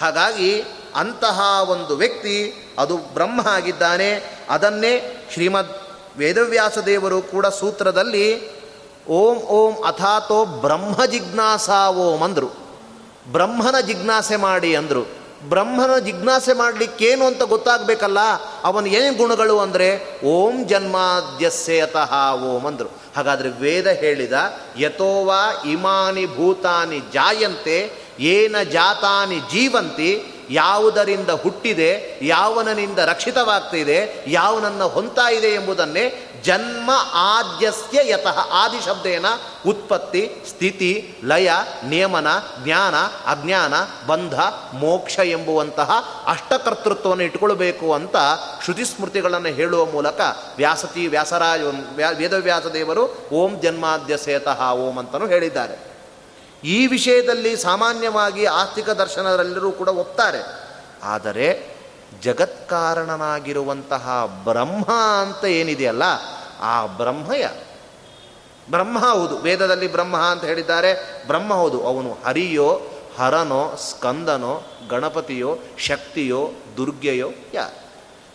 ಹಾಗಾಗಿ 0.00 0.62
ಅಂತಹ 0.94 1.40
ಒಂದು 1.68 1.96
ವ್ಯಕ್ತಿ 1.96 2.54
ಅದು 2.78 2.96
ಬ್ರಹ್ಮ 2.96 3.48
ಆಗಿದ್ದಾನೆ. 3.48 4.38
ಅದನ್ನೇ 4.50 5.26
ಶ್ರೀಮದ್ 5.32 5.68
ವೇದವ್ಯಾಸ 6.16 6.78
ದೇವರು 6.78 7.22
ಕೂಡ 7.22 7.46
ಸೂತ್ರದಲ್ಲಿ 7.46 8.54
ಓಂ 9.08 9.36
ಓಂ 9.36 9.74
ಅಥಾತೋ 9.84 10.44
ಬ್ರಹ್ಮ 10.44 11.04
ಜಿಜ್ಞಾಸಾ 11.04 11.88
ಓಂ 11.88 12.22
ಅಂದರು. 12.22 12.48
ಬ್ರಹ್ಮನ 13.32 13.80
ಜಿಜ್ಞಾಸೆ 13.80 14.36
ಮಾಡಿ 14.36 14.76
ಅಂದರು. 14.76 15.24
ಬ್ರಹ್ಮನ 15.48 15.98
ಜಿಜ್ಞಾಸೆ 15.98 16.52
ಮಾಡಲಿಕ್ಕೇನು 16.52 17.24
ಅಂತ 17.26 17.42
ಗೊತ್ತಾಗಬೇಕಲ್ಲ? 17.42 18.18
ಅವನ 18.64 18.86
ಏನು 18.86 19.16
ಗುಣಗಳು 19.16 19.58
ಅಂದರೆ 19.58 20.20
ಓಂ 20.24 20.64
ಜನ್ಮಾದ್ಯಸ್ಯತಃ 20.64 22.32
ಓಂ 22.32 22.64
ಅಂದರು. 22.64 22.90
ಹಾಗಾದರೆ 23.16 23.48
ವೇದ 23.48 23.86
ಹೇಳಿದ 23.86 24.32
ಯಥೋವಾ 24.78 25.62
ಇಮಾನಿ 25.66 26.26
ಭೂತಾನಿ 26.26 27.00
ಜಾಯಂತೆ, 27.12 27.92
ಏನ 28.20 28.62
ಜಾತಾನಿ 28.62 29.38
ಜೀವಂತಿ 29.38 30.33
ಯಾವುದರಿಂದ 30.50 31.30
ಹುಟ್ಟಿದೆ, 31.30 32.18
ಯಾವನನಿಂದ 32.22 32.98
ರಕ್ಷಿತವಾಗ್ತಿದೆ, 32.98 34.24
ಯಾವನನ್ನು 34.26 34.88
ಹೊಂತಾ 34.88 35.30
ಇದೆ 35.30 35.48
ಎಂಬುದನ್ನೇ 35.48 36.30
ಜನ್ಮ 36.44 36.90
ಆದ್ಯಸ್ಯ 37.12 38.12
ಯತಃ 38.12 38.38
ಆದಿ 38.50 38.80
ಶಬ್ದೇನ 38.80 39.26
ಉತ್ಪತ್ತಿ, 39.66 40.30
ಸ್ಥಿತಿ, 40.48 41.14
ಲಯ, 41.24 41.50
ನಿಯಮನ, 41.84 42.26
ಜ್ಞಾನ, 42.64 42.94
ಅಜ್ಞಾನ, 43.26 43.74
ಬಂಧ, 44.06 44.34
ಮೋಕ್ಷ 44.74 45.18
ಎಂಬುವಂತಹ 45.18 45.90
ಅಷ್ಟಕರ್ತೃತ್ವವನ್ನು 46.26 47.24
ಇಟ್ಕೊಳ್ಬೇಕು 47.24 47.94
ಅಂತ 47.94 48.16
ಶ್ರುತಿ 48.64 48.84
ಸ್ಮೃತಿಗಳನ್ನು 48.84 49.48
ಹೇಳುವ 49.48 49.84
ಮೂಲಕ 49.84 50.20
ವ್ಯಾಸತಿ 50.56 51.06
ವ್ಯಾಸರಾಯ 51.06 51.60
ವೇದವ್ಯಾಸ 52.14 52.66
ದೇವರು 52.66 53.28
ಓಂ 53.32 53.60
ಜನ್ಮಾದ್ಯಸೇತಃ 53.60 54.70
ಓಂ 54.70 54.98
ಅಂತಲೂ 54.98 55.26
ಹೇಳಿದ್ದಾರೆ. 55.26 55.93
ಈ 56.64 56.86
ವಿಷಯದಲ್ಲಿ 56.86 57.56
ಸಾಮಾನ್ಯವಾಗಿ 57.56 58.44
ಆಸ್ತಿಕ 58.44 58.90
ದರ್ಶನರೆಲ್ಲರೂ 58.90 59.72
ಕೂಡ 59.72 59.88
ಒಪ್ತಾರೆ. 59.88 60.42
ಆದರೆ 61.02 61.74
ಜಗತ್ಕಾರಣನಾಗಿರುವಂತಹ 62.22 64.40
ಬ್ರಹ್ಮ 64.44 64.84
ಅಂತ 65.20 65.44
ಏನಿದೆಯಲ್ಲ, 65.44 66.02
ಆ 66.60 66.86
ಬ್ರಹ್ಮಯ. 66.86 67.48
ಬ್ರಹ್ಮ 68.70 68.98
ಹೌದು, 68.98 69.36
ವೇದದಲ್ಲಿ 69.36 69.92
ಬ್ರಹ್ಮ 69.92 70.16
ಅಂತ 70.16 70.44
ಹೇಳಿದ್ದಾರೆ. 70.44 71.22
ಬ್ರಹ್ಮ 71.26 71.54
ಹೌದು, 71.54 71.86
ಅವನು 71.86 72.16
ಹರಿಯೋ, 72.24 72.82
ಹರನೋ, 73.18 73.76
ಸ್ಕಂದನೋ, 73.76 74.62
ಗಣಪತಿಯೋ, 74.90 75.58
ಶಕ್ತಿಯೋ, 75.78 76.50
ದುರ್ಗೆಯೋ 76.76 77.30
ಯಾ 77.54 77.70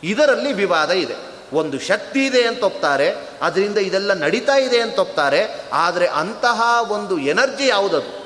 ಇದರಲ್ಲಿ 0.03 0.53
ವಿವಾದ 0.53 0.91
ಇದೆ. 0.91 1.15
ಒಂದು 1.53 1.79
ಶಕ್ತಿ 1.79 2.25
ಇದೆ 2.25 2.47
ಅಂತ 2.47 2.63
ಒಪ್ತಾರೆ, 2.63 3.15
ಅದರಿಂದ 3.41 3.77
ಇದೆಲ್ಲ 3.77 4.13
ನಡೀತಾ 4.13 4.57
ಇದೆ 4.57 4.81
ಅಂತ 4.81 4.99
ಒಪ್ತಾರೆ. 4.99 5.65
ಆದರೆ 5.73 6.07
ಅಂತಹ 6.07 6.91
ಒಂದು 6.91 7.19
ಎನರ್ಜಿ 7.19 7.67
ಯಾವುದದು? 7.67 8.18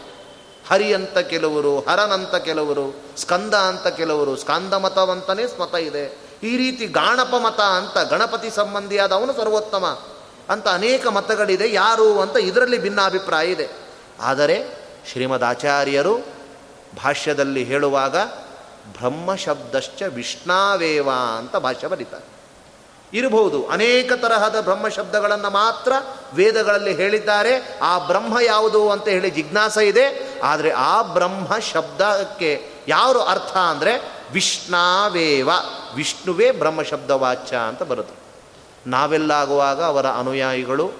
ಹರಿ 0.74 0.94
ಅಂತ 0.94 1.18
ಕೆಲವರು 1.18 1.80
ಹರನಂತ 1.80 2.36
ಕೆಲವರು, 2.36 3.02
ಸ್ಕಂದ 3.18 3.54
ಅಂತ 3.54 3.88
ಕೆಲವರು, 3.88 4.36
ಸ್ಕಂದ 4.36 4.74
ಮತವಂತನೇ 4.74 5.48
ಸ್ಮತ 5.48 5.76
ಇದೆ. 5.76 6.18
ಈ 6.44 6.58
ರೀತಿ 6.58 6.86
ಗಾಣಪ 6.86 7.36
ಮತ 7.36 7.60
ಅಂತ 7.60 7.98
ಗಣಪತಿ 7.98 8.50
ಸಂಬಂಧಿಯಾದ 8.50 9.12
ಅವನು 9.12 9.34
ಸರ್ವೋತ್ತಮ 9.34 10.00
ಅಂತ 10.50 10.68
ಅನೇಕ 10.68 11.08
ಮತಗಳಿದೆ, 11.08 11.74
ಯಾರು 11.74 12.22
ಅಂತ 12.22 12.38
ಇದರಲ್ಲಿ 12.38 12.78
ಭಿನ್ನಾಭಿಪ್ರಾಯ 12.78 13.48
ಇದೆ. 13.48 13.70
ಆದರೆ 14.22 14.84
ಶ್ರೀಮದ್ 15.12 15.44
ಆಚಾರ್ಯರು 15.44 16.18
ಭಾಷ್ಯದಲ್ಲಿ 17.04 17.64
ಹೇಳುವಾಗ 17.64 18.18
ಬ್ರಹ್ಮ 18.92 19.36
ಶಬ್ದಶ್ಚ 19.36 20.04
ವಿಷ್ಣಾವೇವ 20.04 21.10
ಅಂತ 21.38 21.56
ಭಾಷ್ಯ 21.56 21.88
ಬರೀತಾರೆ. 21.88 22.33
ಇರಬಹುದು. 23.14 23.68
ಅನೇಕ 23.68 24.14
ತರಹದ 24.14 24.60
ಬ್ರಹ್ಮ 24.60 24.88
ಶಬ್ದಗಳನ್ನು 24.88 25.50
ಮಾತ್ರ 25.50 25.94
ವೇದಗಳಲ್ಲಿ 26.34 26.94
ಹೇಳಿದ್ದಾರೆ. 26.96 27.80
ಆ 27.82 27.98
ಬ್ರಹ್ಮ 27.98 28.40
ಯಾವುದು 28.40 28.90
ಅಂತ 28.90 29.08
ಹೇಳಿ 29.08 29.30
ಜಿಜ್ಞಾಸ 29.30 29.78
ಇದೆ. 29.78 30.36
ಆದರೆ 30.44 30.70
ಆ 30.70 31.02
ಬ್ರಹ್ಮ 31.02 31.58
ಶಬ್ದಕ್ಕೆ 31.74 32.70
ಯಾರು 32.88 33.22
ಅರ್ಥ 33.22 33.58
ಅಂದರೆ 33.58 34.24
ವಿಷ್ಣಾವೇವ, 34.32 35.50
ವಿಷ್ಣುವೇ 35.96 36.52
ಬ್ರಹ್ಮ 36.52 36.82
ಶಬ್ದವಾಚ್ಯ 36.82 37.56
ಅಂತ 37.56 37.84
ಬರುತ್ತೆ 37.84 38.16
ನಾವೆಲ್ಲಾಗುವಾಗ 38.90 39.84
ಅವರ 39.84 40.08
ಅನುಯಾಯಿಗಳು, 40.08 40.92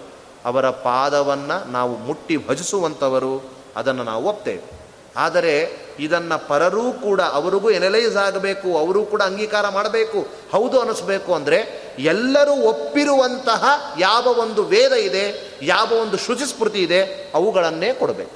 ಅವರ 0.46 0.70
ಪಾದವನ್ನು 0.70 1.72
ನಾವು 1.72 1.98
ಮುಟ್ಟಿ 1.98 2.38
ಭಜಿಸುವಂಥವರು 2.48 3.52
ಅದನ್ನು 3.76 4.04
ನಾವು 4.04 4.26
ಒಪ್ತೇವೆ. 4.30 4.83
ಆದರೆ 5.16 5.84
ಇದನ್ನು 6.00 6.48
ಪರರೂ 6.48 6.92
ಕೂಡ 6.92 7.22
ಅವರಿಗೂ 7.22 7.70
ಎನಲೈಸ್ 7.70 8.18
ಆಗಬೇಕು, 8.18 8.78
ಅವರೂ 8.78 9.04
ಕೂಡ 9.04 9.22
ಅಂಗೀಕಾರ 9.22 9.70
ಮಾಡಬೇಕು. 9.70 10.28
ಹೌದು 10.52 10.80
ಅನ್ನಿಸ್ಬೇಕು 10.80 11.34
ಅಂದರೆ 11.34 11.92
ಎಲ್ಲರೂ 12.00 12.52
ಒಪ್ಪಿರುವಂತಹ 12.52 13.94
ಯಾವ 14.00 14.28
ಒಂದು 14.28 14.64
ವೇದ 14.64 14.92
ಇದೆ, 14.92 15.58
ಯಾವ 15.62 15.92
ಒಂದು 15.92 16.18
ಶುಚಿಸ್ಮೃತಿ 16.18 16.80
ಇದೆ, 16.80 17.32
ಅವುಗಳನ್ನೇ 17.36 17.94
ಕೊಡಬೇಕು. 17.94 18.36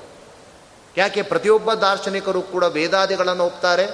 ಯಾಕೆ 0.98 1.22
ಪ್ರತಿಯೊಬ್ಬ 1.22 1.74
ದಾರ್ಶನಿಕರು 1.74 2.42
ಕೂಡ 2.42 2.64
ವೇದಾದಿಗಳನ್ನು 2.64 3.46
ಒಪ್ತಾರೆ 3.46 3.88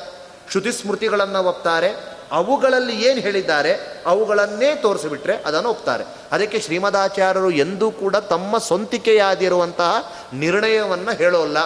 ಶ್ರುತಿಸ್ಮೃತಿಗಳನ್ನು 0.52 1.44
ಒಪ್ತಾರೆ, 1.44 2.14
ಅವುಗಳಲ್ಲಿ 2.32 3.06
ಏನು 3.06 3.20
ಹೇಳಿದ್ದಾರೆ 3.20 4.04
ಅವುಗಳನ್ನೇ 4.06 4.76
ತೋರಿಸಿಬಿಟ್ರೆ 4.76 5.34
ಅದನ್ನು 5.34 5.70
ಒಪ್ತಾರೆ. 5.70 6.04
ಅದಕ್ಕೆ 6.32 6.60
ಶ್ರೀಮದಾಚಾರ್ಯರು 6.60 7.52
ಎಂದೂ 7.52 7.92
ಕೂಡ 7.92 8.16
ತಮ್ಮ 8.16 8.58
ಸ್ವಂತಿಕೆಯಾದಿರುವಂತಹ 8.58 10.14
ನಿರ್ಣಯವನ್ನು 10.34 11.18
ಹೇಳೋಲ್ಲ. 11.18 11.58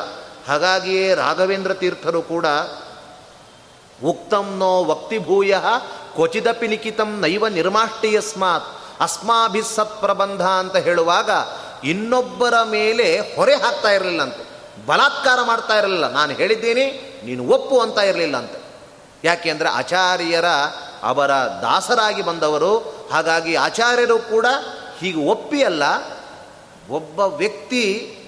ಹಾಗಾಗಿಯೇ 0.47 1.13
ರಾಘವೇಂದ್ರ 1.13 1.73
ತೀರ್ಥರು 1.73 2.21
ಕೂಡ 2.21 2.45
ಉಕ್ತಂನೋ 4.03 4.83
ವಕ್ತಿಭೂಯ 4.83 5.55
ಕ್ವಚಿದಪಿ 6.15 6.67
ಲಿಖಿತಂ 6.67 7.19
ನೈವ 7.21 7.47
ನಿರ್ಮಾಷ್ಟಿಯಸ್ಮಾತ್ 7.47 8.67
ಅಸ್ಮಾಭಿ 9.01 9.61
ಸತ್ಪ್ರಬಂಧ 9.75 10.41
ಅಂತ 10.41 10.75
ಹೇಳುವಾಗ 10.75 11.29
ಇನ್ನೊಬ್ಬರ 11.83 12.53
ಮೇಲೆ 12.63 13.35
ಹೊರೆ 13.35 13.55
ಹಾಕ್ತಾ 13.55 13.91
ಇರಲಿಲ್ಲ 13.91 14.21
ಅಂತ 14.21 14.35
ಬಲಾತ್ಕಾರ 14.85 15.39
ಮಾಡ್ತಾ 15.43 15.73
ಇರಲಿಲ್ಲ. 15.73 16.11
ನಾನು 16.11 16.31
ಹೇಳಿದ್ದೀನಿ, 16.33 16.85
ನೀನು 17.23 17.43
ಒಪ್ಪು 17.47 17.79
ಅಂತ 17.79 17.97
ಇರಲಿಲ್ಲ 17.97 18.37
ಅಂತ 18.37 18.55
ಯಾಕೆಂದರೆ 19.23 19.69
ಆಚಾರ್ಯರ 19.69 20.45
ಅವರ 21.03 21.31
ದಾಸರಾಗಿ 21.61 22.21
ಬಂದವರು, 22.21 22.79
ಹಾಗಾಗಿ 23.11 23.55
ಆಚಾರ್ಯರು 23.55 24.19
ಕೂಡ 24.19 24.45
ಹೀಗೆ 24.99 25.25
ಒಪ್ಪಿ 25.25 25.63
ಅಲ್ಲ 25.63 25.83
ಒಬ್ಬ 26.89 27.19
ವ್ಯಕ್ತಿ 27.19 27.83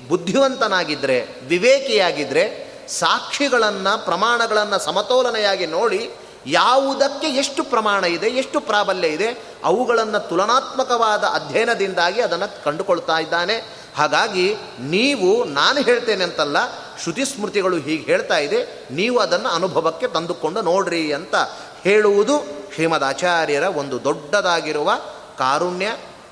ಬುದ್ಧಿವಂತನಾಗಿದ್ದರೆ 0.10 1.28
ವಿವೇಕಿಯಾಗಿದ್ದರೆ 1.48 2.70
ಸಾಕ್ಷಿಗಳನ್ನು, 2.88 4.06
ಪ್ರಮಾಣಗಳನ್ನು 4.06 4.80
ಸಮತೋಲನೆಯಾಗಿ 4.80 5.68
ನೋಡಿ 5.68 6.10
ಯಾವುದಕ್ಕೆ 6.48 7.28
ಎಷ್ಟು 7.28 7.64
ಪ್ರಮಾಣ 7.64 8.04
ಇದೆ, 8.04 8.28
ಎಷ್ಟು 8.28 8.60
ಪ್ರಾಬಲ್ಯ 8.60 9.08
ಇದೆ, 9.08 9.28
ಅವುಗಳನ್ನು 9.64 10.30
ತುಲನಾತ್ಮಕವಾದ 10.30 11.24
ಅಧ್ಯಯನದಿಂದಾಗಿ 11.24 12.22
ಅದನ್ನು 12.22 12.64
ಕಂಡುಕೊಳ್ತಾ 12.64 13.18
ಇದ್ದಾನೆ. 13.20 13.80
ಹಾಗಾಗಿ 13.96 14.56
ನೀವು, 14.80 15.46
ನಾನು 15.46 15.82
ಹೇಳ್ತೇನೆ 15.82 16.24
ಅಂತಲ್ಲ, 16.24 16.58
ಶ್ರುತಿ 17.04 17.26
ಸ್ಮೃತಿಗಳು 17.26 17.78
ಹೀಗೆ 17.78 18.04
ಹೇಳ್ತಾ 18.04 18.38
ಇದೆ, 18.38 18.60
ನೀವು 18.92 19.20
ಅದನ್ನು 19.20 19.50
ಅನುಭವಕ್ಕೆ 19.50 20.08
ತಂದುಕೊಂಡು 20.08 20.62
ನೋಡ್ರಿ 20.62 21.14
ಅಂತ 21.14 21.36
ಹೇಳುವುದು 21.84 22.36
ಶ್ರೀಮದ್ 22.74 23.04
ಆಚಾರ್ಯರ 23.04 23.64
ಒಂದು 23.64 24.04
ದೊಡ್ಡದಾಗಿರುವ 24.04 24.92
ಕಾರುಣ್ಯ 25.38 25.88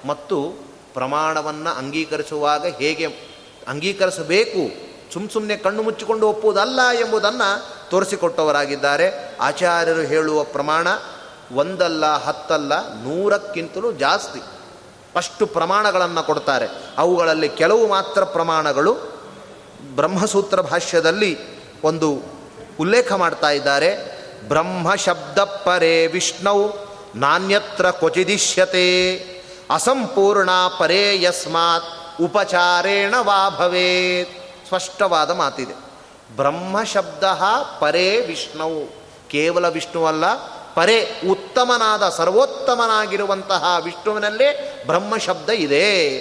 ಮತ್ತು 0.05 0.37
ಪ್ರಮಾಣವನ್ನು 0.93 1.77
ಅಂಗೀಕರಿಸುವಾಗ 1.77 2.65
ಹೇಗೆ 2.67 3.36
ಅಂಗೀಕರಿಸಬೇಕು. 3.67 4.87
ಸುಮ್ಮ 5.13 5.29
ಸುಮ್ಮನೆ 5.29 5.55
ಕಣ್ಣು 5.55 5.83
ಮುಚ್ಚಿಕೊಂಡು 5.83 6.27
ಒಪ್ಪುವುದಲ್ಲ 6.27 6.79
ಎಂಬುದನ್ನು 6.99 7.67
ತೋರಿಸಿಕೊಟ್ಟವರಾಗಿದ್ದಾರೆ. 7.89 9.37
ಆಚಾರ್ಯರು 9.41 10.01
ಹೇಳುವ 10.01 10.43
ಪ್ರಮಾಣ 10.43 10.87
ಒಂದಲ್ಲ, 11.55 12.05
ಹತ್ತಲ್ಲ, 12.23 12.93
ನೂರಕ್ಕಿಂತಲೂ 12.93 13.91
ಜಾಸ್ತಿ 13.91 14.41
ಅಷ್ಟು 15.15 15.45
ಪ್ರಮಾಣಗಳನ್ನು 15.45 16.23
ಕೊಡ್ತಾರೆ. 16.23 16.67
ಅವುಗಳಲ್ಲಿ 16.97 17.49
ಕೆಲವು 17.49 17.87
ಮಾತ್ರ 17.87 18.23
ಪ್ರಮಾಣಗಳು 18.23 18.93
ಬ್ರಹ್ಮಸೂತ್ರ 19.95 20.61
ಭಾಷ್ಯದಲ್ಲಿ 20.61 21.37
ಒಂದು 21.83 22.21
ಉಲ್ಲೇಖ 22.79 23.13
ಮಾಡ್ತಾ 23.13 23.49
ಇದ್ದಾರೆ. 23.49 24.17
ಬ್ರಹ್ಮ 24.47 24.95
ಶಬ್ದ 24.95 25.39
ಪರೇ 25.39 26.07
ವಿಷ್ಣು 26.07 26.73
ನಾಣ್ಯತ್ರ 27.15 27.91
ಕ್ವಚಿದಿಶ್ಯತೆ. 27.91 29.15
ಅಸಂಪೂರ್ಣ 29.69 30.49
ಪರೇ 30.79 31.21
ಯಸ್ಮಾತ್. 31.21 31.96
ಉಪಚಾರೇಣ 32.21 33.15
ವಾ 33.19 33.49
ಭವೇತ್. 33.49 34.29
ಸ್ಪಷ್ಟವಾದ 34.67 35.31
ಮಾತಿದೆ. 35.31 35.73
ಬ್ರಹ್ಮ 36.35 36.83
ಶಬ್ದ 36.83 37.23
ಪರೇ 37.79 38.21
ವಿಷ್ಣುವು. 38.21 38.95
ಕೇವಲ 39.29 39.67
ವಿಷ್ಣುವಲ್ಲ 39.67 40.33
ಪರೇ 40.73 41.21
ಉತ್ತಮನಾದ 41.31 42.09
ಸರ್ವೋತ್ತಮನಾಗಿರುವಂತಹ 42.09 43.63
ವಿಷ್ಣುವಿನಲ್ಲೇ 43.83 44.83
ಬ್ರಹ್ಮ 44.87 45.17
ಶಬ್ದ 45.17 45.49
ಇದೆ. 45.49 46.17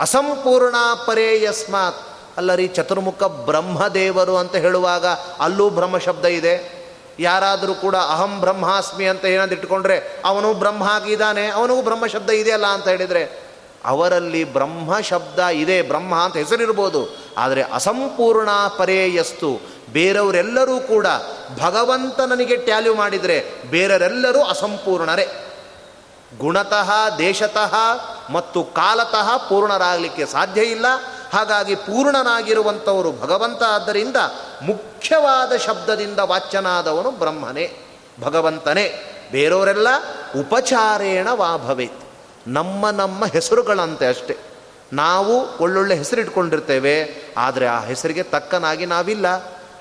ಅಸಂಪೂರ್ಣ 0.00 0.74
ಪರೇ 1.06 1.42
ಯಸ್ಮಾತ್. 1.42 1.96
ಅಲ್ಲರಿ 2.36 2.68
ಚತುರ್ಮುಖ 2.68 3.22
ಬ್ರಹ್ಮದೇವರು 3.22 4.36
ಅಂತ 4.36 4.56
ಹೇಳುವಾಗ 4.56 5.06
ಅಲ್ಲೂ 5.40 5.70
ಬ್ರಹ್ಮ 5.70 5.98
ಶಬ್ದ 5.98 6.24
ಇದೆ. 6.24 6.78
ಯಾರಾದರೂ 7.20 7.74
ಕೂಡ 7.74 7.96
ಅಹಂ 7.96 8.40
ಬ್ರಹ್ಮಾಸ್ಮಿ 8.40 9.04
ಅಂತ 9.06 9.24
ಏನಾದ್ರು 9.24 9.56
ಇಟ್ಕೊಂಡ್ರೆ 9.56 10.22
ಅವನು 10.24 10.54
ಬ್ರಹ್ಮ 10.54 10.82
ಆಗಿದ್ದಾನೆ, 10.82 11.46
ಅವನಿಗೂ 11.46 11.82
ಬ್ರಹ್ಮ 11.82 12.06
ಶಬ್ದ 12.06 12.30
ಇದೆಯಲ್ಲ 12.30 12.66
ಅಂತ 12.66 12.88
ಹೇಳಿದರೆ 12.88 13.47
ಅವರಲ್ಲಿ 13.84 14.44
ಬ್ರಹ್ಮ 14.44 15.00
ಶಬ್ದ 15.00 15.38
ಇದೆ, 15.38 15.82
ಬ್ರಹ್ಮ 15.82 16.14
ಅಂತ 16.14 16.36
ಹೆಸರಿರ್ಬೋದು. 16.36 17.16
ಆದರೆ 17.38 17.62
ಅಸಂಪೂರ್ಣ 17.62 18.48
ಪರೇಯಸ್ತು. 18.78 19.60
ಬೇರೆಯವರೆಲ್ಲರೂ 19.92 20.80
ಕೂಡ 20.80 21.06
ಭಗವಂತ 21.62 22.20
ನನಗೆ 22.20 22.56
ಟ್ಯಾಲ್ಯೂ 22.56 22.94
ಮಾಡಿದರೆ 22.94 23.44
ಬೇರೆಯವರೆಲ್ಲರೂ 23.70 24.40
ಅಸಂಪೂರ್ಣರೇ. 24.40 25.44
ಗುಣತಃ, 26.38 27.16
ದೇಶತಃ 27.16 27.74
ಮತ್ತು 28.30 28.64
ಕಾಲತಃ 28.64 29.36
ಪೂರ್ಣರಾಗಲಿಕ್ಕೆ 29.36 30.26
ಸಾಧ್ಯ 30.26 30.60
ಇಲ್ಲ. 30.62 30.86
ಹಾಗಾಗಿ 31.32 31.74
ಪೂರ್ಣನಾಗಿರುವಂಥವರು 31.74 33.12
ಭಗವಂತ 33.12 33.62
ಆದ್ದರಿಂದ 33.62 34.16
ಮುಖ್ಯವಾದ 34.62 35.56
ಶಬ್ದದಿಂದ 35.56 36.18
ವಾಚ್ಯನಾದವನು 36.18 37.10
ಬ್ರಹ್ಮನೇ, 37.10 37.86
ಭಗವಂತನೇ. 38.20 39.14
ಬೇರೆಯವರೆಲ್ಲ 39.32 39.88
ಉಪಚಾರೇಣ 40.40 41.28
ವಾ 41.30 41.56
ಭವೇತ್. 41.56 42.07
ನಮ್ಮ 42.46 42.90
ನಮ್ಮ 42.90 43.24
ಹೆಸರುಗಳಂತೆ 43.24 44.06
ಅಷ್ಟೆ. 44.06 44.36
ನಾವು 44.92 45.58
ಒಳ್ಳೊಳ್ಳೆ 45.58 45.94
ಹೆಸರಿಟ್ಕೊಂಡಿರ್ತೇವೆ, 45.94 47.24
ಆದರೆ 47.36 47.66
ಆ 47.66 47.80
ಹೆಸರಿಗೆ 47.80 48.22
ತಕ್ಕನಾಗಿ 48.22 48.86
ನಾವಿಲ್ಲ. 48.86 49.26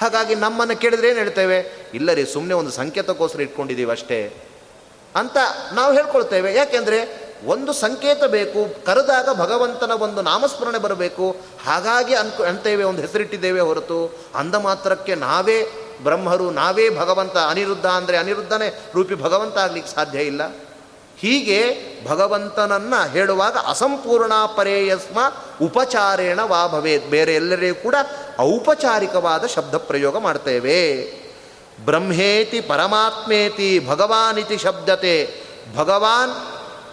ಹಾಗಾಗಿ 0.01 0.35
ನಮ್ಮನ್ನು 0.35 0.77
ಕೇಳಿದ್ರೆ 0.77 1.09
ಏನು 1.09 1.17
ಹೇಳ್ತೇವೆ? 1.17 1.89
ಇಲ್ಲ 1.93 2.11
ರೀ 2.11 2.25
ಸುಮ್ಮನೆ 2.25 2.53
ಒಂದು 2.53 2.71
ಸಂಕೇತಕ್ಕೋಸ್ಕರ 2.71 3.41
ಇಟ್ಕೊಂಡಿದ್ದೀವಿ 3.41 3.91
ಅಷ್ಟೇ. 3.91 4.33
ಅಂತ 5.15 5.37
ನಾವು 5.73 5.93
ಹೇಳ್ಕೊಳ್ತೇವೆ. 5.93 6.53
ಯಾಕೆಂದರೆ 6.53 7.27
ಒಂದು 7.45 7.73
ಸಂಕೇತ 7.73 8.23
ಬೇಕು, 8.23 8.85
ಕರೆದಾಗ 8.85 9.29
ಭಗವಂತನ 9.33 9.91
ಒಂದು 9.91 10.21
ನಾಮಸ್ಮರಣೆ 10.21 10.77
ಬರಬೇಕು. 10.77 11.35
ಹಾಗಾಗಿ 11.65 12.15
ಅನ್ಕೊ, 12.15 12.43
ಅಂತೇವೆ, 12.43 12.83
ಒಂದು 12.83 13.01
ಹೆಸರಿಟ್ಟಿದ್ದೇವೆ 13.01 13.59
ಹೊರತು. 13.59 14.19
ಅಂದ 14.35 14.55
ಮಾತ್ರಕ್ಕೆ 14.55 15.15
ನಾವೇ 15.15 15.63
ಬ್ರಹ್ಮರು, 16.03 16.51
ನಾವೇ 16.51 16.89
ಭಗವಂತ, 16.89 17.37
ಅನಿರುದ್ಧ 17.37 17.85
ಅಂದರೆ 17.85 18.17
ಅನಿರುದ್ಧನೇ, 18.17 18.83
ರೂಪಿ 18.95 19.15
ಭಗವಂತ 19.15 19.57
ಆಗ್ಲಿಕ್ಕೆ 19.57 19.95
ಸಾಧ್ಯ 19.95 20.19
ಇಲ್ಲ. 20.19 20.55
ಹೀಗೆ 21.19 21.61
ಭಗವಂತನನ್ನು 22.07 23.09
ಹೇಳುವಾಗ 23.09 23.57
ಅಸಂಪೂರ್ಣ 23.67 24.33
ಪರೇಯಸ್ಮ 24.57 25.19
ಉಪಚಾರೇಣ 25.61 26.39
ವಾ 26.39 26.67
ಭವೇತ್. 26.67 27.05
ಬೇರೆ 27.05 27.35
ಎಲ್ಲರೇ 27.35 27.71
ಕೂಡ 27.71 27.95
ಔಪಚಾರಿಕವಾದ 28.39 29.45
ಶಬ್ದ 29.45 29.75
ಪ್ರಯೋಗ 29.75 30.17
ಮಾಡ್ತೇವೆ. 30.17 30.79
ಬ್ರಹ್ಮೇತಿ 31.85 32.61
ಪರಮಾತ್ಮೇತಿ 32.61 33.87
ಭಗವಾನಿತಿ 33.87 34.57
ಶಬ್ದತೆ. 34.57 35.41
ಭಗವಾನ್ 35.75 36.35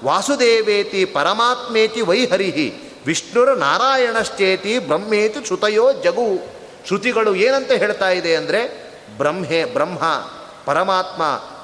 ವಾಸುದೇವೇತಿ 0.05 1.05
ಪರಮಾತ್ಮೇತಿ 1.05 2.01
ವೈಹರಿಹಿ. 2.01 2.95
ವಿಷ್ಣುರ 3.07 3.53
ನಾರಾಯಣಶ್ಚೇತಿ 3.53 4.79
ಬ್ರಹ್ಮೇತಿ 4.79 5.47
ಶ್ರುತಯೋ 5.47 5.93
ಜಗು. 5.93 6.55
ಶ್ರುತಿಗಳು 6.87 7.35
ಏನಂತ 7.35 7.73
ಹೇಳ್ತಾ 7.73 8.09
ಇದೆ 8.11 8.37
ಅಂದರೆ 8.37 8.63
ಬ್ರಹ್ಮೆ 9.17 9.65
ಬ್ರಹ್ಮ 9.65 10.03
ಪರಮಾತ್ಮ 10.65 11.23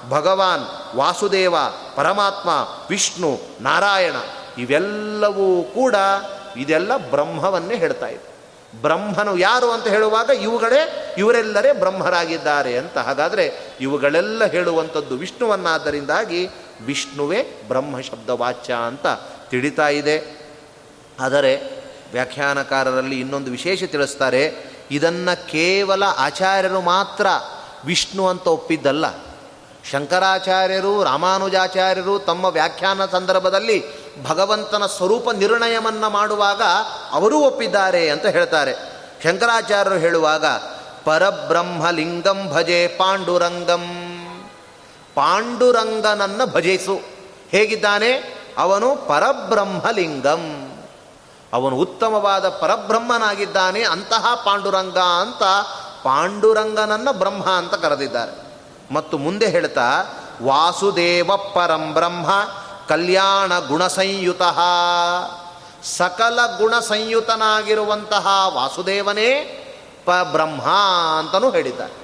ಭಗವಾನ್, 0.08 0.96
ವಾಸುದೇವ, 0.96 1.54
ಪರಮಾತ್ಮ, 1.96 2.50
ವಿಷ್ಣು, 2.90 3.38
ನಾರಾಯಣ 3.60 4.14
ಇವೆಲ್ಲವೂ 4.58 5.62
ಕೂಡ 5.62 5.94
ಇದೆಲ್ಲ 6.56 6.96
ಬ್ರಹ್ಮವನ್ನೇ 6.96 7.76
ಹೇಳ್ತಾ 7.76 8.06
ಇದೆ. 8.06 8.30
ಬ್ರಹ್ಮನು 8.82 9.38
ಯಾರು 9.38 9.70
ಅಂತ 9.70 9.86
ಹೇಳುವಾಗ 9.86 10.30
ಇವುಗಳೇ, 10.30 11.14
ಇವರೆಲ್ಲರೇ 11.18 11.72
ಬ್ರಹ್ಮರಾಗಿದ್ದಾರೆ 11.72 12.78
ಅಂತ. 12.78 12.98
ಹಾಗಾದರೆ 12.98 13.50
ಇವುಗಳೆಲ್ಲ 13.80 14.44
ಹೇಳುವಂಥದ್ದು 14.44 15.16
ವಿಷ್ಣುವನ್ನಾದ್ದರಿಂದಾಗಿ 15.16 16.48
ವಿಷ್ಣುವೇ 16.86 17.62
ಬ್ರಹ್ಮ 17.68 18.00
ಶಬ್ದ 18.00 18.30
ವಾಚ್ಯ 18.30 18.74
ಅಂತ 18.86 19.06
ತಿಳಿತಾ 19.50 19.88
ಇದೆ. 19.88 20.40
ಆದರೆ 21.20 21.80
ವ್ಯಾಖ್ಯಾನಕಾರರಲ್ಲಿ 22.12 23.20
ಇನ್ನೊಂದು 23.20 23.50
ವಿಶೇಷ 23.50 23.84
ತಿಳಿಸ್ತಾರೆ, 23.84 24.70
ಇದನ್ನು 24.90 25.50
ಕೇವಲ 25.50 26.02
ಆಚಾರ್ಯರು 26.02 26.80
ಮಾತ್ರ 26.80 27.26
ವಿಷ್ಣು 27.84 28.28
ಅಂತ 28.28 28.46
ಒಪ್ಪಿದ್ದಲ್ಲ. 28.46 29.06
ಶಂಕರಾಚಾರ್ಯರು, 29.84 31.04
ರಾಮಾನುಜಾಚಾರ್ಯರು 31.04 32.18
ತಮ್ಮ 32.18 32.44
ವ್ಯಾಖ್ಯಾನ 32.44 33.06
ಸಂದರ್ಭದಲ್ಲಿ 33.06 33.84
ಭಗವಂತನ 34.24 34.86
ಸ್ವರೂಪ 34.86 35.30
ನಿರ್ಣಯವನ್ನು 35.30 36.10
ಮಾಡುವಾಗ 36.10 36.62
ಅವರೂ 37.12 37.38
ಒಪ್ಪಿದ್ದಾರೆ 37.38 38.10
ಅಂತ 38.10 38.26
ಹೇಳ್ತಾರೆ. 38.26 38.74
ಶಂಕರಾಚಾರ್ಯರು 39.22 39.96
ಹೇಳುವಾಗ, 39.96 40.46
ಪರಬ್ರಹ್ಮಲಿಂಗಂ 41.04 42.48
ಭಜೆ 42.52 42.86
ಪಾಂಡುರಂಗಂ. 42.86 43.86
ಪಾಂಡುರಂಗನನ್ನು 45.14 46.46
ಭಜಿಸು. 46.46 47.00
ಹೇಗಿದ್ದಾನೆ? 47.50 48.12
ಅವನು 48.58 48.96
ಪರಬ್ರಹ್ಮಲಿಂಗಂ. 48.96 50.66
ಅವನು 51.52 51.76
ಉತ್ತಮವಾದ 51.76 52.48
ಪರಬ್ರಹ್ಮನಾಗಿದ್ದಾನೆ, 52.48 53.82
ಅಂತಹ 53.82 54.34
ಪಾಂಡುರಂಗ 54.34 54.98
ಅಂತ 54.98 55.42
ಪಾಂಡುರಂಗನನ್ನು 56.02 57.12
ಬ್ರಹ್ಮ 57.12 57.44
ಅಂತ 57.44 57.74
ಕರೆದಿದ್ದಾರೆ. 57.74 58.49
ಮತ್ತು 58.90 59.18
ಮುಂದೆ 59.18 59.48
ಹೇಳ್ತಾ, 59.48 60.02
ವಾಸುದೇವ 60.42 61.36
ಪರಂ 61.36 61.94
ಬ್ರಹ್ಮ 61.94 62.28
ಕಲ್ಯಾಣ 62.88 63.58
ಗುಣಸಂಯುತ. 63.58 64.42
ಸಕಲ 65.84 66.38
ಗುಣ 66.58 66.78
ಸಂಯುತನಾಗಿರುವಂತಹ 66.78 68.26
ವಾಸುದೇವನೇ 68.54 69.56
ಪ 70.06 70.10
ಬ್ರಹ್ಮ 70.10 70.62
ಅಂತಲೂ 71.18 71.50
ಹೇಳಿದ್ದಾರೆ. 71.50 71.99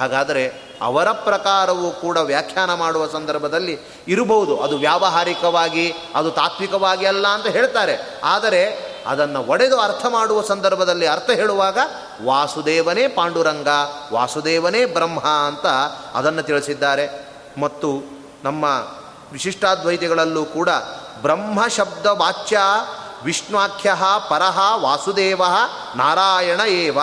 ಹಾಗಾದರೆ 0.00 0.64
ಅವರ 0.82 1.10
ಪ್ರಕಾರವೂ 1.12 1.90
ಕೂಡ 1.90 2.16
ವ್ಯಾಖ್ಯಾನ 2.16 2.74
ಮಾಡುವ 2.74 3.08
ಸಂದರ್ಭದಲ್ಲಿ 3.08 3.78
ಇರಬಹುದು. 4.08 4.60
ಅದು 4.60 4.78
ವ್ಯಾವಹಾರಿಕವಾಗಿ, 4.78 5.94
ಅದು 6.14 6.30
ತಾತ್ವಿಕವಾಗಿ 6.30 7.06
ಅಲ್ಲ 7.06 7.28
ಅಂತ 7.28 7.46
ಹೇಳ್ತಾರೆ. 7.46 8.20
ಆದರೆ 8.24 8.94
ಅದನ್ನು 9.06 9.44
ಒಡೆದು 9.44 9.80
ಅರ್ಥ 9.80 10.06
ಮಾಡುವ 10.08 10.42
ಸಂದರ್ಭದಲ್ಲಿ 10.42 11.06
ಅರ್ಥ 11.06 11.30
ಹೇಳುವಾಗ 11.30 11.78
ವಾಸುದೇವನೇ 12.24 13.08
ಪಾಂಡುರಂಗ, 13.08 13.68
ವಾಸುದೇವನೇ 14.12 14.84
ಬ್ರಹ್ಮ 14.84 15.20
ಅಂತ 15.20 15.66
ಅದನ್ನು 16.14 16.42
ತಿಳಿಸಿದ್ದಾರೆ. 16.42 17.28
ಮತ್ತು 17.60 18.02
ನಮ್ಮ 18.44 18.64
ವಿಶಿಷ್ಟಾದ್ವೈತಿಗಳಲ್ಲೂ 19.32 20.44
ಕೂಡ 20.44 20.68
ಬ್ರಹ್ಮ 21.22 21.66
ಶಬ್ದ 21.66 22.06
ವಾಚ್ಯ 22.06 22.58
ವಿಷ್ಣುವಾಖ್ಯ 23.24 23.94
ಪರಹ 24.28 24.58
ವಾಸುದೇವ 24.74 25.42
ನಾರಾಯಣ 25.96 26.60
ಏವ 26.60 26.98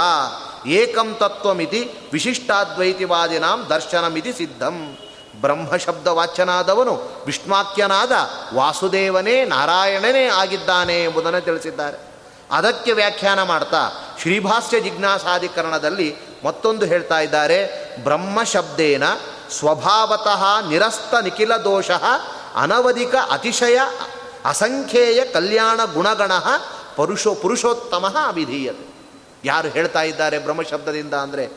ಏಕಂ 0.67 1.15
ತತ್ವಮಿತಿ 1.19 1.91
ವಿಶಿಷ್ಟಾದ್ವೈತಿವಾದಿನಾಂ 2.13 3.65
ದರ್ಶನಮಿತಿ 3.69 4.33
ಸಿದ್ಧಂ. 4.33 4.97
ಬ್ರಹ್ಮಶಬ್ದ 5.41 6.07
ವಾಚ್ಯನಾದವನು 6.07 7.23
ವಿಷ್ಣುವಾಕ್ಯನಾದ 7.25 8.11
ವಾಸುದೇವನೇ 8.53 9.45
ನಾರಾಯಣನೇ 9.45 10.27
ಆಗಿದ್ದಾನೆ 10.27 11.03
ಎಂಬುದನ್ನು 11.03 11.41
ತಿಳಿಸಿದ್ದಾರೆ. 11.41 11.97
ಅದಕ್ಕೆ 12.51 12.91
ವ್ಯಾಖ್ಯಾನ 12.91 13.43
ಮಾಡ್ತಾ 13.43 13.89
ಶ್ರೀಭಾಷ್ಯ 14.21 14.79
ಜಿಜ್ಞಾಸಾಧಿಕರಣದಲ್ಲಿ 14.79 16.15
ಮತ್ತೊಂದು 16.45 16.85
ಹೇಳ್ತಾ 16.85 17.19
ಇದ್ದಾರೆ, 17.19 17.59
ಬ್ರಹ್ಮಶಬ್ದೇನ 18.03 19.03
ಸ್ವಭಾವತಃ 19.59 20.69
ನಿರಸ್ತ 20.69 21.15
ನಿಖಿಲ 21.15 21.55
ದೋಷ 21.55 21.91
ಅನವಧಿಕ 22.55 23.15
ಅತಿಶಯ 23.31 23.79
ಅಸಂಖ್ಯೇಯ 24.45 25.25
ಕಲ್ಯಾಣ 25.25 25.79
ಗುಣಗಣ 25.93 26.31
ಪುರುಷೋ 26.95 27.35
ಪುರುಷೋತ್ತಮ 27.35 28.25
ಅಭಿಧೀಯತೆ 28.27 28.90
ಯಾರು 29.45 29.67
ಹೇಳ್ತಾ 29.67 30.01
ಇದ್ದಾರೆ 30.01 30.39
ಬ್ರಹ್ಮಶಬ್ದದಿಂದ 30.39 31.13
ಅಂದರೆ 31.13 31.47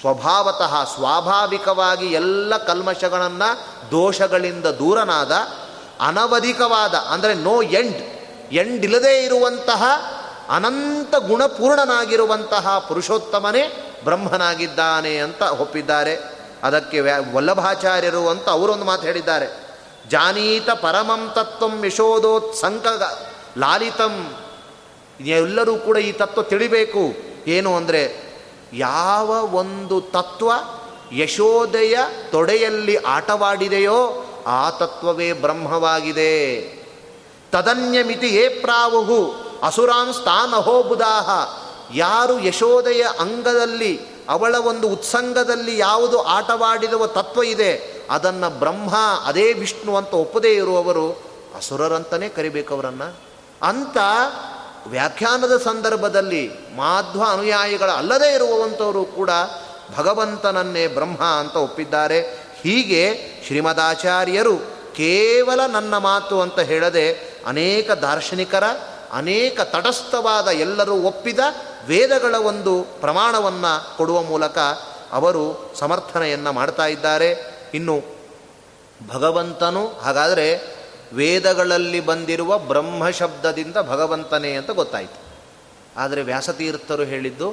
ಸ್ವಭಾವತಃ 0.00 0.94
ಸ್ವಾಭಾವಿಕವಾಗಿ 0.94 2.06
ಎಲ್ಲ 2.06 2.56
ಕಲ್ಮಶಗಳನ್ನು 2.56 3.50
ದೋಷಗಳಿಂದ 3.90 4.66
ದೂರನಾದ, 4.66 5.32
ಅನವಧಿಕವಾದ, 6.00 6.94
ಅಂದರೆ 6.94 7.34
ನೋ 7.34 7.62
ಎಂಡ್ 7.62 7.96
ಎಂಡ್ 8.52 8.84
ಇಲ್ಲದೇ 8.84 9.24
ಇರುವಂತಹ, 9.24 9.82
ಅನಂತ 10.48 11.14
ಗುಣಪೂರ್ಣನಾಗಿರುವಂತಹ 11.16 12.78
ಪುರುಷೋತ್ತಮನೇ 12.78 13.94
ಬ್ರಹ್ಮನಾಗಿದ್ದಾನೆ 14.04 15.16
ಅಂತ 15.16 15.42
ಒಪ್ಪಿದ್ದಾರೆ. 15.42 16.18
ಅದಕ್ಕೆ 16.62 17.00
ವ್ಯಾ, 17.00 17.16
ವಲ್ಲಭಾಚಾರ್ಯರು 17.34 18.28
ಅಂತ 18.28 18.48
ಅವರೊಂದು 18.48 18.84
ಮಾತು 18.84 19.02
ಹೇಳಿದ್ದಾರೆ. 19.02 19.72
ಜಾನೀತ 20.08 20.70
ಪರಮಂ 20.70 21.32
ತತ್ವಂ 21.34 21.84
ಯಶೋದೋತ್ಸಂಕ 21.86 22.86
ಲಾಲಿತಂ 23.58 24.41
ಎಲ್ಲರೂ 25.26 25.74
ಕೂಡ 25.76 25.96
ಈ 25.96 26.12
ತತ್ವ 26.12 26.42
ತಿಳಿಬೇಕು. 26.42 27.02
ಏನು 27.46 27.70
ಅಂದರೆ 27.76 28.02
ಯಾವ 28.72 29.28
ಒಂದು 29.54 30.00
ತತ್ವ 30.00 30.50
ಯಶೋದೆಯ 31.16 31.96
ತೊಡೆಯಲ್ಲಿ 32.30 32.96
ಆಟವಾಡಿದೆಯೋ 32.96 33.98
ಆ 34.46 34.70
ತತ್ವವೇ 34.70 35.32
ಬ್ರಹ್ಮವಾಗಿದೆ. 35.32 36.34
ತದನ್ಯಮಿತಿ 37.52 38.26
ಏ 38.26 38.48
ಪ್ರಾವುಹು 38.48 39.18
ಅಸುರಾನ್ 39.62 40.14
ಸ್ಥಾನಹೋಬುದಾಹ 40.14 41.30
ಯಾರು 41.94 42.34
ಯಶೋದೆಯ 42.40 43.02
ಅಂಗದಲ್ಲಿ 43.20 43.92
ಅವಳ 44.28 44.54
ಒಂದು 44.54 44.88
ಉತ್ಸಂಗದಲ್ಲಿ 44.88 45.78
ಯಾವುದು 45.78 46.18
ಆಟವಾಡಿರುವ 46.20 47.06
ತತ್ವ 47.06 47.42
ಇದೆ, 47.42 47.72
ಅದನ್ನು 48.10 48.48
ಬ್ರಹ್ಮ, 48.58 48.94
ಅದೇ 49.24 49.52
ವಿಷ್ಣು 49.52 49.92
ಅಂತ 49.96 50.14
ಒಪ್ಪದೇ 50.14 50.52
ಇರುವವರು 50.54 51.06
ಅಸುರರಂತಲೇ 51.56 52.28
ಕರಿಬೇಕು 52.28 52.74
ಅವರನ್ನು 52.74 53.08
ಅಂತ 53.62 53.98
ವ್ಯಾಖ್ಯಾನದ 54.86 55.56
ಸಂದರ್ಭದಲ್ಲಿ 55.56 56.50
ಮಾಧ್ವ 56.76 57.24
ಅನುಯಾಯಿಗಳ 57.24 57.90
ಅಲ್ಲದೇ 57.90 58.34
ಇರುವಂಥವರು 58.34 59.04
ಕೂಡ 59.04 59.30
ಭಗವಂತನನ್ನೇ 59.96 60.86
ಬ್ರಹ್ಮ 60.86 61.22
ಅಂತ 61.22 61.56
ಒಪ್ಪಿದ್ದಾರೆ. 61.56 62.20
ಹೀಗೆ 62.62 63.18
ಶ್ರೀಮದಾಚಾರ್ಯರು 63.46 64.56
ಕೇವಲ 64.94 65.66
ನನ್ನ 65.66 65.98
ಮಾತು 65.98 66.40
ಅಂತ 66.40 66.58
ಹೇಳದೆ 66.58 67.12
ಅನೇಕ 67.46 67.90
ದಾರ್ಶನಿಕರ, 67.90 68.64
ಅನೇಕ 69.12 69.60
ತಟಸ್ಥವಾದ 69.60 70.48
ಎಲ್ಲರೂ 70.48 70.94
ಒಪ್ಪಿದ 70.94 71.38
ವೇದಗಳ 71.86 72.34
ಒಂದು 72.34 72.82
ಪ್ರಮಾಣವನ್ನು 73.00 73.96
ಕೊಡುವ 73.96 74.22
ಮೂಲಕ 74.22 74.58
ಅವರು 75.12 75.72
ಸಮರ್ಥನೆಯನ್ನು 75.78 76.52
ಮಾಡ್ತಾ 76.52 76.86
ಇದ್ದಾರೆ. 76.86 77.58
ಇನ್ನು 77.74 78.02
ಭಗವಂತನು 79.12 79.86
ಹಾಗಾದರೆ 79.86 80.81
ವೇದಗಳಲ್ಲಿ 81.12 82.00
ಬಂದಿರುವ 82.00 82.58
ಬ್ರಹ್ಮ 82.58 83.10
ಶಬ್ದದಿಂದ 83.10 83.76
ಭಗವಂತನೇ 83.76 84.52
ಅಂತ 84.52 84.70
ಗೊತ್ತಾಯಿತು. 84.70 85.20
ಆದರೆ 85.96 86.22
ವ್ಯಾಸತೀರ್ಥರು 86.22 87.02
ಹೇಳಿದ್ದು, 87.02 87.52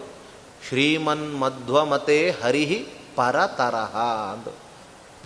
ಶ್ರೀಮನ್ 0.69 1.39
ಮಧ್ವಮತೆ 1.39 2.35
ಹರಿಹಿ 2.43 2.87
ಪರತರಹ 3.15 3.97
ಅಂದು. 4.33 4.49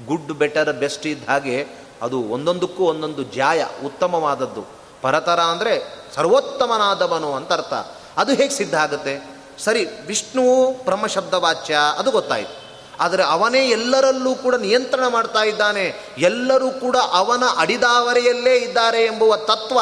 ಗುಡ್, 0.05 0.33
ಬೆಟರ್, 0.33 0.73
ಬೆಸ್ಟ್ 0.73 1.07
ಇದ್ದ 1.07 1.29
ಹಾಗೆ 1.29 1.67
ಅದು 2.01 2.19
ಒಂದೊಂದಕ್ಕೂ 2.19 2.83
ಒಂದೊಂದು 2.83 3.23
ಜಾಯ, 3.23 3.65
ಉತ್ತಮವಾದದ್ದು. 3.85 4.65
ಪರತರ 5.01 5.39
ಅಂದರೆ 5.39 6.03
ಸರ್ವೋತ್ತಮನಾದವನು 6.15 7.33
ಅಂತ 7.33 7.53
ಅರ್ಥ. 7.53 7.73
ಅದು 8.17 8.33
ಹೇಗೆ 8.33 8.49
ಸಿದ್ಧ 8.49 8.75
ಆಗುತ್ತೆ? 8.75 9.43
ಸರಿ, 9.59 9.85
ವಿಷ್ಣು 9.85 10.71
ಬ್ರಹ್ಮಶಬ್ದ 10.83 11.33
ವಾಚ್ಯ 11.33 11.77
ಅದು 11.97 12.11
ಗೊತ್ತಾಯಿತು. 12.11 12.62
ಆದರೆ 12.99 13.23
ಅವನೇ 13.23 13.69
ಎಲ್ಲರಲ್ಲೂ 13.69 14.35
ಕೂಡ 14.35 14.55
ನಿಯಂತ್ರಣ 14.55 15.07
ಮಾಡ್ತಾ 15.07 15.43
ಇದ್ದಾನೆ. 15.43 16.13
ಎಲ್ಲರೂ 16.17 16.69
ಕೂಡ 16.69 16.97
ಅವನ 16.97 17.43
ಅಡಿದಾವರೆಯಲ್ಲೇ 17.57 18.55
ಇದ್ದಾರೆ 18.57 19.05
ಎಂಬುವ 19.05 19.37
ತತ್ವ 19.37 19.79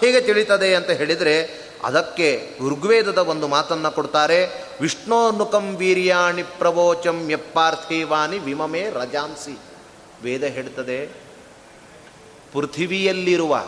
ಹೇಗೆ 0.00 0.20
ತಿಳಿತದೆ 0.20 0.74
ಅಂತ 0.74 0.90
ಹೇಳಿದರೆ 0.90 1.64
ಅದಕ್ಕೆ 1.84 2.58
ಋಗ್ವೇದದ 2.70 3.18
ಒಂದು 3.18 3.48
ಮಾತನ್ನು 3.48 3.90
ಕೊಡ್ತಾರೆ. 3.90 4.64
ವಿಷ್ಣೋ 4.80 5.30
ನುಕಂ 5.30 5.76
ವೀರ್ಯಾಣಿ 5.76 6.42
ಪ್ರವೋಚಂ 6.42 7.30
ಯಪ್ಪಾರ್ಥೀವಾನಿ 7.30 8.38
ವಿಮಮೇ 8.38 8.90
ರಜಾಂಸಿ. 8.90 9.58
ವೇದ 10.22 10.44
ಹೇಳ್ತದೆ, 10.44 11.06
ಪೃಥಿವಿಯಲ್ಲಿರುವ, 12.52 13.62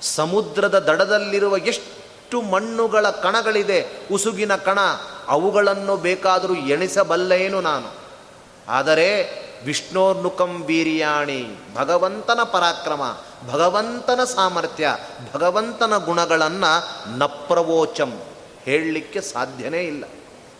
ಸಮುದ್ರದ 0.00 0.78
ದಡದಲ್ಲಿರುವ 0.78 1.56
ಎಷ್ಟು 1.56 2.42
ಮಣ್ಣುಗಳ 2.42 3.10
ಕಣಗಳಿದೆ, 3.10 4.08
ಉಸುಗಿನ 4.12 4.56
ಕಣ, 4.56 4.78
ಅವುಗಳನ್ನು 5.28 5.96
ಬೇಕಾದರೂ 5.96 6.54
ಎಣಿಸಬಲ್ಲೇನು 6.54 7.60
ನಾನು. 7.60 8.01
ಆದರೆ 8.68 9.42
ವಿಷ್ಣೋರ್ನುಕಂ 9.64 10.62
ವೀರ್ಯಾಣಿ, 10.66 11.58
ಭಗವಂತನ 11.74 12.40
ಪರಾಕ್ರಮ, 12.42 13.02
ಭಗವಂತನ 13.52 14.24
ಸಾಮರ್ಥ್ಯ, 14.24 14.96
ಭಗವಂತನ 15.34 15.96
ಗುಣಗಳನ್ನು 15.96 17.18
ನ 17.18 17.26
ಪ್ರವೋಚಂ 17.26 18.20
ಹೇಳಲಿಕ್ಕೆ 18.62 19.20
ಸಾಧ್ಯನೇ 19.20 19.82
ಇಲ್ಲ. 19.82 20.04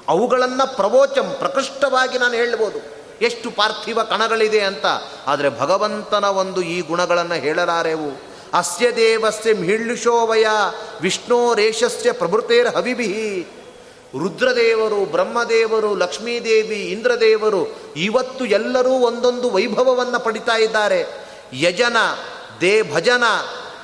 ಅವುಗಳನ್ನು 0.08 0.76
ಪ್ರವೋಚಂ, 0.76 1.34
ಪ್ರಕೃಷ್ಟವಾಗಿ 1.38 2.18
ನಾನು 2.18 2.34
ಹೇಳ್ಬೋದು 2.34 2.78
ಎಷ್ಟು 3.24 3.50
ಪಾರ್ಥಿವ 3.50 4.02
ಕಣಗಳಿದೆ 4.02 4.60
ಅಂತ. 4.60 4.86
ಆದರೆ 5.26 5.60
ಭಗವಂತನ 5.60 6.24
ಒಂದು 6.24 6.62
ಈ 6.62 6.80
ಗುಣಗಳನ್ನು 6.80 7.34
ಹೇಳಲಾರೆವು. 7.34 8.32
ಅಸ್ಯ 8.54 8.96
ದೇವಸ್ಯ 8.96 9.52
ವಿಷ್ಣೋ 11.00 11.54
ರೇಷಸ್ಯ 11.54 12.12
ಪ್ರಭೃತೇರ್ 12.12 12.74
ಹವಿಭಿಹಿ 12.74 13.46
ರುದ್ರದೇವರು, 14.18 15.04
ಬ್ರಹ್ಮದೇವರು, 15.10 15.94
ಲಕ್ಷ್ಮೀದೇವಿ, 15.94 16.76
ಇಂದ್ರದೇವರು, 16.76 17.76
ಇವತ್ತು 17.96 18.44
ಎಲ್ಲರೂ 18.44 18.90
ಒಂದೊಂದು 18.90 19.50
ವೈಭವವನ್ನು 19.50 20.20
ಪಡಿತಾ 20.20 20.56
ಇದ್ದಾರೆ. 20.56 21.04
ಯಜನ 21.52 21.96
ದೇ 22.60 22.82
ಭಜನ 22.82 23.24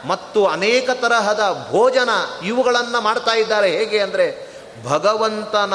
ಮತ್ತು 0.06 0.46
ಅನೇಕ 0.46 0.90
ತರಹದ 0.90 1.66
ಭೋಜನ 1.70 2.08
ಇವುಗಳನ್ನು 2.46 3.00
ಮಾಡ್ತಾ 3.00 3.34
ಇದ್ದಾರೆ. 3.34 3.70
ಹೇಗೆ 3.70 3.98
ಅಂದರೆ 3.98 4.48
ಭಗವಂತನ 4.84 5.74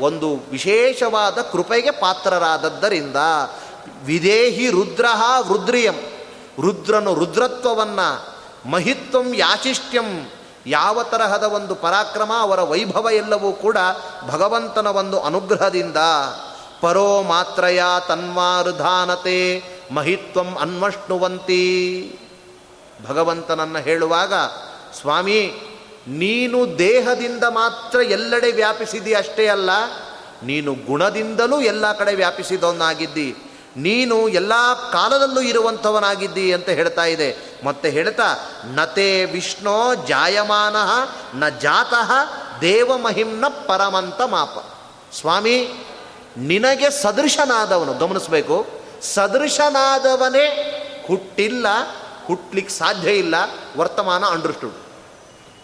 ಒಂದು 0.00 0.34
ವಿಶೇಷವಾದ 0.50 1.38
ಕೃಪೆಗೆ 1.38 1.90
ಪಾತ್ರರಾದದ್ದರಿಂದ 1.90 3.16
ವಿದೇಹಿ 4.04 4.70
ರುದ್ರ 4.70 5.04
ವೃದ್ರಿಯಂ. 5.40 5.94
ರುದ್ರನು 6.62 7.14
ರುದ್ರತ್ವವನ್ನು 7.14 8.36
ಮಹಿತ್ವಂ 8.70 9.34
ಯಾಚಿಷ್ಟ್ಯಂ 9.34 10.30
ಯಾವ 10.66 11.02
ತರಹದ 11.02 11.42
ಒಂದು 11.42 11.74
ಪರಾಕ್ರಮ, 11.74 12.32
ಅವರ 12.40 12.60
ವೈಭವ 12.60 13.08
ಎಲ್ಲವೂ 13.12 13.52
ಕೂಡ 13.52 13.76
ಭಗವಂತನ 14.28 14.86
ಒಂದು 14.86 15.20
ಅನುಗ್ರಹದಿಂದ. 15.20 15.96
ಪರೋ 16.80 17.22
ಮಾತ್ರಯ 17.22 17.82
ತನ್ವಾರುಧಾನತೆ 18.08 19.64
ಮಹಿತ್ವಂ 19.90 20.56
ಅನ್ವಷ್ಣುವಂತಿ. 20.60 21.64
ಭಗವಂತನನ್ನು 23.08 23.78
ಹೇಳುವಾಗ, 23.78 24.34
ಸ್ವಾಮಿ, 25.00 25.52
ನೀನು 26.08 26.78
ದೇಹದಿಂದ 26.78 27.44
ಮಾತ್ರ 27.44 28.00
ಎಲ್ಲೆಡೆ 28.00 28.52
ವ್ಯಾಪಿಸಿದಿ 28.52 29.14
ಅಷ್ಟೇ 29.14 29.46
ಅಲ್ಲ, 29.46 29.70
ನೀನು 30.42 30.74
ಗುಣದಿಂದಲೂ 30.74 31.60
ಎಲ್ಲ 31.60 31.92
ಕಡೆ 31.92 32.14
ವ್ಯಾಪಿಸಿದವನಾಗಿದ್ದಿ. 32.14 33.36
ನೀನು 33.76 34.28
ಎಲ್ಲ 34.28 34.52
ಕಾಲದಲ್ಲೂ 34.92 35.40
ಇರುವಂಥವನಾಗಿದ್ದಿ 35.40 36.52
ಅಂತ 36.52 36.68
ಹೇಳ್ತಾ 36.68 37.04
ಇದೆ. 37.04 37.58
ಮತ್ತೆ 37.64 37.90
ಹೇಳ್ತಾ, 37.90 38.36
ನತೇ 38.64 39.24
ವಿಷ್ಣೋ 39.24 39.94
ಜಾಯಮಾನ, 39.94 40.76
ನ 41.38 41.48
ಜಾತಃ 41.48 42.12
ದೇವಮಹಿಮ್ನ 42.60 43.48
ಪರಮಂತ 43.48 44.20
ಮಾಪ. 44.20 44.58
ಸ್ವಾಮಿ, 45.14 45.86
ನಿನಗೆ 46.36 46.90
ಸದೃಶನಾದವನು, 46.90 47.94
ಗಮನಿಸಬೇಕು, 47.94 48.66
ಸದೃಶನಾದವನೇ 49.02 50.46
ಹುಟ್ಟಿಲ್ಲ 51.08 51.66
ಹುಟ್ಟಲಿಕ್ಕೆ 52.26 52.74
ಸಾಧ್ಯ 52.74 53.10
ಇಲ್ಲ, 53.10 53.34
ವರ್ತಮಾನ 53.76 54.24
ಅಂಡರ್ಸ್ಟುಡ್. 54.24 54.74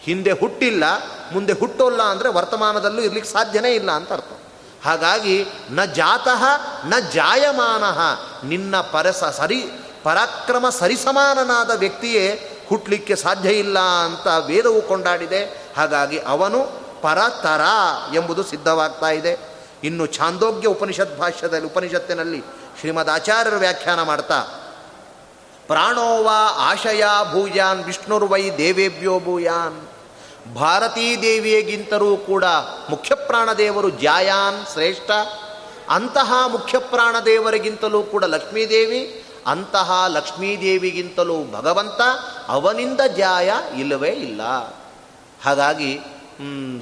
ಹಿಂದೆ 0.03 0.33
ಹುಟ್ಟಿಲ್ಲ, 0.33 0.85
ಮುಂದೆ 1.33 1.53
ಹುಟ್ಟೋಲ್ಲ 1.53 2.03
ಅಂದರೆ 2.03 2.29
ವರ್ತಮಾನದಲ್ಲೂ 2.29 3.03
ಇರ್ಲಿಕ್ಕೆ 3.03 3.33
ಸಾಧ್ಯನೇ 3.33 3.75
ಇಲ್ಲ 3.75 3.91
ಅಂತ 3.91 4.13
ಅರ್ಥ. 4.13 4.38
ಹಾಗಾಗಿ 4.85 5.47
ನ 5.71 5.85
ಜಾತಃ 5.85 6.45
ನ 6.87 6.99
ಜಾಯಮಾನ 6.99 7.85
ನಿನ್ನ 8.47 8.81
ಪರಸ 8.81 9.25
ಸರಿ 9.25 9.71
ಪರಾಕ್ರಮ 10.03 10.69
ಸರಿಸಮಾನನಾದ 10.69 11.71
ವ್ಯಕ್ತಿಯೇ 11.71 12.55
ಹುಟ್ಟಲಿಕ್ಕೆ 12.69 13.17
ಸಾಧ್ಯ 13.17 13.51
ಇಲ್ಲ 13.51 13.79
ಅಂತ 13.79 14.27
ವೇದವು 14.47 14.83
ಕೊಂಡಾಡಿದೆ. 14.83 15.45
ಹಾಗಾಗಿ 15.77 16.19
ಅವನು 16.19 16.67
ಪರತರ 17.03 17.61
ಎಂಬುದು 18.15 18.43
ಸಿದ್ಧವಾಗ್ತಾ 18.43 19.07
ಇದೆ. 19.07 19.39
ಇನ್ನು 19.85 20.07
ಛಾಂದೋಗ್ಯ 20.07 20.69
ಉಪನಿಷತ್ 20.69 21.19
ಭಾಷ್ಯದಲ್ಲಿ, 21.19 21.67
ಉಪನಿಷತ್ತಿನಲ್ಲಿ 21.67 22.45
ಶ್ರೀಮದ್ 22.81 23.11
ಆಚಾರ್ಯರು 23.11 23.57
ವ್ಯಾಖ್ಯಾನ 23.57 24.03
ಮಾಡ್ತಾ 24.03 24.41
ಪ್ರಾಣೋವಾ 25.67 26.39
ಆಶಯ 26.59 27.05
ಭೂಯಾನ್ 27.33 27.85
ವಿಷ್ಣುರ್ವೈ 27.85 28.51
ದೇವೇಭ್ಯೋ 28.59 29.21
ಭೂಯಾನ್. 29.21 29.88
ಭಾರತೀ 30.55 31.17
ದೇವಿಯಗಿಂತರೂ 31.23 32.17
ಕೂಡ 32.17 32.45
ಮುಖ್ಯ 32.91 33.15
ಪ್ರಾಣದೇವರು 33.15 33.89
ಜಾಯಾನ್ 33.89 34.73
ಶ್ರೇಷ್ಠ. 34.73 35.11
ಅಂತಹ 35.89 36.33
ಮುಖ್ಯ 36.47 36.79
ಪ್ರಾಣದೇವರಿಗಿಂತಲೂ 36.79 38.03
ಕೂಡ 38.03 38.25
ಲಕ್ಷ್ಮೀದೇವಿ 38.25 39.25
ಅಂತಹ 39.47 40.05
ಲಕ್ಷ್ಮೀದೇವಿಗಿಂತಲೂ 40.09 41.45
ಭಗವಂತ, 41.53 42.01
ಅವನಿಂದ 42.49 43.01
ಜಾಯ 43.01 43.53
ಇಲ್ಲವೇ 43.77 44.09
ಇಲ್ಲ. 44.09 44.43
ಹಾಗಾಗಿ 45.45 46.01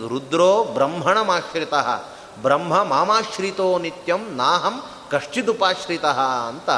ರುದ್ರೋ 0.09 0.65
ಬ್ರಹ್ಮಣಮಾಶ್ರಿತ, 0.65 1.75
ಬ್ರಹ್ಮ 2.43 2.83
ಮಾಮಾಶ್ರಿತೋ 2.83 3.79
ನಿತ್ಯಂ 3.79 4.37
ನಾಹಂ 4.37 4.83
ಕಶ್ಚಿದುಪಾಶ್ರಿತ 5.11 6.05
ಅಂತ 6.49 6.71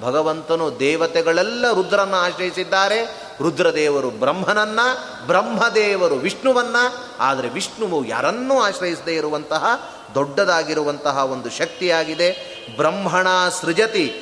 ಭಗವಂತನು 0.00 0.78
ದೇವತೆಗಳೆಲ್ಲ 0.78 1.72
ರುದ್ರನ 1.72 2.14
ಆಶ್ರಯಿಸಿದ್ದಾರೆ. 2.14 3.04
ರುದ್ರದೇವರು 3.42 4.10
ಬ್ರಹ್ಮನನ್ನ, 4.10 4.80
ಬ್ರಹ್ಮದೇವರು 5.26 6.14
ವಿಷ್ಣುವನ್ನ. 6.14 6.76
ಆದರೆ 7.20 7.48
ವಿಷ್ಣುವು 7.48 8.04
ಯಾರನ್ನೂ 8.04 8.60
ಆಶ್ರಯಿಸದೇ 8.60 9.14
ಇರುವಂತಹ, 9.14 9.64
ದೊಡ್ಡದಾಗಿರುವಂತಹ 10.14 11.16
ಒಂದು 11.16 11.50
ಶಕ್ತಿಯಾಗಿದೆ. 11.50 12.30
ಬ್ರಹ್ಮಣ 12.76 13.28
ಸೃಜತಿ 13.60 14.20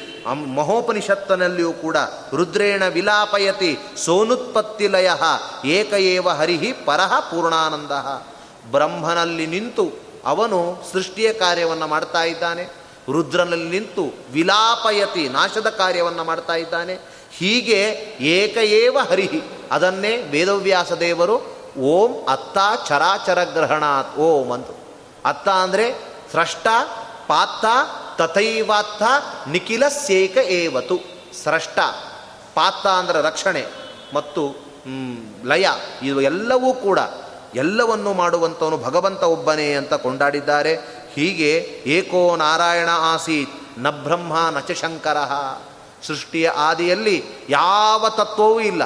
ಮಹೋಪನಿಷತ್ತನಲ್ಲಿಯೂ 0.55 1.73
ಕೂಡ 1.73 1.97
ರುದ್ರೇಣ 2.35 2.87
ವಿಲಾಪಯತಿ 2.87 3.79
ಸೋನುತ್ಪತ್ತಿ 4.05 4.89
ಲಯ 4.89 5.11
ಏಕಏವ 5.65 6.29
ಹರಿಹಿ 6.29 6.73
ಪರಹ 6.73 7.21
ಪೂರ್ಣಾನಂದ. 7.21 7.91
ಬ್ರಹ್ಮನಲ್ಲಿ 8.71 9.47
ನಿಂತು 9.47 9.89
ಅವನು 10.25 10.83
ಸೃಷ್ಟಿಯ 10.93 11.33
ಕಾರ್ಯವನ್ನು 11.33 11.87
ಮಾಡ್ತಾ 11.87 12.23
ಇದ್ದಾನೆ. 12.23 12.82
ರುದ್ರನಲ್ಲಿ 13.11 13.69
ನಿಂತು 13.69 14.15
ವಿಲಾಪಯತಿ 14.33 15.29
ನಾಶದ 15.29 15.67
ಕಾರ್ಯವನ್ನು 15.67 16.25
ಮಾಡ್ತಾ 16.25 16.55
ಇದ್ದಾನೆ. 16.55 16.95
ಹೀಗೆ 17.31 17.81
ಏಕಏವ 18.21 18.99
ಹರಿಹಿ. 19.11 19.43
ಅದನ್ನೇ 19.71 20.17
ವೇದವ್ಯಾಸ 20.17 20.93
ದೇವರು 20.93 21.37
ಓಂ 21.81 22.27
ಅತ್ತ 22.29 22.59
ಚರಾಚರ 22.89 23.45
ಗ್ರಹಣಾತ್ 23.45 24.19
ಓಂ 24.19 24.51
ಅಂತ 24.51 24.67
ಅತ್ತ 25.25 25.49
ಅಂದರೆ 25.49 25.93
ಸ್ರಷ್ಟ 26.31 26.67
ಪಾತ್ತ, 27.27 27.65
ತಥೈವಾತ್ತ 28.19 29.03
ನಿಖಿಲ 29.49 29.89
ಸೇಕ 29.89 30.37
ಏವತು. 30.37 30.97
ಸ್ರಷ್ಟ 31.43 31.79
ಪಾತ್ತ 32.55 32.87
ಅಂದರೆ 32.87 33.23
ರಕ್ಷಣೆ 33.23 33.67
ಮತ್ತು 34.15 34.55
ಲಯ. 35.45 35.67
ಇದು 36.03 36.21
ಎಲ್ಲವೂ 36.21 36.73
ಕೂಡ 36.73 36.99
ಎಲ್ಲವನ್ನು 37.55 38.13
ಮಾಡುವಂಥವನು 38.13 38.79
ಭಗವಂತ 38.79 39.23
ಒಬ್ಬನೇ 39.23 39.73
ಅಂತ 39.73 39.95
ಕೊಂಡಾಡಿದ್ದಾರೆ. 39.95 41.02
ಹೀಗೆ 41.15 41.51
ಏಕೋ 41.97 42.23
ನಾರಾಯಣ 42.37 42.91
ಆಸೀತ್ನ 43.13 43.91
ಬ್ರಹ್ಮ 43.91 44.33
ನಚ 44.57 44.71
ಶಂಕರ. 44.83 45.19
ಸೃಷ್ಟಿಯ 46.07 46.47
ಆದಿಯಲ್ಲಿ 46.69 47.17
ಯಾವ 47.49 48.09
ತತ್ವವೂ 48.09 48.61
ಇಲ್ಲ. 48.61 48.83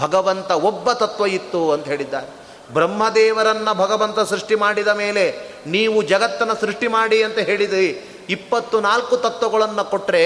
ಭಗವಂತ 0.00 0.50
ಒಬ್ಬ 0.50 0.92
ತತ್ವ 0.92 1.26
ಇತ್ತು 1.26 1.62
ಅಂತ 1.72 1.86
ಹೇಳಿದ್ದಾರೆ. 1.86 2.28
ಬ್ರಹ್ಮದೇವರನ್ನು 2.72 3.72
ಭಗವಂತ 3.74 4.18
ಸೃಷ್ಟಿ 4.20 4.54
ಮಾಡಿದ 4.54 4.88
ಮೇಲೆ 4.88 5.24
ನೀವು 5.66 6.02
ಜಗತ್ತನ್ನು 6.02 6.56
ಸೃಷ್ಟಿ 6.60 6.88
ಮಾಡಿ 6.88 7.18
ಅಂತ 7.22 7.38
ಹೇಳಿದ್ರಿ. 7.38 7.88
ಇಪ್ಪತ್ತು 8.28 8.80
ನಾಲ್ಕು 8.80 9.14
ತತ್ವಗಳನ್ನು 9.16 9.84
ಕೊಟ್ಟರೆ 9.84 10.24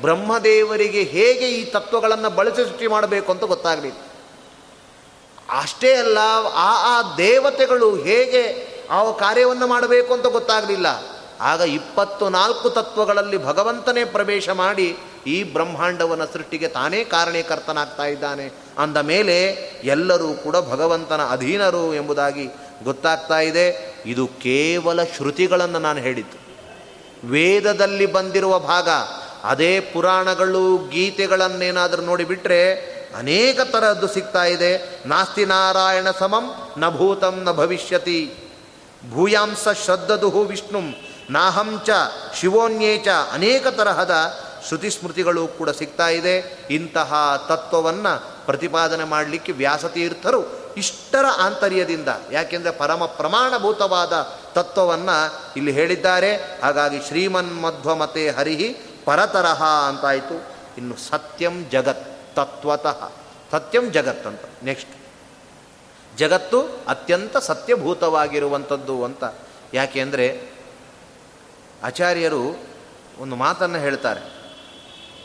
ಬ್ರಹ್ಮದೇವರಿಗೆ 0.00 1.02
ಹೇಗೆ 1.02 1.46
ಈ 1.50 1.64
ತತ್ವಗಳನ್ನು 1.64 2.30
ಬಳಸಿ 2.30 2.62
ಸೃಷ್ಟಿ 2.68 2.86
ಮಾಡಬೇಕು 2.86 3.28
ಅಂತ 3.32 3.44
ಗೊತ್ತಾಗಲಿ 3.44 3.90
ಅಷ್ಟೇ 5.58 5.90
ಅಲ್ಲ, 5.94 6.18
ಆ 6.54 6.70
ಆ 6.92 7.16
ದೇವತೆಗಳು 7.16 7.88
ಹೇಗೆ 7.96 8.42
ಆ 8.90 9.10
ಕಾರ್ಯವನ್ನು 9.10 9.66
ಮಾಡಬೇಕು 9.66 10.14
ಅಂತ 10.14 10.26
ಗೊತ್ತಾಗಲಿಲ್ಲ. 10.26 10.86
ಆಗ 11.40 11.60
ಇಪ್ಪತ್ತು 11.60 12.28
ನಾಲ್ಕು 12.28 12.70
ತತ್ವಗಳಲ್ಲಿ 12.70 13.44
ಭಗವಂತನೇ 13.44 14.04
ಪ್ರವೇಶ 14.04 14.48
ಮಾಡಿ 14.48 14.98
ಈ 15.26 15.42
ಬ್ರಹ್ಮಾಂಡವನ 15.42 16.24
ಸೃಷ್ಟಿಗೆ 16.24 16.68
ತಾನೇ 16.68 17.04
ಕಾರಣೀಕರ್ತನಾಗ್ತಾ 17.04 18.04
ಇದ್ದಾನೆ. 18.04 18.52
ಅಂದ 18.78 18.96
ಮೇಲೆ 18.96 19.52
ಎಲ್ಲರೂ 19.84 20.28
ಕೂಡ 20.28 20.56
ಭಗವಂತನ 20.56 21.20
ಅಧೀನರು 21.30 21.94
ಎಂಬುದಾಗಿ 21.94 22.46
ಗೊತ್ತಾಗ್ತಾ 22.84 23.40
ಇದೆ. 23.40 23.94
ಇದು 24.06 24.26
ಕೇವಲ 24.26 25.02
ಶ್ರುತಿಗಳನ್ನು 25.04 25.78
ನಾನು 25.78 26.00
ಹೇಳಿದ್ದು. 26.00 26.40
ವೇದದಲ್ಲಿ 27.28 28.06
ಬಂದಿರುವ 28.06 28.58
ಭಾಗ, 28.58 28.88
ಅದೇ 29.44 29.80
ಪುರಾಣಗಳು, 29.80 30.88
ಗೀತೆಗಳನ್ನೇನಾದರೂ 30.88 32.02
ನೋಡಿಬಿಟ್ರೆ 32.02 32.74
ಅನೇಕ 33.16 33.60
ಥರದ್ದು 33.60 34.08
ಸಿಗ್ತಾ 34.08 34.44
ಇದೆ. 34.44 35.02
ನಾಸ್ತಿ 35.06 35.44
ನಾರಾಯಣ 35.44 36.10
ಸಮಂ 36.18 36.54
ನ 36.78 36.88
ಭೂತಂ 36.88 37.40
ನ 37.44 37.52
ಭವಿಷ್ಯತಿ. 37.52 38.34
ಭೂಯಾಂಸ 39.14 39.68
ಶ್ರದ್ಧದುಹು 39.84 40.42
ವಿಷ್ಣುಂ 40.44 40.94
ನಾಹಂಚ 41.30 41.90
ಶಿವೋನ್ಯೇಚ 42.40 43.08
ಅನೇಕ 43.32 43.66
ತರಹದ 43.66 44.14
ಶ್ರುತಿ 44.68 44.90
ಸ್ಮೃತಿಗಳು 44.90 45.46
ಕೂಡ 45.46 45.70
ಸಿಗ್ತಾ 45.70 46.08
ಇದೆ. 46.08 46.66
ಇಂತಹ 46.70 47.44
ತತ್ವವನ್ನು 47.48 48.46
ಪ್ರತಿಪಾದನೆ 48.46 49.04
ಮಾಡಲಿಕ್ಕೆ 49.04 49.52
ವ್ಯಾಸತೀರ್ಥರು 49.52 50.60
ಇಷ್ಟರ 50.76 51.24
ಆಂತರ್ಯದಿಂದ, 51.38 52.08
ಯಾಕೆಂದರೆ 52.32 52.72
ಪರಮ 52.72 53.04
ಪ್ರಮಾಣಭೂತವಾದ 53.04 54.12
ತತ್ವವನ್ನು 54.52 55.34
ಇಲ್ಲಿ 55.56 55.72
ಹೇಳಿದ್ದಾರೆ. 55.72 56.36
ಹಾಗಾಗಿ 56.36 56.98
ಶ್ರೀಮನ್ 57.08 57.62
ಮಧ್ವಮತೆ 57.62 58.30
ಹರಿಹಿ 58.30 58.68
ಪರತರಹ 59.04 59.62
ಅಂತಾಯಿತು. 59.88 60.36
ಇನ್ನು 60.78 60.96
ಸತ್ಯಂ 60.96 61.70
ಜಗತ್ 61.70 62.36
ತತ್ವತಃ. 62.36 63.10
ಸತ್ಯಂ 63.52 63.92
ಜಗತ್ 63.92 64.26
ಅಂತ 64.26 64.40
ನೆಕ್ಸ್ಟ್ 64.64 64.90
ಜಗತ್ತು 66.20 66.58
ಅತ್ಯಂತ 66.88 67.36
ಸತ್ಯಭೂತವಾಗಿರುವಂಥದ್ದು 67.36 68.96
ಅಂತ. 69.04 69.24
ಯಾಕೆ 69.74 70.00
ಅಂದರೆ 70.00 70.26
ಆಚಾರ್ಯರು 71.82 72.42
ಒಂದು 73.18 73.36
ಮಾತನ್ನು 73.36 73.78
ಹೇಳ್ತಾರೆ. 73.78 74.22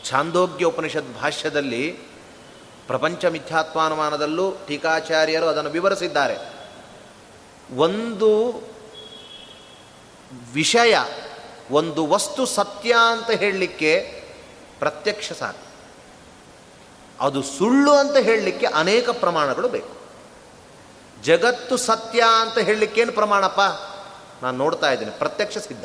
ಛಾಂದೋಗ್ಯ 0.08 0.64
ಉಪನಿಷತ್ 0.64 1.10
ಭಾಷ್ಯದಲ್ಲಿ 1.20 1.84
ಪ್ರಪಂಚ 2.86 3.24
ಮಿಥ್ಯಾತ್ಮಾನುಮಾನದಲ್ಲೂ 3.24 4.46
ಟೀಕಾಚಾರ್ಯರು 4.66 5.46
ಅದನ್ನು 5.46 5.70
ವಿವರಿಸಿದ್ದಾರೆ. 5.70 6.36
ಒಂದು 7.76 8.30
ವಿಷಯ, 10.54 10.94
ಒಂದು 11.70 12.02
ವಸ್ತು 12.06 12.42
ಸತ್ಯ 12.46 12.94
ಅಂತ 13.12 13.30
ಹೇಳಲಿಕ್ಕೆ 13.30 13.92
ಪ್ರತ್ಯಕ್ಷ 14.78 15.32
ಸಾಕು 15.32 15.66
ಅದು 17.20 17.42
ಸುಳ್ಳು 17.42 17.92
ಅಂತ 17.92 18.16
ಹೇಳಲಿಕ್ಕೆ 18.16 18.66
ಅನೇಕ 18.66 19.10
ಪ್ರಮಾಣಗಳು 19.10 19.68
ಬೇಕು. 19.68 19.95
ಜಗತ್ತು 21.26 21.76
ಸತ್ಯ 21.76 22.24
ಅಂತ 22.40 22.58
ಹೇಳಲಿಕ್ಕೇನು 22.58 23.12
ಪ್ರಮಾಣಪ್ಪ? 23.12 23.60
ನಾನು 24.44 24.58
ನೋಡ್ತಾ 24.58 24.92
ಇದ್ದೇನೆ. 24.92 25.10
ಪ್ರತ್ಯಕ್ಷ 25.10 25.58
ಸಿದ್ಧ. 25.58 25.84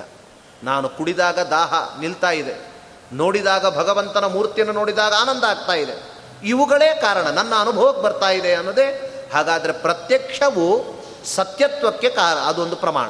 ನಾನು 0.64 0.90
ಕುಡಿದಾಗ 0.90 1.40
ದಾಹ 1.40 2.00
ನಿಲ್ತಾ 2.00 2.32
ಇದೆ. 2.32 2.72
ನೋಡಿದಾಗ 3.14 3.78
ಭಗವಂತನ 3.78 4.26
ಮೂರ್ತಿಯನ್ನು 4.26 4.74
ನೋಡಿದಾಗ 4.74 5.14
ಆನಂದ 5.14 5.44
ಆಗ್ತಾ 5.44 5.74
ಇದೆ. 5.74 6.12
ಇವುಗಳೇ 6.44 6.98
ಕಾರಣ. 7.02 7.22
ನನ್ನ 7.22 7.56
ಅನುಭವಕ್ಕೆ 7.56 8.02
ಬರ್ತಾ 8.02 8.30
ಇದೆ 8.30 8.54
ಅನ್ನೋದೇ. 8.54 9.08
ಹಾಗಾದರೆ 9.34 9.72
ಪ್ರತ್ಯಕ್ಷವು 9.72 10.84
ಸತ್ಯತ್ವಕ್ಕೆ 11.26 12.10
ಕಾರ 12.10 12.38
ಅದೊಂದು 12.38 12.76
ಪ್ರಮಾಣ. 12.76 13.10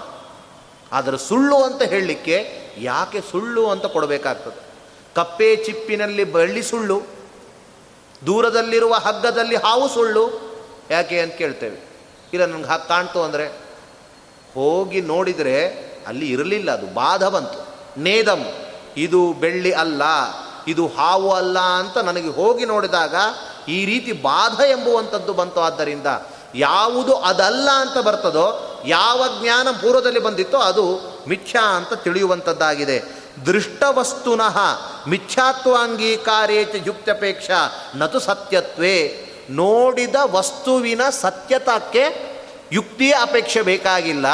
ಆದರೆ 0.92 1.18
ಸುಳ್ಳು 1.18 1.64
ಅಂತ 1.64 1.82
ಹೇಳಲಿಕ್ಕೆ 1.82 2.68
ಯಾಕೆ 2.78 3.22
ಸುಳ್ಳು 3.22 3.70
ಅಂತ 3.70 3.86
ಕೊಡಬೇಕಾಗ್ತದೆ? 3.86 4.64
ಕಪ್ಪೆ 5.16 5.56
ಚಿಪ್ಪಿನಲ್ಲಿ 5.56 6.24
ಬಳ್ಳಿ 6.24 6.64
ಸುಳ್ಳು. 6.64 7.02
ದೂರದಲ್ಲಿರುವ 8.26 8.94
ಹಗ್ಗದಲ್ಲಿ 8.94 9.56
ಹಾವು 9.56 9.90
ಸುಳ್ಳು. 9.90 10.30
ಯಾಕೆ 10.90 11.22
ಅಂತ 11.22 11.34
ಕೇಳ್ತೇವೆ. 11.34 11.91
ಇಲ್ಲ, 12.34 12.46
ನನಗೆ 12.46 12.68
ಹಾಗೆ 12.68 12.88
ಕಾಣ್ತು 12.88 13.24
ಅಂದರೆ 13.24 13.46
ಹೋಗಿ 14.56 15.02
ನೋಡಿದರೆ 15.02 15.58
ಅಲ್ಲಿ 16.08 16.28
ಇರಲಿಲ್ಲ 16.30 16.72
ಅದು, 16.72 16.86
ಬಾಧ 16.86 17.24
ಬಂತು. 17.24 17.60
ನೇದಂ, 18.02 18.42
ಇದು 18.98 19.34
ಬೆಳ್ಳಿ 19.34 19.72
ಅಲ್ಲ, 19.72 20.02
ಇದು 20.68 20.88
ಹಾವು 20.88 21.32
ಅಲ್ಲ 21.32 21.60
ಅಂತ 21.60 21.98
ನನಗೆ 21.98 22.30
ಹೋಗಿ 22.30 22.66
ನೋಡಿದಾಗ 22.66 23.16
ಈ 23.68 23.86
ರೀತಿ 23.86 24.12
ಬಾಧ 24.12 24.60
ಎಂಬುವಂಥದ್ದು 24.60 25.34
ಬಂತು. 25.34 25.60
ಆದ್ದರಿಂದ 25.60 26.08
ಯಾವುದು 26.56 27.14
ಅದಲ್ಲ 27.14 27.70
ಅಂತ 27.70 27.98
ಬರ್ತದೋ, 27.98 28.46
ಯಾವ 28.86 29.24
ಜ್ಞಾನ 29.42 29.68
ಪೂರ್ವದಲ್ಲಿ 29.72 30.20
ಬಂದಿತ್ತೋ 30.20 30.58
ಅದು 30.58 30.86
ಮಿಥ್ಯಾ 31.28 31.62
ಅಂತ 31.62 31.94
ತಿಳಿಯುವಂಥದ್ದಾಗಿದೆ. 31.94 33.22
ದೃಷ್ಟವಸ್ತುನಃ 33.46 34.58
ಮಿಥ್ಯಾತ್ವಾಂಗೀಕಾರೇಚ 35.08 36.70
ಯುಕ್ತಪೇಕ್ಷ 36.86 37.50
ನತು 37.96 38.20
ಸತ್ಯತ್ವೇ. 38.20 38.98
ನೋಡಿದ 39.50 40.16
ವಸ್ತುವಿನ 40.22 41.10
ಸತ್ಯತಕ್ಕೆ 41.10 42.32
ಯುಕ್ತಿಯ 42.72 43.16
ಅಪೇಕ್ಷೆ 43.22 43.62
ಬೇಕಾಗಿಲ್ಲ, 43.62 44.26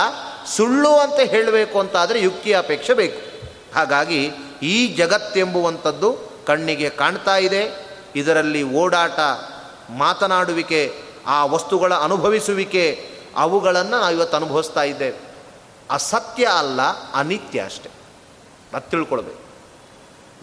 ಸುಳ್ಳು 0.45 0.89
ಅಂತ 0.89 1.19
ಹೇಳಬೇಕು 1.19 1.79
ಅಂತಾದರೆ 1.79 2.21
ಯುಕ್ತಿಯ 2.21 2.57
ಅಪೇಕ್ಷೆ 2.57 2.93
ಬೇಕು. 2.93 3.47
ಹಾಗಾಗಿ 3.75 4.31
ಈ 4.63 4.87
ಜಗತ್ತೆಂಬುವಂಥದ್ದು 4.87 6.17
ಕಣ್ಣಿಗೆ 6.47 6.89
ಕಾಣ್ತಾ 6.89 7.37
ಇದೆ. 7.37 7.87
ಇದರಲ್ಲಿ 8.15 8.63
ಓಡಾಟ, 8.63 9.19
ಮಾತನಾಡುವಿಕೆ, 9.89 10.93
ಆ 11.27 11.45
ವಸ್ತುಗಳ 11.45 11.93
ಅನುಭವಿಸುವಿಕೆ, 11.93 13.09
ಅವುಗಳನ್ನು 13.35 13.99
ನಾವು 13.99 14.15
ಇವತ್ತು 14.15 14.37
ಅನುಭವಿಸ್ತಾ 14.37 14.83
ಇದ್ದೇವೆ. 14.83 15.17
ಅಸತ್ಯ 15.91 16.45
ಅಲ್ಲ, 16.45 16.81
ಅನಿತ್ಯ 17.13 17.63
ಅಷ್ಟೆ. 17.63 17.89
ಅದು 18.73 18.89
ತಿಳ್ಕೊಳ್ಬೇಕು. 18.89 19.46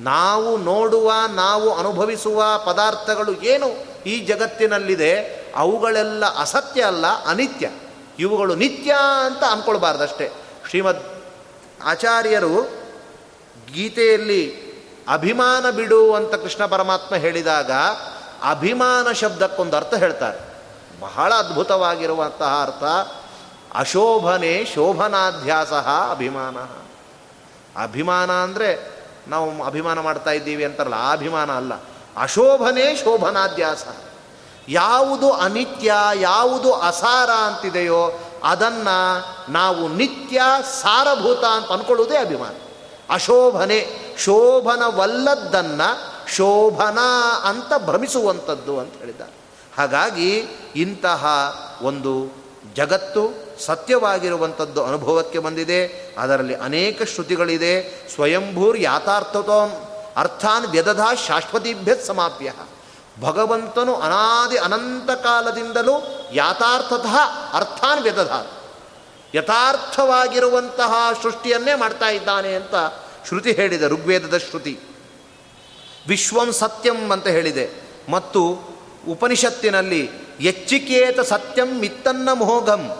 ನಾವು 0.00 0.56
ನೋಡುವ, 0.56 1.12
ನಾವು 1.34 1.74
ಅನುಭವಿಸುವ 1.74 2.44
ಪದಾರ್ಥಗಳು 2.66 3.42
ಏನು? 3.42 3.68
ಈ 4.06 4.20
ಜಗತ್ತಿನಲ್ಲಿದೆ. 4.20 5.44
ಅವುಗಳೆಲ್ಲ 5.56 6.38
ಅಸತ್ಯ 6.38 6.82
ಅಲ್ಲ, 6.82 7.06
ಅನಿತ್ಯ. 7.26 7.70
ಇವುಗಳು 8.18 8.54
ನಿತ್ಯ 8.54 8.96
ಅಂತ 9.26 9.44
ಅಂದ್ಕೊಳ್ಬಾರ್ದಷ್ಟೇ 9.44 10.32
ಶ್ರೀಮದ್ 10.70 11.22
ಆಚಾರ್ಯರು 11.84 12.62
ಗೀತೆಯಲ್ಲಿ 13.74 14.64
ಅಭಿಮಾನ 15.08 15.70
ಬಿಡು 15.70 16.14
ಅಂತ 16.14 16.34
ಕೃಷ್ಣ 16.34 16.66
ಪರಮಾತ್ಮ 16.66 17.14
ಹೇಳಿದಾಗ 17.14 17.72
ಅಭಿಮಾನ 18.50 19.12
ಶಬ್ದಕ್ಕೊಂದು 19.12 19.76
ಅರ್ಥ 19.76 19.94
ಹೇಳ್ತಾರೆ. 19.94 20.38
ಬಹಳ 21.00 21.34
ಅದ್ಭುತವಾಗಿರುವಂತಹ 21.34 22.62
ಅರ್ಥ. 22.62 22.84
ಅಶೋಭನೆ 23.74 24.64
ಶೋಭನಾಧ್ಯಾಸ 24.74 25.72
ಅಭಿಮಾನ. 26.10 26.56
ಅಭಿಮಾನ 27.82 28.30
ಅಂದರೆ 28.30 28.93
ನಾವು 29.28 29.64
ಅಭಿಮಾನ 29.64 30.00
ಮಾಡ್ತಾ 30.00 30.30
ಇದ್ದೀವಿ 30.30 30.64
ಅಂತಾರಲ್ಲ, 30.64 30.94
ಆ 30.94 31.12
ಅಭಿಮಾನ 31.12 31.56
ಅಲ್ಲ. 31.56 31.72
ಅಶೋಭನೇ 32.16 32.96
ಶೋಭನಾದ್ಯಾಸ. 32.96 33.84
ಯಾವುದು 34.68 35.32
ಅನಿತ್ಯ, 35.32 35.94
ಯಾವುದು 36.14 36.72
ಅಸಾರ 36.72 37.30
ಅಂತಿದೆಯೋ 37.30 38.20
ಅದನ್ನು 38.44 39.24
ನಾವು 39.52 39.88
ನಿತ್ಯ 39.88 40.40
ಸಾರಭೂತ 40.80 41.44
ಅಂತ 41.44 41.72
ಅಂದ್ಕೊಳ್ಳುವುದೇ 41.72 42.16
ಅಭಿಮಾನ. 42.16 42.54
ಅಶೋಭನೆ, 43.10 43.86
ಶೋಭನವಲ್ಲದ್ದನ್ನು 44.18 46.14
ಶೋಭನ 46.34 46.98
ಅಂತ 47.44 47.72
ಭ್ರಮಿಸುವಂಥದ್ದು 47.84 48.78
ಅಂತ 48.78 48.94
ಹೇಳಿದ್ದಾರೆ. 48.94 49.32
ಹಾಗಾಗಿ 49.78 50.38
ಇಂತಹ 50.76 51.26
ಒಂದು 51.82 52.43
ಜಗತ್ತು 52.74 53.44
ಸತ್ಯವಾಗಿರುವಂಥದ್ದು 53.66 54.84
ಅನುಭವಕ್ಕೆ 54.84 55.38
ಬಂದಿದೆ. 55.38 55.86
ಅದರಲ್ಲಿ 56.18 56.54
ಅನೇಕ 56.54 57.02
ಶ್ರುತಿಗಳಿದೆ. 57.02 58.04
ಸ್ವಯಂಭೂರ್ 58.14 58.80
ಯಾಥಾರ್ಥತೋ 58.80 59.90
ಅರ್ಥಾನ್ 60.16 60.66
ವ್ಯದಧ 60.66 61.00
ಶಾಶ್ವತಿಭ್ಯ 61.26 61.94
ಸಮಾಪ್ಯ. 61.96 62.52
ಭಗವಂತನು 63.20 63.94
ಅನಾದಿ 63.94 64.56
ಅನಂತ 64.56 65.10
ಕಾಲದಿಂದಲೂ 65.10 66.04
ಯಾಥಾರ್ಥತಃ 66.32 67.16
ಅರ್ಥಾನ್ 67.52 68.02
ವ್ಯದಧ. 68.02 68.30
ಯಥಾರ್ಥವಾಗಿರುವಂತಹ 69.36 70.94
ಸೃಷ್ಟಿಯನ್ನೇ 71.22 71.74
ಮಾಡ್ತಾ 71.74 72.08
ಇದ್ದಾನೆ 72.08 72.54
ಅಂತ 72.54 72.74
ಶ್ರುತಿ 73.28 73.52
ಹೇಳಿದೆ, 73.52 73.86
ಋಗ್ವೇದದ 73.86 74.36
ಶ್ರುತಿ. 74.36 74.80
ವಿಶ್ವಂ 76.08 76.52
ಸತ್ಯಂ 76.52 77.10
ಅಂತ 77.10 77.26
ಹೇಳಿದೆ. 77.26 77.70
ಮತ್ತು 78.10 78.58
ಉಪನಿಷತ್ತಿನಲ್ಲಿ 79.08 80.23
ಎಚ್ಚಿಕೇತ 80.40 81.20
ಸತ್ಯಂ 81.20 81.78
ಮಿತ್ತನ್ನ 81.78 82.28
ಮೋಘಂ. 82.32 82.90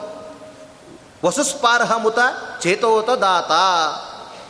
ವಸುಸ್ಪಾರ್ಹಮುತ 1.24 2.18
ಚೇತೋತ 2.60 3.10
ದಾತ. 3.10 3.50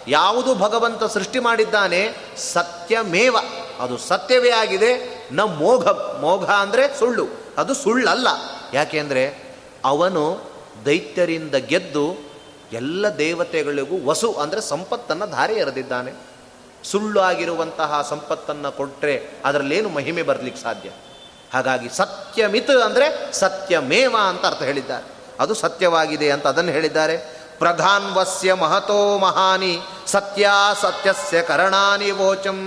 ಯಾವುದು 0.09 0.55
ಭಗವಂತ 0.55 1.05
ಸೃಷ್ಟಿ 1.05 1.39
ಮಾಡಿದ್ದಾನೆ? 1.39 2.16
ಸತ್ಯಮೇವ. 2.37 3.37
ಅದು 3.80 3.99
ಸತ್ಯವೇ 3.99 4.51
ಆಗಿದೆ. 4.51 5.24
ನ 5.32 5.41
ಮೋಘ. 5.41 5.89
ಮೋಘ 6.20 6.51
ಅಂದರೆ 6.51 6.99
ಸುಳ್ಳು. 6.99 7.26
ಅದು 7.59 7.74
ಸುಳ್ಳಲ್ಲ. 7.74 8.28
ಯಾಕೆಂದರೆ 8.74 9.55
ಅವನು 9.85 10.41
ದೈತ್ಯರಿಂದ 10.87 11.55
ಗೆದ್ದು 11.55 12.35
ಎಲ್ಲ 12.72 13.09
ದೇವತೆಗಳಿಗೂ 13.09 14.07
ವಸು 14.07 14.32
ಅಂದರೆ 14.32 14.61
ಸಂಪತ್ತನ್ನು 14.61 15.30
ಧಾರೆ 15.30 15.55
ಎರೆದಿದ್ದಾನೆ. 15.55 16.12
ಸುಳ್ಳು 16.85 17.20
ಆಗಿರುವಂತಹ 17.20 18.07
ಸಂಪತ್ತನ್ನು 18.11 18.72
ಕೊಟ್ಟರೆ 18.72 19.30
ಅದರಲ್ಲೇನು 19.45 19.89
ಮಹಿಮೆ 19.89 20.22
ಬರಲಿಕ್ಕೆ 20.22 20.62
ಸಾಧ್ಯ? 20.62 20.91
ಹಾಗಾಗಿ 21.55 21.88
ಸತ್ಯಮಿತ್ 21.96 22.70
ಅಂದರೆ 22.70 23.07
ಸತ್ಯಮೇವ 23.32 24.16
ಅಂತ 24.28 24.46
ಅರ್ಥ 24.46 24.62
ಹೇಳಿದ್ದಾರೆ. 24.62 25.07
ಅದು 25.40 25.55
ಸತ್ಯವಾಗಿದೆ 25.55 26.30
ಅಂತ 26.30 26.46
ಅದನ್ನು 26.46 26.72
ಹೇಳಿದ್ದಾರೆ. 26.72 27.16
ಪ್ರಧಾನ್ವಸ್ಯ 27.59 28.55
ಮಹತೋ 28.55 29.18
ಮಹಾನಿ 29.18 29.74
ಸತ್ಯ 30.07 30.50
ಸತ್ಯಸ್ಯ 30.80 31.42
ಕರಣಾನಿ 31.42 32.11
ವೋಚಂ. 32.11 32.59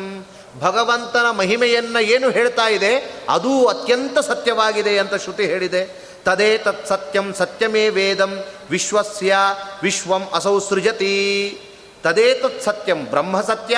ಭಗವಂತನ 0.59 1.29
ಮಹಿಮೆಯನ್ನು 1.31 1.99
ಏನು 1.99 2.29
ಹೇಳ್ತಾ 2.29 2.67
ಇದೆ? 2.69 2.93
ಅದು 3.29 3.65
ಅತ್ಯಂತ 3.65 4.19
ಸತ್ಯವಾಗಿದೆ 4.19 4.97
ಅಂತ 4.97 5.15
ಶ್ರುತಿ 5.15 5.45
ಹೇಳಿದೆ. 5.45 5.83
ತದೇ 6.25 6.57
ತತ್ 6.57 6.87
ಸತ್ಯಂ 6.87 7.33
ಸತ್ಯಮೇ 7.33 7.89
ವೇದಂ 7.89 8.31
ವಿಶ್ವಸ್ಯ 8.69 9.35
ವಿಶ್ವಂ 9.83 10.23
ಅಸೌ 10.35 10.59
ಸೃಜತಿ 10.59 11.15
ತದೇ 12.03 12.33
ತತ್ 12.33 12.61
ಸತ್ಯಂ 12.63 13.05
ಬ್ರಹ್ಮ 13.05 13.41
ಸತ್ಯ 13.41 13.77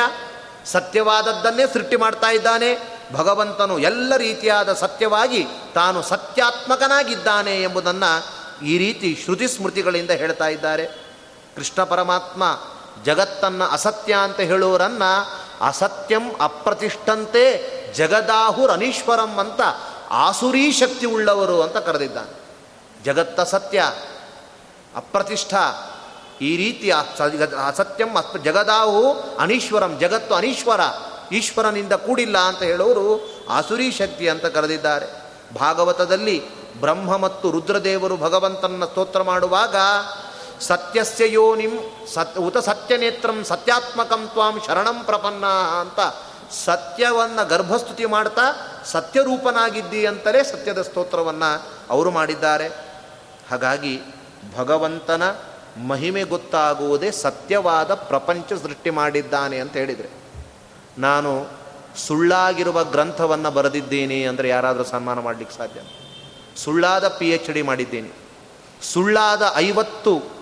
ಸತ್ಯವಾದದ್ದನ್ನೇ 0.66 1.64
ಸೃಷ್ಟಿ 1.74 1.96
ಮಾಡ್ತಾ 1.96 2.30
ಇದ್ದಾನೆ. 2.30 3.00
ಭಗವಂತನು 3.14 3.80
ಎಲ್ಲ 3.80 4.16
ರೀತಿಯಾದ 4.16 4.74
ಸತ್ಯವಾಗಿ 4.74 5.48
ತಾನು 5.76 6.02
ಸತ್ಯಾತ್ಮಕನಾಗಿದ್ದಾನೆ 6.02 7.62
ಎಂಬುದನ್ನು 7.62 8.40
ಈ 8.66 8.78
ರೀತಿ 8.78 9.22
ಶ್ರುತಿ 9.24 9.48
ಸ್ಮೃತಿಗಳಿಂದ 9.48 10.12
ಹೇಳ್ತಾ 10.12 10.48
ಇದ್ದಾರೆ. 10.48 10.86
ಕೃಷ್ಣ 11.56 11.84
ಪರಮಾತ್ಮ 11.84 12.60
ಜಗತ್ತನ್ನು 13.06 13.66
ಅಸತ್ಯ 13.66 14.14
ಅಂತ 14.14 14.40
ಹೇಳುವರನ್ನ 14.40 15.04
ಅಸತ್ಯಂ 15.62 16.36
ಅಪ್ರತಿಷ್ಠಂತೆ 16.42 17.70
ಜಗದಾಹುರ್ 17.94 18.72
ಅನೀಶ್ವರಂ 18.72 19.38
ಅಂತ 19.38 19.62
ಆಸುರೀ 20.10 20.72
ಶಕ್ತಿ 20.72 21.06
ಉಳ್ಳವರು 21.06 21.62
ಅಂತ 21.62 21.78
ಕರೆದಿದ್ದಾನೆ. 21.78 22.40
ಜಗತ್ತ 23.04 23.42
ಸತ್ಯ, 23.42 23.84
ಅಪ್ರತಿಷ್ಠ 24.96 25.54
ಈ 26.42 26.58
ರೀತಿ 26.58 26.92
ಅಸತ್ಯಂ 27.68 28.44
ಜಗದಾಹು 28.44 29.14
ಅನೀಶ್ವರಂ, 29.40 29.98
ಜಗತ್ತು 30.00 30.36
ಅನೀಶ್ವರ, 30.36 30.80
ಈಶ್ವರನಿಂದ 31.32 31.94
ಕೂಡಿಲ್ಲ 31.94 32.38
ಅಂತ 32.38 32.64
ಹೇಳೋರು 32.64 33.08
ಆಸುರಿ 33.50 33.92
ಶಕ್ತಿ 33.92 34.30
ಅಂತ 34.30 34.46
ಕರೆದಿದ್ದಾರೆ. 34.46 35.06
ಭಾಗವತದಲ್ಲಿ 35.60 36.38
ಬ್ರಹ್ಮ 36.80 37.18
ಮತ್ತು 37.18 37.52
ರುದ್ರದೇವರು 37.52 38.18
ಭಗವಂತನ 38.18 38.86
ಸ್ತೋತ್ರ 38.86 39.22
ಮಾಡುವಾಗ, 39.22 39.76
ಸತ್ಯಸ್ಯ 40.62 41.34
ಯೋನಿಂ 41.34 41.76
ಸತ್ 42.14 42.38
ಉತ 42.38 42.58
ಸತ್ಯನೇತ್ರಂ 42.58 43.44
ಸತ್ಯಾತ್ಮಕಂ 43.44 44.28
ತ್ವಾಂ 44.28 44.62
ಶರಣಂ 44.68 45.04
ಪ್ರಪನ್ನ 45.04 45.46
ಅಂತ 45.82 46.00
ಸತ್ಯವನ್ನು 46.54 47.48
ಗರ್ಭಸ್ತುತಿ 47.48 48.06
ಮಾಡ್ತಾ 48.06 48.42
ಸತ್ಯರೂಪನಾಗಿದ್ದಿ 48.86 50.06
ಅಂತಲೇ 50.06 50.44
ಸತ್ಯದ 50.44 50.82
ಸ್ತೋತ್ರವನ್ನು 50.82 51.68
ಅವರು 51.90 52.12
ಮಾಡಿದ್ದಾರೆ. 52.12 52.68
ಹಾಗಾಗಿ 53.52 54.02
ಭಗವಂತನ 54.58 55.24
ಮಹಿಮೆ 55.78 56.24
ಗೊತ್ತಾಗುವುದೇ 56.24 57.12
ಸತ್ಯವಾದ 57.12 57.94
ಪ್ರಪಂಚ 57.94 58.54
ಸೃಷ್ಟಿ 58.54 58.90
ಮಾಡಿದ್ದಾನೆ 58.90 59.60
ಅಂತ 59.60 59.74
ಹೇಳಿದರೆ. 59.74 60.10
ನಾನು 60.98 61.48
ಸುಳ್ಳಾಗಿರುವ 61.98 62.84
ಗ್ರಂಥವನ್ನು 62.84 63.52
ಬರೆದಿದ್ದೀನಿ 63.52 64.24
ಅಂದರೆ 64.24 64.50
ಯಾರಾದರೂ 64.50 64.84
ಸನ್ಮಾನ 64.84 65.20
ಮಾಡಲಿಕ್ಕೆ 65.20 65.58
ಸಾಧ್ಯ? 65.58 65.82
ಸುಳ್ಳಾದ 66.56 67.08
ಪಿ 67.08 67.30
ಎಚ್ 67.30 67.50
ಡಿ 67.50 67.62
ಮಾಡಿದ್ದೀನಿ. 67.62 68.10
ಸುಳ್ಳಾದ 68.82 69.42
ಐವತ್ತು 69.56 70.40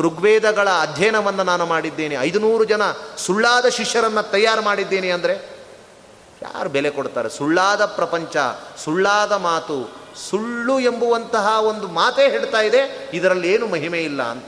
ಋಗ್ವೇದಗಳ 0.00 0.68
ಅಧ್ಯಯನವನ್ನು 0.70 1.44
ನಾನು 1.44 1.66
ಮಾಡಿದ್ದೇನೆ. 1.66 2.14
ಐದುನೂರು 2.14 2.64
ಜನ 2.64 2.82
ಸುಳ್ಳಾದ 3.16 3.66
ಶಿಷ್ಯರನ್ನು 3.66 4.30
ತಯಾರು 4.30 4.62
ಮಾಡಿದ್ದೀನಿ 4.62 5.10
ಅಂದರೆ 5.10 5.54
ಯಾರು 6.42 6.68
ಬೆಲೆ 6.68 6.90
ಕೊಡ್ತಾರೆ? 6.90 7.28
ಸುಳ್ಳಾದ 7.28 7.84
ಪ್ರಪಂಚ, 7.84 8.36
ಸುಳ್ಳಾದ 8.84 9.32
ಮಾತು, 9.32 9.92
ಸುಳ್ಳು 10.30 10.80
ಎಂಬುವಂತಹ 10.80 11.60
ಒಂದು 11.60 11.88
ಮಾತೇ 11.88 12.30
ಹೇಳ್ತಾ 12.30 12.60
ಇದೆ. 12.60 13.10
ಇದರಲ್ಲಿ 13.12 13.52
ಏನು 13.52 13.66
ಮಹಿಮೆ 13.66 14.00
ಇಲ್ಲ 14.00 14.22
ಅಂತ. 14.22 14.44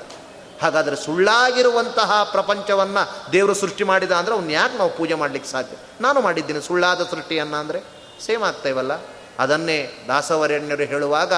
ಹಾಗಾದರೆ 0.62 0.96
ಸುಳ್ಳಾಗಿರುವಂತಹ 0.96 2.10
ಪ್ರಪಂಚವನ್ನು 2.32 3.02
ದೇವರು 3.32 3.54
ಸೃಷ್ಟಿ 3.54 3.84
ಮಾಡಿದ 3.84 4.12
ಅಂದರೆ 4.12 4.34
ಅವ್ನು 4.34 4.52
ಯಾಕೆ 4.52 4.74
ನಾವು 4.78 4.92
ಪೂಜೆ 4.96 5.14
ಮಾಡಲಿಕ್ಕೆ 5.14 5.50
ಸಾಧ್ಯ? 5.50 5.76
ನಾನು 6.00 6.18
ಮಾಡಿದ್ದೀನಿ, 6.20 6.60
ಸುಳ್ಳಾದ 6.60 7.02
ಸೃಷ್ಟಿಯನ್ನು 7.10 7.56
ಅಂದರೆ 7.56 7.80
ಸೇಮ್ 8.26 8.42
ಆಗ್ತೇವಲ್ಲ 8.42 8.92
ಅದನ್ನೇ 9.38 9.78
ದಾಸವರಣ್ಯರು 10.08 10.84
ಹೇಳುವಾಗ, 10.92 11.32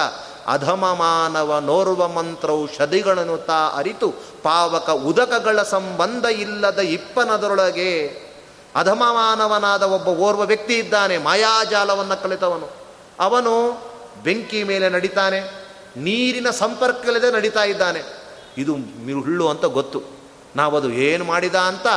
ಅಧಮ 0.47 0.83
ಮಾನವ 0.99 1.59
ನೋರ್ವ 1.59 2.03
ಮಂತ್ರವು 2.07 2.63
ಶದಿಗಳನ್ನು 2.77 3.37
ತಾ 3.49 3.59
ಅರಿತು, 3.79 4.09
ಪಾವಕ 4.43 4.89
ಉದಕಗಳ 4.89 5.63
ಸಂಬಂಧ 5.63 6.25
ಇಲ್ಲದ 6.25 6.79
ಇಪ್ಪನದರೊಳಗೆ 6.97 7.91
ಅಧಮ 8.75 9.03
ಮಾನವನಾದ 9.11 9.83
ಒಬ್ಬ 9.97 10.07
ಓರ್ವ 10.07 10.43
ವ್ಯಕ್ತಿ 10.45 10.75
ಇದ್ದಾನೆ, 10.77 11.17
ಮಾಯಾಜಾಲವನ್ನು 11.17 12.17
ಕಲಿತವನು. 12.23 12.69
ಅವನು 13.19 13.53
ಬೆಂಕಿ 14.23 14.61
ಮೇಲೆ 14.63 14.87
ನಡಿತಾನೆ, 14.89 15.39
ನೀರಿನ 15.97 16.49
ಸಂಪರ್ಕವಿಲ್ಲದೆ 16.49 17.31
ನಡೀತಾ 17.31 17.63
ಇದ್ದಾನೆ. 17.63 18.01
ಇದು 18.59 18.75
ಮಿರುಹುಳ್ಳು 19.05 19.49
ಅಂತ 19.49 19.65
ಗೊತ್ತು. 19.65 20.01
ನಾವದು 20.55 20.91
ಏನು 20.91 21.25
ಮಾಡಿದ 21.25 21.55
ಅಂತ 21.55 21.87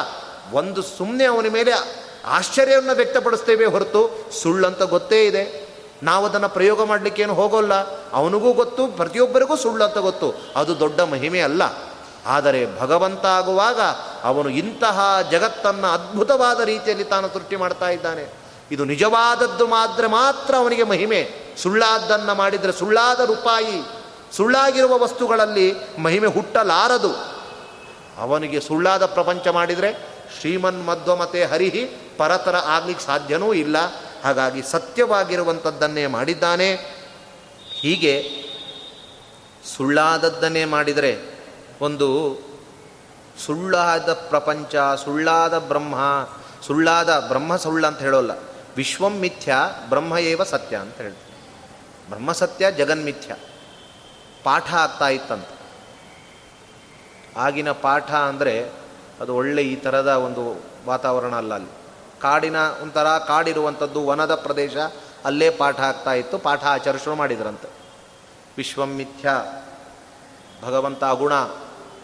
ಒಂದು 0.53 0.83
ಸುಮ್ಮನೆ 0.83 1.25
ಅವನ 1.25 1.47
ಮೇಲೆ 1.53 1.73
ಆಶ್ಚರ್ಯವನ್ನು 2.25 2.95
ವ್ಯಕ್ತಪಡಿಸ್ತೇವೆ 2.95 3.65
ಹೊರತು 3.65 4.31
ಸುಳ್ಳಂತ 4.43 4.83
ಗೊತ್ತೇ 4.83 5.27
ಇದೆ. 5.27 5.73
ನಾವು 6.03 6.27
ಅದನ್ನು 6.27 6.49
ಪ್ರಯೋಗ 6.49 6.85
ಮಾಡಲಿಕ್ಕೇನು 6.85 7.35
ಹೋಗೋಲ್ಲ. 7.35 7.75
ಅವನಿಗೂ 8.13 8.53
ಗೊತ್ತು, 8.53 8.87
ಪ್ರತಿಯೊಬ್ಬರಿಗೂ 8.87 9.57
ಸುಳ್ಳು 9.57 9.85
ಅಂತ 9.85 9.99
ಗೊತ್ತು. 9.99 10.35
ಅದು 10.57 10.81
ದೊಡ್ಡ 10.81 11.01
ಮಹಿಮೆ 11.01 11.41
ಅಲ್ಲ. 11.41 11.63
ಆದರೆ 12.27 12.81
ಭಗವಂತ 12.81 13.27
ಆಗುವಾಗ 13.27 13.81
ಅವನು 14.23 14.49
ಇಂತಹ 14.49 15.19
ಜಗತ್ತನ್ನು 15.31 15.87
ಅದ್ಭುತವಾದ 15.87 16.61
ರೀತಿಯಲ್ಲಿ 16.61 17.05
ತಾನು 17.05 17.29
ಸೃಷ್ಟಿ 17.29 17.57
ಮಾಡ್ತಾ 17.57 17.89
ಇದ್ದಾನೆ. 17.89 18.33
ಇದು 18.71 18.85
ನಿಜವಾದದ್ದು 18.85 19.67
ಮಾತ್ರ 19.67 20.07
ಮಾತ್ರ 20.07 20.55
ಅವನಿಗೆ 20.55 20.83
ಮಹಿಮೆ. 20.83 21.31
ಸುಳ್ಳಾದ್ದನ್ನು 21.63 22.35
ಮಾಡಿದರೆ 22.35 22.73
ಸುಳ್ಳಾದ 22.73 23.21
ರೂಪಾಯಿ. 23.21 24.02
ಸುಳ್ಳಾಗಿರುವ 24.33 24.99
ವಸ್ತುಗಳಲ್ಲಿ 24.99 25.74
ಮಹಿಮೆ 25.99 26.26
ಹುಟ್ಟಲಾರದು. 26.26 27.33
ಅವನಿಗೆ 28.16 28.61
ಸುಳ್ಳಾದ 28.61 29.07
ಪ್ರಪಂಚ 29.07 29.49
ಮಾಡಿದರೆ 29.49 30.09
ಶ್ರೀಮನ್ 30.41 30.87
ಮಧ್ವಮತೆ 30.87 31.45
ಹರಿಹಿ 31.45 31.85
ಪರತರ 32.16 32.57
ಆಗ್ಲಿಕ್ಕೆ 32.57 33.07
ಸಾಧ್ಯನೂ 33.07 33.53
ಇಲ್ಲ. 33.53 33.76
ಹಾಗಾಗಿ 34.24 34.62
ಸತ್ಯವಾಗಿರುವಂಥದ್ದನ್ನೇ 34.62 36.07
ಮಾಡಿದ್ದಾನೆ. 36.07 36.74
ಹೀಗೆ 37.80 38.24
ಸುಳ್ಳಾದದ್ದನ್ನೇ 39.76 40.64
ಮಾಡಿದರೆ 40.64 41.18
ಒಂದು 41.80 42.39
ಸುಳ್ಳಾದ 43.47 44.12
ಪ್ರಪಂಚ, 44.12 44.76
ಸುಳ್ಳಾದ 45.05 45.59
ಬ್ರಹ್ಮ 45.59 45.95
ಸುಳ್ಳಾದ 46.66 47.18
ಬ್ರಹ್ಮ 47.28 47.57
ಸುಳ್ಳ 47.57 47.87
ಅಂತ 47.87 47.99
ಹೇಳೋಲ್ಲ. 47.99 48.30
ವಿಶ್ವಂ 48.76 49.18
ಮಿಥ್ಯ 49.18 49.55
ಬ್ರಹ್ಮ 49.89 50.18
ಏವ 50.18 50.45
ಸತ್ಯ 50.45 50.76
ಅಂತ 50.76 50.97
ಹೇಳ್ತಾರೆ. 50.97 51.33
ಬ್ರಹ್ಮ 52.09 52.33
ಸತ್ಯ 52.33 52.72
ಜಗನ್ಮಿಥ್ಯ 52.72 53.35
ಪಾಠ 54.45 54.74
ಆಗ್ತಾ 54.74 55.09
ಇತ್ತಂತ. 55.09 55.49
ಆಗಿನ 57.36 57.72
ಪಾಠ 57.72 58.12
ಅಂದರೆ 58.12 58.70
ಅದು 59.20 59.34
ಒಳ್ಳೆ 59.34 59.62
ಈ 59.62 59.76
ಥರದ 59.76 60.07
ಒಂದು 60.07 60.64
ವಾತಾವರಣ 60.86 61.36
ಅಲ್ಲ 61.36 61.55
ಅಲ್ಲಿ. 61.55 61.70
ಕಾಡಿನ 62.20 62.57
ಒಂಥರ 62.82 63.07
ಕಾಡಿರುವಂಥದ್ದು 63.18 64.07
ವನದ 64.07 64.34
ಪ್ರದೇಶ, 64.34 64.76
ಅಲ್ಲೇ 65.24 65.51
ಪಾಠ 65.51 65.80
ಆಗ್ತಾ 65.80 66.12
ಇತ್ತು. 66.12 66.38
ಪಾಠ 66.38 66.64
ಆಚರಿಸೋ 66.64 67.14
ಮಾಡಿದ್ರಂತೆ. 67.14 67.68
ವಿಶ್ವಮಿಥ್ಯ 68.57 69.30
ಭಗವಂತ 70.64 71.05
ಅಗುಣ, 71.05 71.32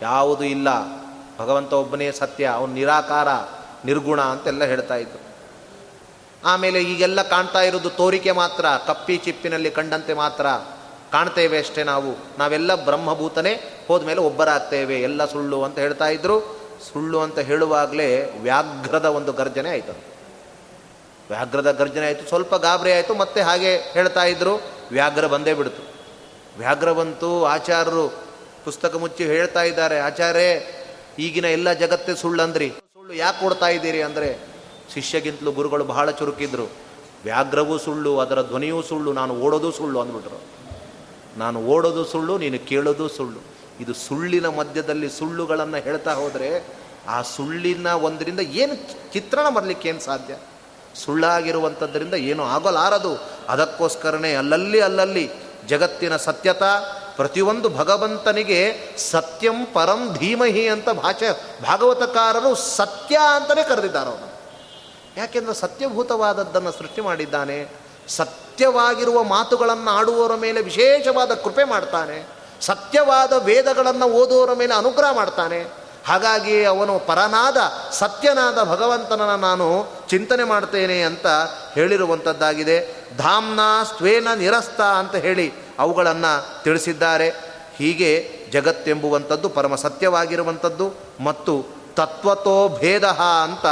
ಯಾವುದು 0.02 0.44
ಇಲ್ಲ. 0.44 0.68
ಭಗವಂತ 1.38 1.72
ಒಬ್ಬನೇ 1.72 2.12
ಸತ್ಯ, 2.12 2.46
ಅವನು 2.46 2.72
ನಿರಾಕಾರ, 2.72 3.28
ನಿರ್ಗುಣ 3.84 4.20
ಅಂತೆಲ್ಲ 4.20 4.64
ಹೇಳ್ತಾ 4.64 4.94
ಇತ್ತು 4.94 5.18
ಆಮೇಲೆ 6.44 6.82
ಈಗೆಲ್ಲ 6.82 7.22
ಕಾಣ್ತಾ 7.22 7.60
ಇರೋದು 7.60 7.90
ತೋರಿಕೆ 7.90 8.32
ಮಾತ್ರ, 8.32 8.66
ಕಪ್ಪಿ 8.86 9.16
ಚಿಪ್ಪಿನಲ್ಲಿ 9.16 9.70
ಕಂಡಂತೆ 9.70 10.14
ಮಾತ್ರ. 10.14 10.46
ಕಾಣ್ತೇವೆ 11.12 11.58
ಅಷ್ಟೇ 11.58 11.82
ನಾವು. 11.82 12.38
ನಾವೆಲ್ಲ 12.38 12.74
ಬ್ರಹ್ಮಭೂತನೇ, 12.84 13.52
ಹೋದ್ಮೇಲೆ 13.88 14.20
ಒಬ್ಬರಾಗ್ತೇವೆ, 14.20 15.02
ಎಲ್ಲ 15.02 15.24
ಸುಳ್ಳು 15.24 15.62
ಅಂತ 15.62 15.78
ಹೇಳ್ತಾ 15.78 16.08
ಇದ್ರು. 16.08 16.58
ಸುಳ್ಳು 16.92 17.20
ಅಂತ 17.20 17.38
ಹೇಳುವಾಗಲೇ 17.38 18.38
ವ್ಯಾಘ್ರದ 18.42 19.04
ಒಂದು 19.04 19.32
ಗರ್ಜನೆ 19.32 19.70
ಆಯಿತು 19.70 19.94
ವ್ಯಾಘ್ರದ 21.30 21.70
ಗರ್ಜನೆ 21.70 22.06
ಆಯಿತು. 22.06 22.28
ಸ್ವಲ್ಪ 22.28 22.54
ಗಾಬರಿ 22.54 22.92
ಆಯಿತು, 22.92 23.14
ಮತ್ತೆ 23.14 23.40
ಹಾಗೆ 23.40 23.76
ಹೇಳ್ತಾ 23.76 24.24
ಇದ್ರು. 24.24 24.54
ವ್ಯಾಘ್ರ 24.90 25.26
ಬಂದೇ 25.26 25.54
ಬಿಡ್ತು. 25.54 25.82
ವ್ಯಾಘ್ರ 26.58 26.92
ಬಂತು 26.92 27.44
ಆಚಾರ್ಯರು 27.44 28.08
ಪುಸ್ತಕ 28.64 28.96
ಮುಚ್ಚಿ 28.96 29.24
ಹೇಳ್ತಾ 29.24 29.62
ಇದ್ದಾರೆ, 29.62 29.98
ಆಚಾರ್ಯ, 30.00 30.60
ಈಗಿನ 31.18 31.44
ಎಲ್ಲ 31.44 31.72
ಜಗತ್ತೇ 31.72 32.14
ಸುಳ್ಳಂದ್ರಿ. 32.14 32.68
ಸುಳ್ಳು 32.70 33.14
ಯಾಕೆ 33.14 33.40
ಕೊಡ್ತಾ 33.40 33.66
ಇದ್ದೀರಿ? 33.66 34.02
ಅಂದರೆ 34.02 34.38
ಶಿಷ್ಯಗಿಂತಲೂ 34.94 35.52
ಗುರುಗಳು 35.52 35.84
ಬಹಳ 35.84 36.10
ಚುರುಕಿದ್ರು. 36.10 36.66
ವ್ಯಾಘ್ರವೂ 37.24 37.78
ಸುಳ್ಳು, 37.78 38.18
ಅದರ 38.18 38.42
ಧ್ವನಿಯೂ 38.42 38.82
ಸುಳ್ಳು, 38.82 39.12
ನಾನು 39.12 39.34
ಓಡೋದು 39.34 39.72
ಸುಳ್ಳು 39.72 40.00
ಅಂದ್ಬಿಟ್ರು. 40.00 40.57
ನಾನು 41.38 41.58
ಓಡೋದು 41.66 42.04
ಸುಳ್ಳು, 42.04 42.34
ನೀನು 42.38 42.58
ಕೇಳೋದು 42.68 43.08
ಸುಳ್ಳು. 43.08 43.40
ಇದು 43.80 43.92
ಸುಳ್ಳಿನ 43.94 44.46
ಮಧ್ಯದಲ್ಲಿ 44.46 45.08
ಸುಳ್ಳುಗಳನ್ನು 45.10 45.78
ಹೇಳ್ತಾ 45.84 46.12
ಹೋದರೆ 46.14 46.48
ಆ 47.08 47.18
ಸುಳ್ಳಿನ 47.22 47.88
ಒಂದರಿಂದ 48.06 48.40
ಏನು 48.40 48.74
ಚಿತ್ರಣ 49.12 49.48
ಬರಲಿಕ್ಕೆ 49.48 49.88
ಏನು 49.88 50.00
ಸಾಧ್ಯ? 50.00 50.34
ಸುಳ್ಳಾಗಿರುವಂಥದ್ದರಿಂದ 50.94 52.14
ಏನು 52.30 52.42
ಆಗೋಲಾರದು? 52.44 53.12
ಅದಕ್ಕೋಸ್ಕರನೇ 53.48 54.34
ಅಲ್ಲಲ್ಲಿ 54.34 54.80
ಅಲ್ಲಲ್ಲಿ 54.80 55.24
ಜಗತ್ತಿನ 55.68 56.16
ಸತ್ಯತಾ, 56.16 56.72
ಪ್ರತಿಯೊಂದು 57.16 57.68
ಭಗವಂತನಿಗೆ 57.68 58.60
ಸತ್ಯಂ 59.10 59.58
ಪರಂ 59.74 60.00
ಧೀಮಹಿ 60.14 60.64
ಅಂತ 60.68 60.88
ಭಾಷೆ, 60.90 61.30
ಭಾಗವತಕಾರರು 61.62 62.54
ಸತ್ಯ 62.54 63.16
ಅಂತಲೇ 63.36 63.62
ಕರೆದಿದ್ದಾರೆ 63.62 64.10
ಅವನು. 64.10 64.28
ಯಾಕೆಂದರೆ 65.16 65.54
ಸತ್ಯಭೂತವಾದದ್ದನ್ನು 65.54 66.72
ಸೃಷ್ಟಿ 66.72 67.00
ಮಾಡಿದ್ದಾನೆ. 67.00 67.58
ಸತ್ಯವಾಗಿರುವ 68.58 69.22
ಮಾತುಗಳನ್ನು 69.22 69.90
ಆಡುವವರ 69.90 70.34
ಮೇಲೆ 70.34 70.62
ವಿಶೇಷವಾದ 70.62 71.34
ಕೃಪೆ 71.34 71.64
ಮಾಡ್ತಾನೆ. 71.64 72.28
ಸತ್ಯವಾದ 72.60 73.32
ವೇದಗಳನ್ನು 73.32 74.06
ಓದುವವರ 74.06 74.52
ಮೇಲೆ 74.52 74.74
ಅನುಗ್ರಹ 74.74 75.12
ಮಾಡ್ತಾನೆ. 75.12 75.62
ಹಾಗಾಗಿ 76.06 76.64
ಅವನು 76.64 76.98
ಪರನಾದ, 76.98 77.56
ಸತ್ಯನಾದ 77.92 78.62
ಭಗವಂತನನ್ನು 78.62 79.36
ನಾನು 79.36 79.86
ಚಿಂತನೆ 80.08 80.44
ಮಾಡ್ತೇನೆ 80.44 81.02
ಅಂತ 81.02 81.26
ಹೇಳಿರುವಂಥದ್ದಾಗಿದೆ 81.74 83.06
ಧಾಮ್ನ 83.18 83.60
ಸ್ವೇನ 83.96 84.28
ನಿರಸ್ತ 84.34 84.80
ಅಂತ 84.80 85.14
ಹೇಳಿ 85.14 85.52
ಅವುಗಳನ್ನು 85.78 86.62
ತಿಳಿಸಿದ್ದಾರೆ. 86.64 87.28
ಹೀಗೆ 87.76 88.30
ಜಗತ್ತೆಂಬುವಂಥದ್ದು 88.52 89.48
ಪರಮ 89.48 89.74
ಸತ್ಯವಾಗಿರುವಂಥದ್ದು 89.74 90.92
ಮತ್ತು 91.24 91.66
ತತ್ವತೋ 91.94 92.68
ಭೇದ 92.68 93.04
ಅಂತ 93.42 93.66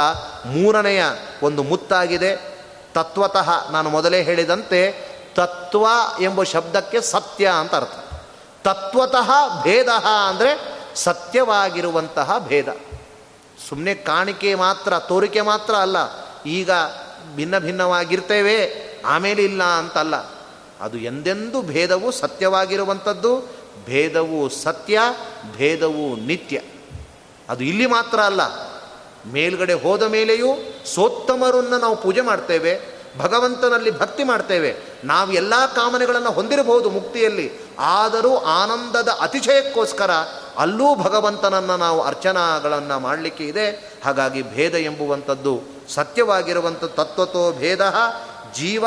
ಮೂರನೆಯ 0.45 1.03
ಒಂದು 1.43 1.63
ಮುತ್ತಾಗಿದೆ. 1.63 2.56
ತತ್ವತಃ 2.97 3.71
ನಾನು 3.71 3.89
ಮೊದಲೇ 3.89 4.23
ಹೇಳಿದಂತೆ 4.23 5.07
ತತ್ವ 5.35 5.85
ಎಂಬ 6.21 6.43
ಶಬ್ದಕ್ಕೆ 6.43 7.01
ಸತ್ಯ 7.01 7.51
ಅಂತ 7.59 7.75
ಅರ್ಥ. 7.75 7.91
ತತ್ವತಃ 8.63 9.31
ಭೇದ 9.63 9.87
ಅಂದರೆ 10.27 10.77
ಸತ್ಯವಾಗಿರುವಂತಹ 10.95 12.37
ಭೇದ. 12.37 12.67
ಸುಮ್ಮನೆ 13.69 13.95
ಕಾಣಿಕೆ 13.95 14.55
ಮಾತ್ರ, 14.55 14.99
ತೋರಿಕೆ 14.99 15.41
ಮಾತ್ರ 15.41 15.75
ಅಲ್ಲ. 15.75 15.97
ಈಗ 16.45 16.71
ಭಿನ್ನ 17.35 17.59
ಭಿನ್ನವಾಗಿರ್ತೇವೆ, 17.59 18.71
ಆಮೇಲೆ 19.05 19.43
ಇಲ್ಲ 19.43 19.63
ಅಂತಲ್ಲ. 19.63 20.15
ಅದು 20.81 20.97
ಎಂದೆಂದೂ 20.97 21.61
ಭೇದವು 21.61 22.11
ಸತ್ಯವಾಗಿರುವಂಥದ್ದು, 22.11 23.41
ಭೇದವು 23.85 24.49
ಸತ್ಯ, 24.49 24.99
ಭೇದವು 25.57 26.15
ನಿತ್ಯ. 26.15 26.61
ಅದು 27.49 27.63
ಇಲ್ಲಿ 27.63 27.85
ಮಾತ್ರ 27.85 28.19
ಅಲ್ಲ. 28.19 28.66
ಮೇಲ್ಗಡೆ 29.31 29.73
ಹೋದ 29.73 30.03
ಮೇಲೆಯೂ 30.03 30.47
ಸೋತ್ತಮರನ್ನು 30.95 31.77
ನಾವು 31.77 31.95
ಪೂಜೆ 31.95 32.21
ಮಾಡ್ತೇವೆ, 32.21 32.97
ಭಗವಂತನಲ್ಲಿ 33.17 33.99
ಭಕ್ತಿ 33.99 34.23
ಮಾಡ್ತೇವೆ. 34.23 34.75
ನಾವು 35.03 35.33
ಎಲ್ಲ 35.33 35.53
ಕಾಮನೆಗಳನ್ನು 35.75 36.31
ಹೊಂದಿರಬಹುದು 36.31 36.89
ಮುಕ್ತಿಯಲ್ಲಿ. 36.89 37.51
ಆದರೂ 37.79 38.35
ಆನಂದದ 38.35 39.09
ಅತಿಶಯಕ್ಕೋಸ್ಕರ 39.21 40.11
ಅಲ್ಲೂ 40.57 40.95
ಭಗವಂತನನ್ನು 40.95 41.77
ನಾವು 41.77 42.01
ಅರ್ಚನಾಗಳನ್ನು 42.01 42.99
ಮಾಡಲಿಕ್ಕೆ 42.99 43.43
ಇದೆ. 43.43 43.93
ಹಾಗಾಗಿ 44.05 44.41
ಭೇದ 44.41 44.73
ಎಂಬುವಂಥದ್ದು 44.73 45.61
ಸತ್ಯವಾಗಿರುವಂಥ 45.89 46.83
ತತ್ವತೋ 46.83 47.53
ಭೇದ 47.53 47.81
ಜೀವ 48.55 48.85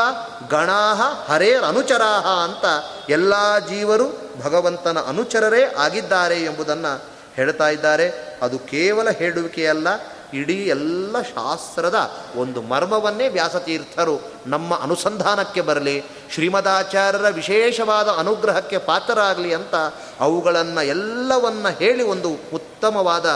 ಗಣಾಹ 0.51 1.03
ಹರೇರ್ 1.33 1.65
ಅನುಚರಾಹ 1.65 2.27
ಅಂತ 2.27 2.65
ಎಲ್ಲ 3.11 3.59
ಜೀವರು 3.59 4.07
ಭಗವಂತನ 4.43 4.99
ಅನುಚರರೇ 4.99 5.75
ಆಗಿದ್ದಾರೆ 5.79 6.45
ಎಂಬುದನ್ನು 6.45 7.05
ಹೇಳ್ತಾ 7.35 7.69
ಇದ್ದಾರೆ. 7.69 8.39
ಅದು 8.43 8.59
ಕೇವಲ 8.59 9.11
ಹೇಳುವಿಕೆಯಲ್ಲ 9.11 9.89
ಇಡೀ 10.35 10.55
ಎಲ್ಲ 10.55 11.21
ಶಾಸ್ತ್ರದ 11.21 12.11
ಒಂದು 12.37 12.63
ಮರ್ಮವನ್ನೇ 12.63 13.29
ವ್ಯಾಸತೀರ್ಥರು 13.29 14.21
ನಮ್ಮ 14.47 14.75
ಅನುಸಂಧಾನಕ್ಕೆ 14.75 15.61
ಬರಲಿ, 15.61 16.05
ಶ್ರೀಮದಾಚಾರ್ಯರ 16.35 17.29
ವಿಶೇಷವಾದ 17.29 18.09
ಅನುಗ್ರಹಕ್ಕೆ 18.09 18.79
ಪಾತ್ರರಾಗಲಿ 18.79 19.55
ಅಂತ 19.55 19.75
ಅವುಗಳನ್ನು 20.21 20.83
ಎಲ್ಲವನ್ನ 20.83 21.69
ಹೇಳಿ 21.69 22.03
ಒಂದು 22.03 22.31
ಉತ್ತಮವಾದ 22.55 23.27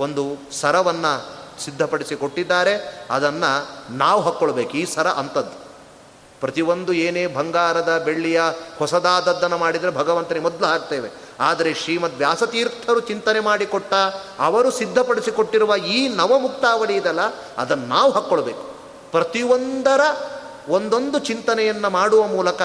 ಒಂದು 0.00 0.52
ಸರವನ್ನು 0.52 1.34
ಸಿದ್ಧಪಡಿಸಿ 1.64 2.16
ಕೊಟ್ಟಿದ್ದಾರೆ 2.16 3.04
ಅದನ್ನು 3.10 3.50
ನಾವು 3.96 4.20
ಹಾಕ್ಕೊಳ್ಬೇಕು, 4.20 4.70
ಈ 4.70 4.84
ಸರ 4.84 5.08
ಅಂಥದ್ದು. 5.08 5.64
ಪ್ರತಿಯೊಂದು 6.40 6.92
ಏನೇ 6.92 7.26
ಬಂಗಾರದ 7.26 8.02
ಬೆಳ್ಳಿಯ 8.04 8.42
ಹೊಸದಾದದ್ದನ್ನು 8.78 9.58
ಮಾಡಿದರೆ 9.58 9.90
ಭಗವಂತನಿಗೆ 9.90 10.42
ಮೊದಲು 10.42 10.66
ಹಾಕ್ತೇವೆ. 10.66 11.23
ಆದರೆ 11.40 11.74
ಶ್ರೀಮದ್ 11.74 12.14
ವ್ಯಾಸತೀರ್ಥರು 12.14 13.00
ಚಿಂತನೆ 13.00 13.40
ಮಾಡಿಕೊಟ್ಟ, 13.40 13.94
ಅವರು 14.38 14.70
ಸಿದ್ಧಪಡಿಸಿಕೊಟ್ಟಿರುವ 14.70 15.76
ಈ 15.76 16.08
ನವಮುಕ್ತಾವಳಿ 16.08 16.96
ಇದಲ್ಲ, 16.96 17.20
ಅದನ್ನು 17.56 17.86
ನಾವು 17.86 18.12
ಹಾಕ್ಕೊಳ್ಬೇಕು. 18.12 18.74
ಪ್ರತಿಯೊಂದರ 19.10 20.00
ಒಂದೊಂದು 20.68 21.18
ಚಿಂತನೆಯನ್ನು 21.18 21.90
ಮಾಡುವ 21.90 22.26
ಮೂಲಕ 22.26 22.62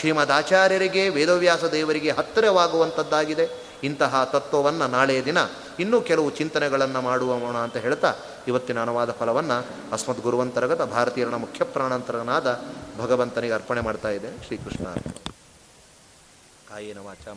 ಶ್ರೀಮದ್ 0.00 0.30
ಆಚಾರ್ಯರಿಗೆ, 0.30 1.08
ವೇದವ್ಯಾಸ 1.08 1.64
ದೇವರಿಗೆ 1.64 2.10
ಹತ್ತಿರವಾಗುವಂಥದ್ದಾಗಿದೆ. 2.10 3.72
ಇಂತಹ 3.82 4.30
ತತ್ವವನ್ನು 4.32 4.86
ನಾಳೆಯ 4.86 5.22
ದಿನ 5.24 5.38
ಇನ್ನೂ 5.78 6.00
ಕೆಲವು 6.00 6.30
ಚಿಂತನೆಗಳನ್ನು 6.30 7.00
ಮಾಡುವೋಣ 7.00 7.56
ಅಂತ 7.56 7.76
ಹೇಳ್ತಾ 7.76 8.14
ಇವತ್ತಿನ 8.48 8.82
ಅನುವಾದ 8.82 9.10
ಫಲವನ್ನು 9.10 9.66
ಅಸ್ಮದ್ 9.92 10.20
ಗುರುವಂತರ್ಗತ 10.20 10.82
ಭಾರತೀಯರ 10.82 11.28
ಮುಖ್ಯ 11.28 11.64
ಪ್ರಾಣಾಂತರನಾದ 11.64 12.60
ಭಗವಂತನಿಗೆ 12.98 13.52
ಅರ್ಪಣೆ 13.52 13.80
ಮಾಡ್ತಾ 13.80 14.08
ಇದೆ 14.08 14.46
ಶ್ರೀಕೃಷ್ಣ. 14.46 14.84
ಕಾಯಿನ 16.70 16.98
ವಾಚ 16.98 17.28